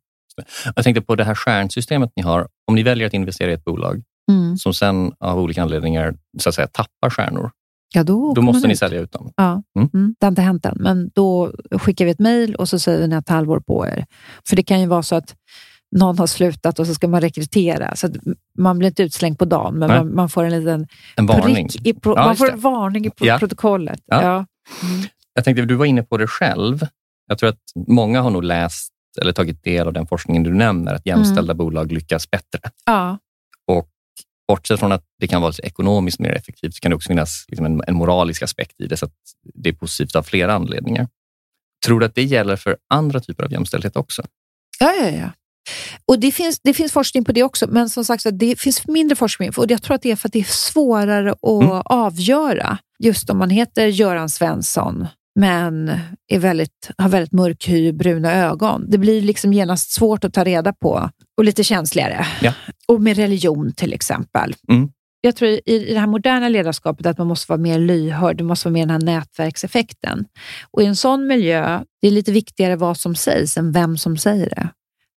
Jag 0.74 0.84
tänkte 0.84 1.02
på 1.02 1.16
det 1.16 1.24
här 1.24 1.34
stjärnsystemet 1.34 2.10
ni 2.16 2.22
har. 2.22 2.48
Om 2.66 2.74
ni 2.74 2.82
väljer 2.82 3.06
att 3.06 3.14
investera 3.14 3.50
i 3.50 3.54
ett 3.54 3.64
bolag 3.64 4.02
mm. 4.30 4.56
som 4.56 4.74
sen 4.74 5.12
av 5.20 5.38
olika 5.38 5.62
anledningar 5.62 6.14
så 6.38 6.48
att 6.48 6.54
säga, 6.54 6.66
tappar 6.66 7.10
stjärnor, 7.10 7.50
Ja, 7.94 8.04
då, 8.04 8.34
då 8.34 8.42
måste 8.42 8.66
ni 8.66 8.72
ut. 8.72 8.78
sälja 8.78 9.00
ut 9.00 9.12
dem? 9.12 9.32
Ja, 9.36 9.62
mm. 9.76 9.90
Mm. 9.94 10.14
det 10.20 10.26
har 10.26 10.30
inte 10.30 10.42
hänt 10.42 10.66
än, 10.66 10.76
men 10.80 11.10
då 11.14 11.52
skickar 11.70 12.04
vi 12.04 12.10
ett 12.10 12.18
mejl 12.18 12.54
och 12.54 12.68
så 12.68 12.78
säger 12.78 13.02
att 13.02 13.08
ni 13.08 13.14
har 13.14 13.20
ett 13.20 13.28
halvår 13.28 13.60
på 13.60 13.86
er. 13.86 14.06
För 14.48 14.56
det 14.56 14.62
kan 14.62 14.80
ju 14.80 14.86
vara 14.86 15.02
så 15.02 15.16
att 15.16 15.34
någon 15.96 16.18
har 16.18 16.26
slutat 16.26 16.78
och 16.78 16.86
så 16.86 16.94
ska 16.94 17.08
man 17.08 17.20
rekrytera. 17.20 17.96
Så 17.96 18.08
man 18.58 18.78
blir 18.78 18.88
inte 18.88 19.02
utslängd 19.02 19.38
på 19.38 19.44
dagen, 19.44 19.78
men 19.78 19.88
man, 19.88 20.14
man, 20.14 20.28
får 20.28 20.44
en 20.44 20.50
liten 20.50 20.86
en 21.16 21.26
varning. 21.26 21.68
I 21.84 21.94
pro, 21.94 22.14
ja, 22.16 22.24
man 22.24 22.36
får 22.36 22.50
en 22.50 22.60
varning 22.60 23.06
i 23.06 23.10
pro 23.10 23.26
ja. 23.26 23.38
protokollet. 23.38 24.00
Ja. 24.06 24.22
ja. 24.22 24.34
Mm. 24.88 25.08
Jag 25.34 25.44
tänkte, 25.44 25.64
du 25.64 25.74
var 25.74 25.86
inne 25.86 26.02
på 26.02 26.16
det 26.16 26.26
själv. 26.26 26.86
Jag 27.26 27.38
tror 27.38 27.48
att 27.48 27.60
många 27.88 28.20
har 28.20 28.30
nog 28.30 28.44
läst 28.44 28.92
eller 29.20 29.32
tagit 29.32 29.64
del 29.64 29.86
av 29.86 29.92
den 29.92 30.06
forskningen 30.06 30.42
du 30.42 30.54
nämner, 30.54 30.94
att 30.94 31.06
jämställda 31.06 31.52
mm. 31.52 31.56
bolag 31.56 31.92
lyckas 31.92 32.30
bättre. 32.30 32.60
Ja. 32.86 33.18
Bortsett 34.48 34.80
från 34.80 34.92
att 34.92 35.04
det 35.20 35.26
kan 35.26 35.42
vara 35.42 35.52
ekonomiskt 35.62 36.18
mer 36.18 36.32
effektivt, 36.32 36.74
så 36.74 36.80
kan 36.80 36.90
det 36.90 36.96
också 36.96 37.08
finnas 37.08 37.44
liksom 37.48 37.66
en, 37.66 37.82
en, 37.86 37.94
moralisk 37.94 38.42
aspekt 38.42 38.80
i 38.80 38.86
det, 38.86 38.96
så 38.96 39.06
att 39.06 39.12
det 39.54 39.68
är 39.68 39.72
positivt 39.72 40.16
av 40.16 40.22
flera 40.22 40.54
anledningar. 40.54 41.08
Tror 41.86 42.00
du 42.00 42.06
att 42.06 42.14
det 42.14 42.22
gäller 42.22 42.56
för 42.56 42.76
andra 42.94 43.20
typer 43.20 43.44
av 43.44 43.52
jämställdhet 43.52 43.96
också? 43.96 44.22
Ja, 44.80 44.94
ja, 44.94 45.08
ja. 45.08 45.30
Och 46.04 46.18
det 46.18 46.32
finns, 46.32 46.60
det 46.60 46.74
finns 46.74 46.92
forskning 46.92 47.24
på 47.24 47.32
det 47.32 47.42
också, 47.42 47.66
men 47.70 47.90
som 47.90 48.04
sagt 48.04 48.26
det 48.32 48.60
finns 48.60 48.86
mindre 48.86 49.16
forskning. 49.16 49.50
Och 49.56 49.70
jag 49.70 49.82
tror 49.82 49.94
att 49.94 50.02
det 50.02 50.10
är 50.10 50.16
för 50.16 50.28
att 50.28 50.32
det 50.32 50.38
är 50.38 50.44
svårare 50.44 51.32
att 51.32 51.62
mm. 51.62 51.82
avgöra. 51.84 52.78
Just 52.98 53.30
om 53.30 53.38
man 53.38 53.50
heter 53.50 53.86
Göran 53.86 54.28
Svensson 54.28 55.06
men 55.38 55.98
är 56.28 56.38
väldigt, 56.38 56.90
har 56.98 57.08
väldigt 57.08 57.32
mörk 57.32 57.68
hy, 57.68 57.92
bruna 57.92 58.32
ögon. 58.34 58.90
Det 58.90 58.98
blir 58.98 59.22
liksom 59.22 59.52
genast 59.52 59.90
svårt 59.90 60.24
att 60.24 60.34
ta 60.34 60.44
reda 60.44 60.72
på 60.72 61.10
och 61.36 61.44
lite 61.44 61.64
känsligare. 61.64 62.26
Ja. 62.42 62.52
Och 62.88 63.02
med 63.02 63.16
religion 63.16 63.72
till 63.72 63.92
exempel. 63.92 64.54
Mm. 64.68 64.90
Jag 65.20 65.36
tror 65.36 65.50
i, 65.50 65.60
i 65.66 65.94
det 65.94 66.00
här 66.00 66.06
moderna 66.06 66.48
ledarskapet 66.48 67.06
att 67.06 67.18
man 67.18 67.26
måste 67.26 67.52
vara 67.52 67.60
mer 67.60 67.78
lyhörd, 67.78 68.36
det 68.36 68.44
måste 68.44 68.68
vara 68.68 68.72
mer 68.72 68.86
den 68.86 68.90
här 68.90 69.00
nätverkseffekten. 69.00 70.24
Och 70.70 70.82
i 70.82 70.86
en 70.86 70.96
sån 70.96 71.26
miljö, 71.26 71.80
det 72.02 72.08
är 72.08 72.12
lite 72.12 72.32
viktigare 72.32 72.76
vad 72.76 72.96
som 72.96 73.14
sägs 73.14 73.56
än 73.56 73.72
vem 73.72 73.98
som 73.98 74.16
säger 74.16 74.50
det 74.50 74.68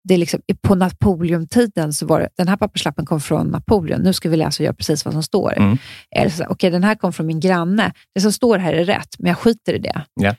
det 0.09 0.15
är 0.15 0.19
liksom, 0.19 0.41
på 0.63 0.75
Napoleontiden 0.75 1.93
så 1.93 2.07
var 2.07 2.21
det, 2.21 2.29
den 2.37 2.49
här 2.49 2.57
papperslappen 2.57 3.07
kom 3.07 3.21
från 3.21 3.47
Napoleon, 3.47 4.01
nu 4.01 4.13
ska 4.13 4.29
vi 4.29 4.37
läsa 4.37 4.63
och 4.63 4.65
göra 4.65 4.75
precis 4.75 5.05
vad 5.05 5.15
som 5.15 5.23
står. 5.23 5.57
Mm. 5.57 5.79
Eller 6.17 6.31
så, 6.31 6.47
okay, 6.49 6.71
den 6.71 6.85
här 6.85 6.95
kom 6.95 7.13
från 7.13 7.27
min 7.27 7.41
granne, 7.41 7.93
det 8.15 8.21
som 8.21 8.33
står 8.33 8.59
här 8.59 8.73
är 8.73 8.85
rätt, 8.85 9.19
men 9.19 9.29
jag 9.29 9.39
skiter 9.39 9.73
i 9.73 9.79
det. 9.79 10.05
Yeah. 10.21 10.37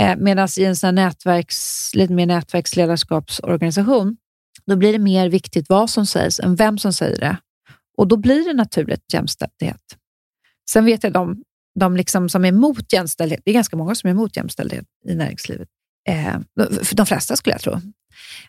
Eh, 0.00 0.16
Medan 0.16 0.48
i 0.58 0.64
en 0.64 0.76
sån 0.76 0.94
nätverks, 0.94 1.90
lite 1.94 2.12
mer 2.12 2.26
nätverksledarskapsorganisation, 2.26 4.16
då 4.66 4.76
blir 4.76 4.92
det 4.92 4.98
mer 4.98 5.28
viktigt 5.28 5.68
vad 5.68 5.90
som 5.90 6.06
sägs 6.06 6.40
än 6.40 6.56
vem 6.56 6.78
som 6.78 6.92
säger 6.92 7.20
det. 7.20 7.36
Och 7.98 8.08
då 8.08 8.16
blir 8.16 8.44
det 8.44 8.54
naturligt 8.54 9.12
jämställdhet. 9.12 9.80
Sen 10.70 10.84
vet 10.84 11.04
jag 11.04 11.12
de, 11.12 11.42
de 11.80 11.96
liksom 11.96 12.28
som 12.28 12.44
är 12.44 12.48
emot 12.48 12.92
jämställdhet, 12.92 13.40
det 13.44 13.50
är 13.50 13.54
ganska 13.54 13.76
många 13.76 13.94
som 13.94 14.08
är 14.08 14.10
emot 14.12 14.36
jämställdhet 14.36 14.84
i 15.08 15.14
näringslivet. 15.14 15.68
Eh, 16.08 16.36
de 16.92 17.06
flesta 17.06 17.36
skulle 17.36 17.54
jag 17.54 17.60
tro, 17.60 17.72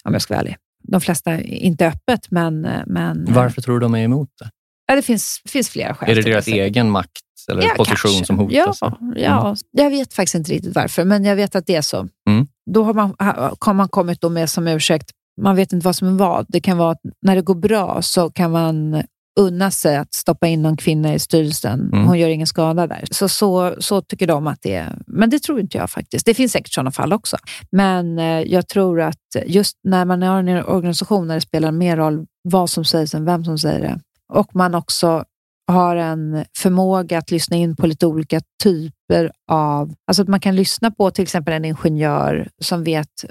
om 0.03 0.13
jag 0.13 0.21
ska 0.21 0.33
vara 0.33 0.41
ärlig. 0.41 0.57
De 0.87 1.01
flesta, 1.01 1.41
inte 1.41 1.87
öppet, 1.87 2.31
men... 2.31 2.61
men 2.85 3.25
Varför 3.29 3.61
tror 3.61 3.79
du 3.79 3.85
de 3.85 3.95
är 3.95 4.03
emot 4.03 4.29
det? 4.39 4.49
Ja, 4.87 4.95
det 4.95 5.01
finns, 5.01 5.41
finns 5.49 5.69
flera 5.69 5.95
skäl. 5.95 6.09
Är 6.09 6.15
det 6.15 6.21
deras 6.21 6.47
egen 6.47 6.89
makt 6.89 7.21
eller 7.51 7.63
ja, 7.63 7.73
position 7.77 8.11
kanske. 8.11 8.25
som 8.25 8.39
hotas? 8.39 8.77
Ja, 8.81 8.97
ja 9.15 9.45
mm. 9.45 9.55
jag 9.71 9.89
vet 9.89 10.13
faktiskt 10.13 10.35
inte 10.35 10.51
riktigt 10.51 10.75
varför, 10.75 11.03
men 11.03 11.25
jag 11.25 11.35
vet 11.35 11.55
att 11.55 11.67
det 11.67 11.75
är 11.75 11.81
så. 11.81 12.07
Mm. 12.29 12.47
Då 12.71 12.83
har 12.83 12.93
man, 12.93 13.15
har 13.59 13.73
man 13.73 13.89
kommit 13.89 14.21
då 14.21 14.29
med 14.29 14.49
som 14.49 14.67
ursäkt, 14.67 15.11
man 15.41 15.55
vet 15.55 15.73
inte 15.73 15.85
vad 15.85 15.95
som 15.95 16.07
är 16.07 16.11
vad. 16.11 16.45
Det 16.49 16.61
kan 16.61 16.77
vara 16.77 16.91
att 16.91 17.01
när 17.21 17.35
det 17.35 17.41
går 17.41 17.55
bra 17.55 18.01
så 18.01 18.29
kan 18.29 18.51
man 18.51 19.03
unna 19.39 19.71
sig 19.71 19.97
att 19.97 20.13
stoppa 20.13 20.47
in 20.47 20.61
någon 20.61 20.77
kvinna 20.77 21.13
i 21.13 21.19
styrelsen. 21.19 21.89
Mm. 21.93 22.07
Hon 22.07 22.19
gör 22.19 22.29
ingen 22.29 22.47
skada 22.47 22.87
där. 22.87 23.03
Så, 23.11 23.29
så, 23.29 23.75
så 23.79 24.01
tycker 24.01 24.27
de 24.27 24.47
att 24.47 24.59
det 24.61 24.75
är. 24.75 24.97
Men 25.07 25.29
det 25.29 25.39
tror 25.39 25.59
inte 25.59 25.77
jag 25.77 25.89
faktiskt. 25.89 26.25
Det 26.25 26.33
finns 26.33 26.51
säkert 26.51 26.73
sådana 26.73 26.91
fall 26.91 27.13
också. 27.13 27.37
Men 27.71 28.19
eh, 28.19 28.41
jag 28.41 28.67
tror 28.67 29.01
att 29.01 29.19
just 29.45 29.77
när 29.83 30.05
man 30.05 30.21
har 30.21 30.39
en 30.39 30.65
organisation 30.65 31.27
där 31.27 31.35
det 31.35 31.41
spelar 31.41 31.71
mer 31.71 31.97
roll 31.97 32.25
vad 32.43 32.69
som 32.69 32.85
sägs 32.85 33.13
än 33.13 33.25
vem 33.25 33.45
som 33.45 33.57
säger 33.57 33.79
det 33.79 33.99
och 34.33 34.55
man 34.55 34.75
också 34.75 35.23
har 35.67 35.95
en 35.95 36.45
förmåga 36.57 37.17
att 37.17 37.31
lyssna 37.31 37.57
in 37.57 37.75
på 37.75 37.87
lite 37.87 38.05
olika 38.05 38.41
typer 38.63 39.31
av... 39.51 39.93
Alltså 40.07 40.21
att 40.21 40.27
man 40.27 40.39
kan 40.39 40.55
lyssna 40.55 40.91
på 40.91 41.11
till 41.11 41.23
exempel 41.23 41.53
en 41.53 41.65
ingenjör 41.65 42.49
som 42.61 42.83
vet 42.83 43.25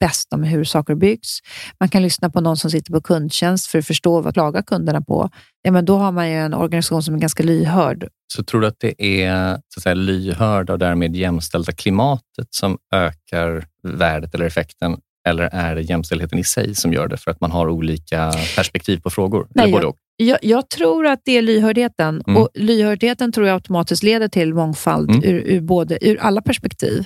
bäst 0.00 0.32
om 0.32 0.42
hur 0.42 0.64
saker 0.64 0.94
byggs. 0.94 1.38
Man 1.80 1.88
kan 1.88 2.02
lyssna 2.02 2.30
på 2.30 2.40
någon 2.40 2.56
som 2.56 2.70
sitter 2.70 2.92
på 2.92 3.00
kundtjänst 3.00 3.66
för 3.66 3.78
att 3.78 3.86
förstå 3.86 4.20
vad 4.20 4.34
klagar 4.34 4.62
kunderna 4.62 5.00
på. 5.00 5.30
Ja, 5.62 5.70
men 5.72 5.84
då 5.84 5.96
har 5.96 6.12
man 6.12 6.30
ju 6.30 6.36
en 6.36 6.54
organisation 6.54 7.02
som 7.02 7.14
är 7.14 7.18
ganska 7.18 7.42
lyhörd. 7.42 8.08
Så 8.34 8.42
tror 8.42 8.60
du 8.60 8.66
att 8.66 8.80
det 8.80 9.02
är 9.02 9.54
så 9.54 9.78
att 9.78 9.82
säga, 9.82 9.94
lyhörda 9.94 10.72
och 10.72 10.78
därmed 10.78 11.16
jämställda 11.16 11.72
klimatet 11.72 12.48
som 12.50 12.78
ökar 12.94 13.66
värdet 13.82 14.34
eller 14.34 14.46
effekten? 14.46 14.96
Eller 15.28 15.48
är 15.52 15.74
det 15.74 15.82
jämställdheten 15.82 16.38
i 16.38 16.44
sig 16.44 16.74
som 16.74 16.92
gör 16.92 17.08
det 17.08 17.16
för 17.16 17.30
att 17.30 17.40
man 17.40 17.50
har 17.50 17.68
olika 17.68 18.32
perspektiv 18.56 19.00
på 19.00 19.10
frågor? 19.10 19.48
Nej, 19.54 19.74
och? 19.74 19.96
Jag, 20.18 20.38
jag, 20.42 20.68
tror 20.68 21.06
att 21.06 21.20
det 21.24 21.38
är 21.38 21.42
lyhördheten 21.42 22.22
mm. 22.26 22.42
och 22.42 22.48
lyhördheten 22.54 23.32
tror 23.32 23.46
jag 23.46 23.54
automatiskt 23.54 24.02
leder 24.02 24.28
till 24.28 24.54
mångfald 24.54 25.10
mm. 25.10 25.24
ur, 25.24 25.42
ur, 25.46 25.60
både, 25.60 26.08
ur 26.08 26.18
alla 26.20 26.42
perspektiv. 26.42 27.04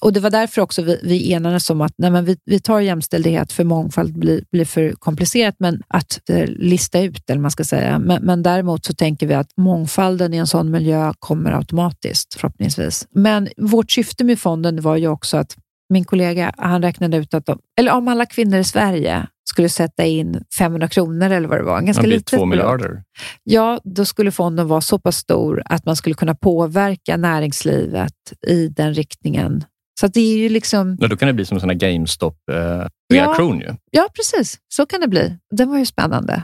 Och 0.00 0.12
Det 0.12 0.20
var 0.20 0.30
därför 0.30 0.62
också 0.62 0.82
vi, 0.82 1.00
vi 1.02 1.32
enades 1.32 1.70
om 1.70 1.80
att 1.80 1.94
nej, 1.96 2.10
men 2.10 2.24
vi, 2.24 2.36
vi 2.44 2.60
tar 2.60 2.80
jämställdhet 2.80 3.52
för 3.52 3.64
mångfald 3.64 4.18
blir, 4.18 4.44
blir 4.52 4.64
för 4.64 4.90
komplicerat 4.90 5.54
men 5.58 5.82
att 5.88 6.30
eh, 6.30 6.46
lista 6.46 7.00
ut, 7.00 7.30
eller 7.30 7.40
man 7.40 7.50
ska 7.50 7.64
säga. 7.64 7.98
Men, 7.98 8.24
men 8.24 8.42
däremot 8.42 8.84
så 8.84 8.94
tänker 8.94 9.26
vi 9.26 9.34
att 9.34 9.56
mångfalden 9.56 10.34
i 10.34 10.36
en 10.36 10.46
sån 10.46 10.70
miljö 10.70 11.12
kommer 11.18 11.52
automatiskt 11.52 12.34
förhoppningsvis. 12.34 13.06
Men 13.10 13.48
vårt 13.56 13.90
syfte 13.90 14.24
med 14.24 14.38
fonden 14.38 14.80
var 14.80 14.96
ju 14.96 15.08
också 15.08 15.36
att 15.36 15.56
min 15.92 16.04
kollega 16.04 16.52
han 16.56 16.82
räknade 16.82 17.16
ut 17.16 17.34
att 17.34 17.46
de, 17.46 17.58
eller 17.78 17.92
om 17.92 18.08
alla 18.08 18.26
kvinnor 18.26 18.58
i 18.58 18.64
Sverige 18.64 19.26
skulle 19.44 19.68
sätta 19.68 20.04
in 20.04 20.44
500 20.58 20.88
kronor 20.88 21.30
eller 21.30 21.48
vad 21.48 21.58
det 21.58 21.64
var. 21.64 21.80
Ganska 21.80 22.02
det 22.02 22.08
blir 22.08 22.20
två 22.20 22.46
miljarder. 22.46 23.02
Ja, 23.42 23.80
då 23.84 24.04
skulle 24.04 24.30
fonden 24.30 24.68
vara 24.68 24.80
så 24.80 24.98
pass 24.98 25.16
stor 25.16 25.62
att 25.64 25.86
man 25.86 25.96
skulle 25.96 26.14
kunna 26.14 26.34
påverka 26.34 27.16
näringslivet 27.16 28.14
i 28.46 28.68
den 28.68 28.94
riktningen 28.94 29.64
så 30.00 30.06
det 30.06 30.20
är 30.20 30.36
ju 30.36 30.48
liksom... 30.48 30.96
Ja, 31.00 31.08
då 31.08 31.16
kan 31.16 31.26
det 31.26 31.34
bli 31.34 31.44
som 31.44 31.56
en 31.56 31.60
sån 31.60 31.78
GameStop-reaktion. 31.78 33.60
Ja, 33.60 33.76
ja, 33.90 34.08
precis. 34.14 34.58
Så 34.74 34.86
kan 34.86 35.00
det 35.00 35.08
bli. 35.08 35.38
Den 35.50 35.70
var 35.70 35.78
ju 35.78 35.86
spännande. 35.86 36.42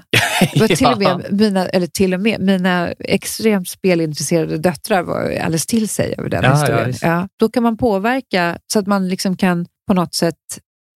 Det 0.55 0.61
var 0.61 0.69
till 0.77 0.87
och 0.87 0.99
med 0.99 1.27
mina, 1.31 1.69
eller 1.69 1.87
till 1.87 2.15
och 2.15 2.21
med, 2.21 2.41
mina 2.41 2.93
extremt 2.99 3.69
spelintresserade 3.69 4.59
döttrar 4.59 5.03
var 5.03 5.39
alldeles 5.41 5.67
till 5.67 5.89
sig 5.89 6.15
över 6.19 6.29
den 6.29 6.45
ja, 6.45 6.53
historien. 6.53 6.95
Ja, 7.03 7.09
ja, 7.09 7.29
då 7.39 7.49
kan 7.49 7.63
man 7.63 7.77
påverka 7.77 8.59
så 8.73 8.79
att 8.79 8.87
man 8.87 9.09
liksom 9.09 9.37
kan 9.37 9.67
på 9.87 9.95
något 9.95 10.15
sätt 10.15 10.35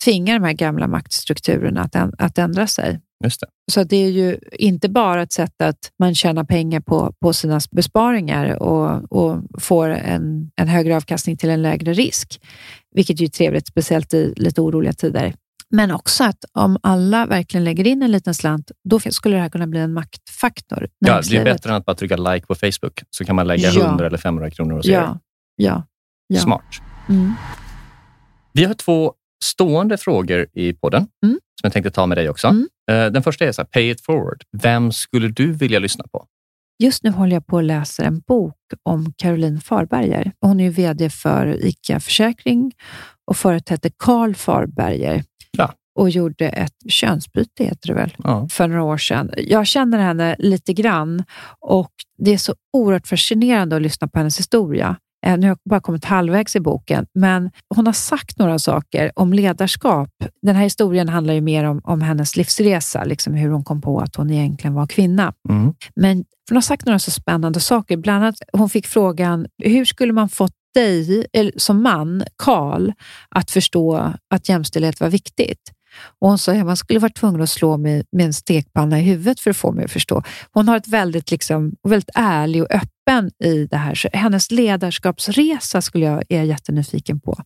tvinga 0.05 0.35
de 0.35 0.45
här 0.45 0.53
gamla 0.53 0.87
maktstrukturerna 0.87 1.83
att, 1.83 1.97
att 2.19 2.39
ändra 2.39 2.67
sig. 2.67 3.01
Just 3.25 3.41
det. 3.41 3.47
Så 3.73 3.85
det 3.85 3.97
är 3.97 4.11
ju 4.11 4.39
inte 4.53 4.89
bara 4.89 5.23
ett 5.23 5.33
sätt 5.33 5.63
att 5.63 5.79
man 5.99 6.15
tjänar 6.15 6.45
pengar 6.45 6.81
på, 6.81 7.15
på 7.21 7.33
sina 7.33 7.61
besparingar 7.71 8.63
och, 8.63 9.13
och 9.13 9.43
får 9.59 9.89
en, 9.89 10.51
en 10.57 10.69
högre 10.69 10.97
avkastning 10.97 11.37
till 11.37 11.51
en 11.51 11.63
lägre 11.63 11.93
risk, 11.93 12.41
vilket 12.95 13.21
är 13.21 13.27
trevligt, 13.27 13.67
speciellt 13.67 14.15
i 14.15 14.35
lite 14.37 14.61
oroliga 14.61 14.93
tider. 14.93 15.35
Men 15.71 15.91
också 15.91 16.25
att 16.25 16.45
om 16.53 16.79
alla 16.83 17.27
verkligen 17.27 17.65
lägger 17.65 17.87
in 17.87 18.03
en 18.03 18.13
liten 18.13 18.35
slant, 18.35 18.71
då 18.89 19.01
skulle 19.01 19.37
det 19.37 19.43
här 19.43 19.49
kunna 19.49 19.67
bli 19.67 19.81
en 19.81 19.93
maktfaktor. 19.93 20.89
Ja, 20.99 21.21
det 21.31 21.37
är 21.37 21.45
bättre 21.45 21.71
än 21.71 21.77
att 21.77 21.85
bara 21.85 21.97
trycka 21.97 22.17
like 22.17 22.47
på 22.47 22.55
Facebook, 22.55 23.03
så 23.11 23.25
kan 23.25 23.37
man 23.37 23.47
lägga 23.47 23.69
ja. 23.69 23.87
100 23.87 24.07
eller 24.07 24.19
500 24.19 24.51
kronor 24.51 24.77
hos 24.77 24.87
ja. 24.87 25.01
er. 25.01 25.19
Ja. 25.57 25.87
ja. 26.27 26.41
Smart. 26.41 26.65
Mm. 27.09 27.33
Vi 28.53 28.65
har 28.65 28.75
två 28.75 29.15
stående 29.43 29.99
frågor 29.99 30.47
i 30.53 30.73
podden 30.73 31.07
mm. 31.25 31.35
som 31.35 31.63
jag 31.63 31.73
tänkte 31.73 31.91
ta 31.91 32.07
med 32.07 32.19
dig 32.19 32.29
också. 32.29 32.49
Mm. 32.49 32.69
Eh, 32.91 33.07
den 33.07 33.23
första 33.23 33.45
är 33.45 33.53
så 33.53 33.63
här, 33.63 33.67
Pay 33.67 33.91
it 33.91 34.01
forward. 34.01 34.43
Vem 34.63 34.93
skulle 34.93 35.29
du 35.29 35.53
vilja 35.53 35.79
lyssna 35.79 36.05
på? 36.13 36.27
Just 36.83 37.03
nu 37.03 37.11
håller 37.11 37.37
jag 37.37 37.47
på 37.47 37.59
att 37.59 37.65
läsa 37.65 38.05
en 38.05 38.21
bok 38.21 38.57
om 38.83 39.13
Caroline 39.17 39.61
Farberger. 39.61 40.33
Hon 40.41 40.61
är 40.61 40.65
ju 40.65 40.71
VD 40.71 41.11
för 41.11 41.67
ICA 41.67 42.01
Försäkring 42.01 42.73
och 43.27 43.37
förut 43.37 43.69
hette 43.69 43.91
Karl 43.97 44.35
Farberger 44.35 45.25
ja. 45.51 45.73
och 45.99 46.11
gjorde 46.11 46.49
ett 46.49 46.75
könsbyte, 46.89 47.65
heter 47.65 47.89
det 47.89 47.95
väl, 47.95 48.15
ja. 48.19 48.49
för 48.51 48.69
några 48.69 48.83
år 48.83 48.97
sedan. 48.97 49.31
Jag 49.37 49.67
känner 49.67 49.99
henne 49.99 50.37
lite 50.39 50.73
grann 50.73 51.25
och 51.61 51.93
det 52.19 52.31
är 52.31 52.39
så 52.39 52.55
oerhört 52.73 53.07
fascinerande 53.07 53.77
att 53.77 53.83
lyssna 53.83 54.09
på 54.09 54.19
hennes 54.19 54.39
historia. 54.39 54.97
Eh, 55.27 55.39
nu 55.39 55.47
har 55.47 55.49
jag 55.49 55.59
bara 55.71 55.81
kommit 55.81 56.05
halvvägs 56.05 56.57
i 56.57 56.61
boken, 56.61 57.07
men 57.15 57.51
hon 57.75 57.87
har 57.87 57.93
sagt 57.93 58.39
några 58.39 58.59
saker 58.59 59.13
om 59.17 59.33
ledarskap. 59.33 60.11
Den 60.43 60.57
här 60.57 60.63
historien 60.63 61.09
handlar 61.09 61.35
ju 61.35 61.41
mer 61.41 61.65
om, 61.65 61.81
om 61.85 62.01
hennes 62.01 62.37
livsresa, 62.37 63.05
liksom 63.05 63.35
hur 63.35 63.51
hon 63.51 63.65
kom 63.65 63.81
på 63.81 64.01
att 64.01 64.17
hon 64.17 64.31
egentligen 64.31 64.75
var 64.75 64.87
kvinna. 64.87 65.33
Mm. 65.49 65.75
Men 65.97 66.25
hon 66.49 66.57
har 66.57 66.63
sagt 66.63 66.87
några 66.87 66.99
så 66.99 67.11
spännande 67.11 67.61
saker. 67.61 67.97
Bland 67.97 68.25
annat, 68.25 68.37
hon 68.53 68.71
fick 68.71 68.87
frågan, 68.87 69.47
hur 69.63 69.85
skulle 69.85 70.13
man 70.13 70.29
fått 70.29 70.55
dig 70.75 71.27
eller, 71.33 71.53
som 71.57 71.83
man, 71.83 72.25
Karl, 72.37 72.93
att 73.29 73.51
förstå 73.51 74.13
att 74.35 74.49
jämställdhet 74.49 75.01
var 75.01 75.09
viktigt? 75.09 75.73
Och 76.21 76.29
hon 76.29 76.39
sa 76.39 76.53
att 76.53 76.67
man 76.67 76.77
skulle 76.77 76.99
vara 76.99 77.13
tvungen 77.13 77.41
att 77.41 77.51
slå 77.51 77.77
mig 77.77 78.05
med 78.13 78.27
en 78.27 78.33
stekpanna 78.33 79.01
i 79.01 79.03
huvudet 79.03 79.41
för 79.41 79.51
att 79.51 79.57
få 79.57 79.73
mig 79.73 79.85
att 79.85 79.91
förstå. 79.91 80.23
Hon 80.53 80.69
har 80.69 80.77
ett 80.77 80.89
väldigt, 80.89 81.31
liksom, 81.31 81.73
väldigt 81.89 82.11
ärlig 82.15 82.63
och 82.63 82.71
öppen 82.71 82.89
i 83.45 83.67
det 83.67 83.77
här. 83.77 83.95
Så 83.95 84.09
hennes 84.13 84.51
ledarskapsresa 84.51 85.83
skulle 85.83 86.07
jag, 86.07 86.23
är 86.29 86.37
jag 86.37 86.47
jättenyfiken 86.47 87.21
på. 87.21 87.43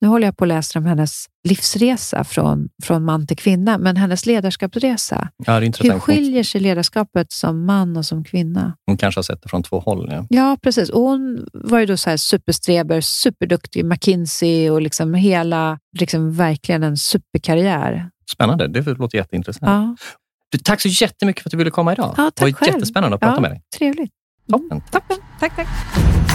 Nu 0.00 0.08
håller 0.08 0.26
jag 0.26 0.36
på 0.36 0.44
att 0.44 0.48
läsa 0.48 0.78
om 0.78 0.86
hennes 0.86 1.26
livsresa 1.48 2.24
från, 2.24 2.68
från 2.82 3.04
man 3.04 3.26
till 3.26 3.36
kvinna, 3.36 3.78
men 3.78 3.96
hennes 3.96 4.26
ledarskapsresa. 4.26 5.28
Ja, 5.46 5.58
Hur 5.60 5.98
skiljer 5.98 6.42
sig 6.42 6.60
ledarskapet 6.60 7.32
som 7.32 7.64
man 7.64 7.96
och 7.96 8.06
som 8.06 8.24
kvinna? 8.24 8.76
Hon 8.86 8.96
kanske 8.96 9.18
har 9.18 9.22
sett 9.22 9.42
det 9.42 9.48
från 9.48 9.62
två 9.62 9.80
håll. 9.80 10.08
Ja, 10.10 10.26
ja 10.30 10.56
precis. 10.62 10.90
Och 10.90 11.00
hon 11.00 11.46
var 11.52 11.78
ju 11.78 11.86
då 11.86 11.96
så 11.96 12.10
här 12.10 12.16
superstreber, 12.16 13.00
superduktig, 13.00 13.84
McKinsey 13.84 14.70
och 14.70 14.82
liksom 14.82 15.14
hela, 15.14 15.78
liksom 15.98 16.36
verkligen 16.36 16.82
en 16.82 16.96
superkarriär. 16.96 18.10
Spännande. 18.32 18.68
Det 18.68 18.98
låter 18.98 19.18
jätteintressant. 19.18 19.70
Ja. 19.70 19.96
Tack 20.64 20.80
så 20.80 20.88
jättemycket 20.88 21.42
för 21.42 21.48
att 21.48 21.50
du 21.50 21.56
ville 21.56 21.70
komma 21.70 21.92
idag. 21.92 22.14
Ja, 22.16 22.24
tack 22.24 22.34
det 22.34 22.44
var 22.44 22.52
själv. 22.52 22.74
jättespännande 22.74 23.14
att 23.14 23.20
prata 23.20 23.34
ja, 23.34 23.40
med 23.40 23.50
dig. 23.50 23.62
Trevligt. 23.78 24.12
Toppen. 24.48 24.80
Toppen. 24.90 25.18
Tack, 25.40 25.56
tack. 25.56 26.25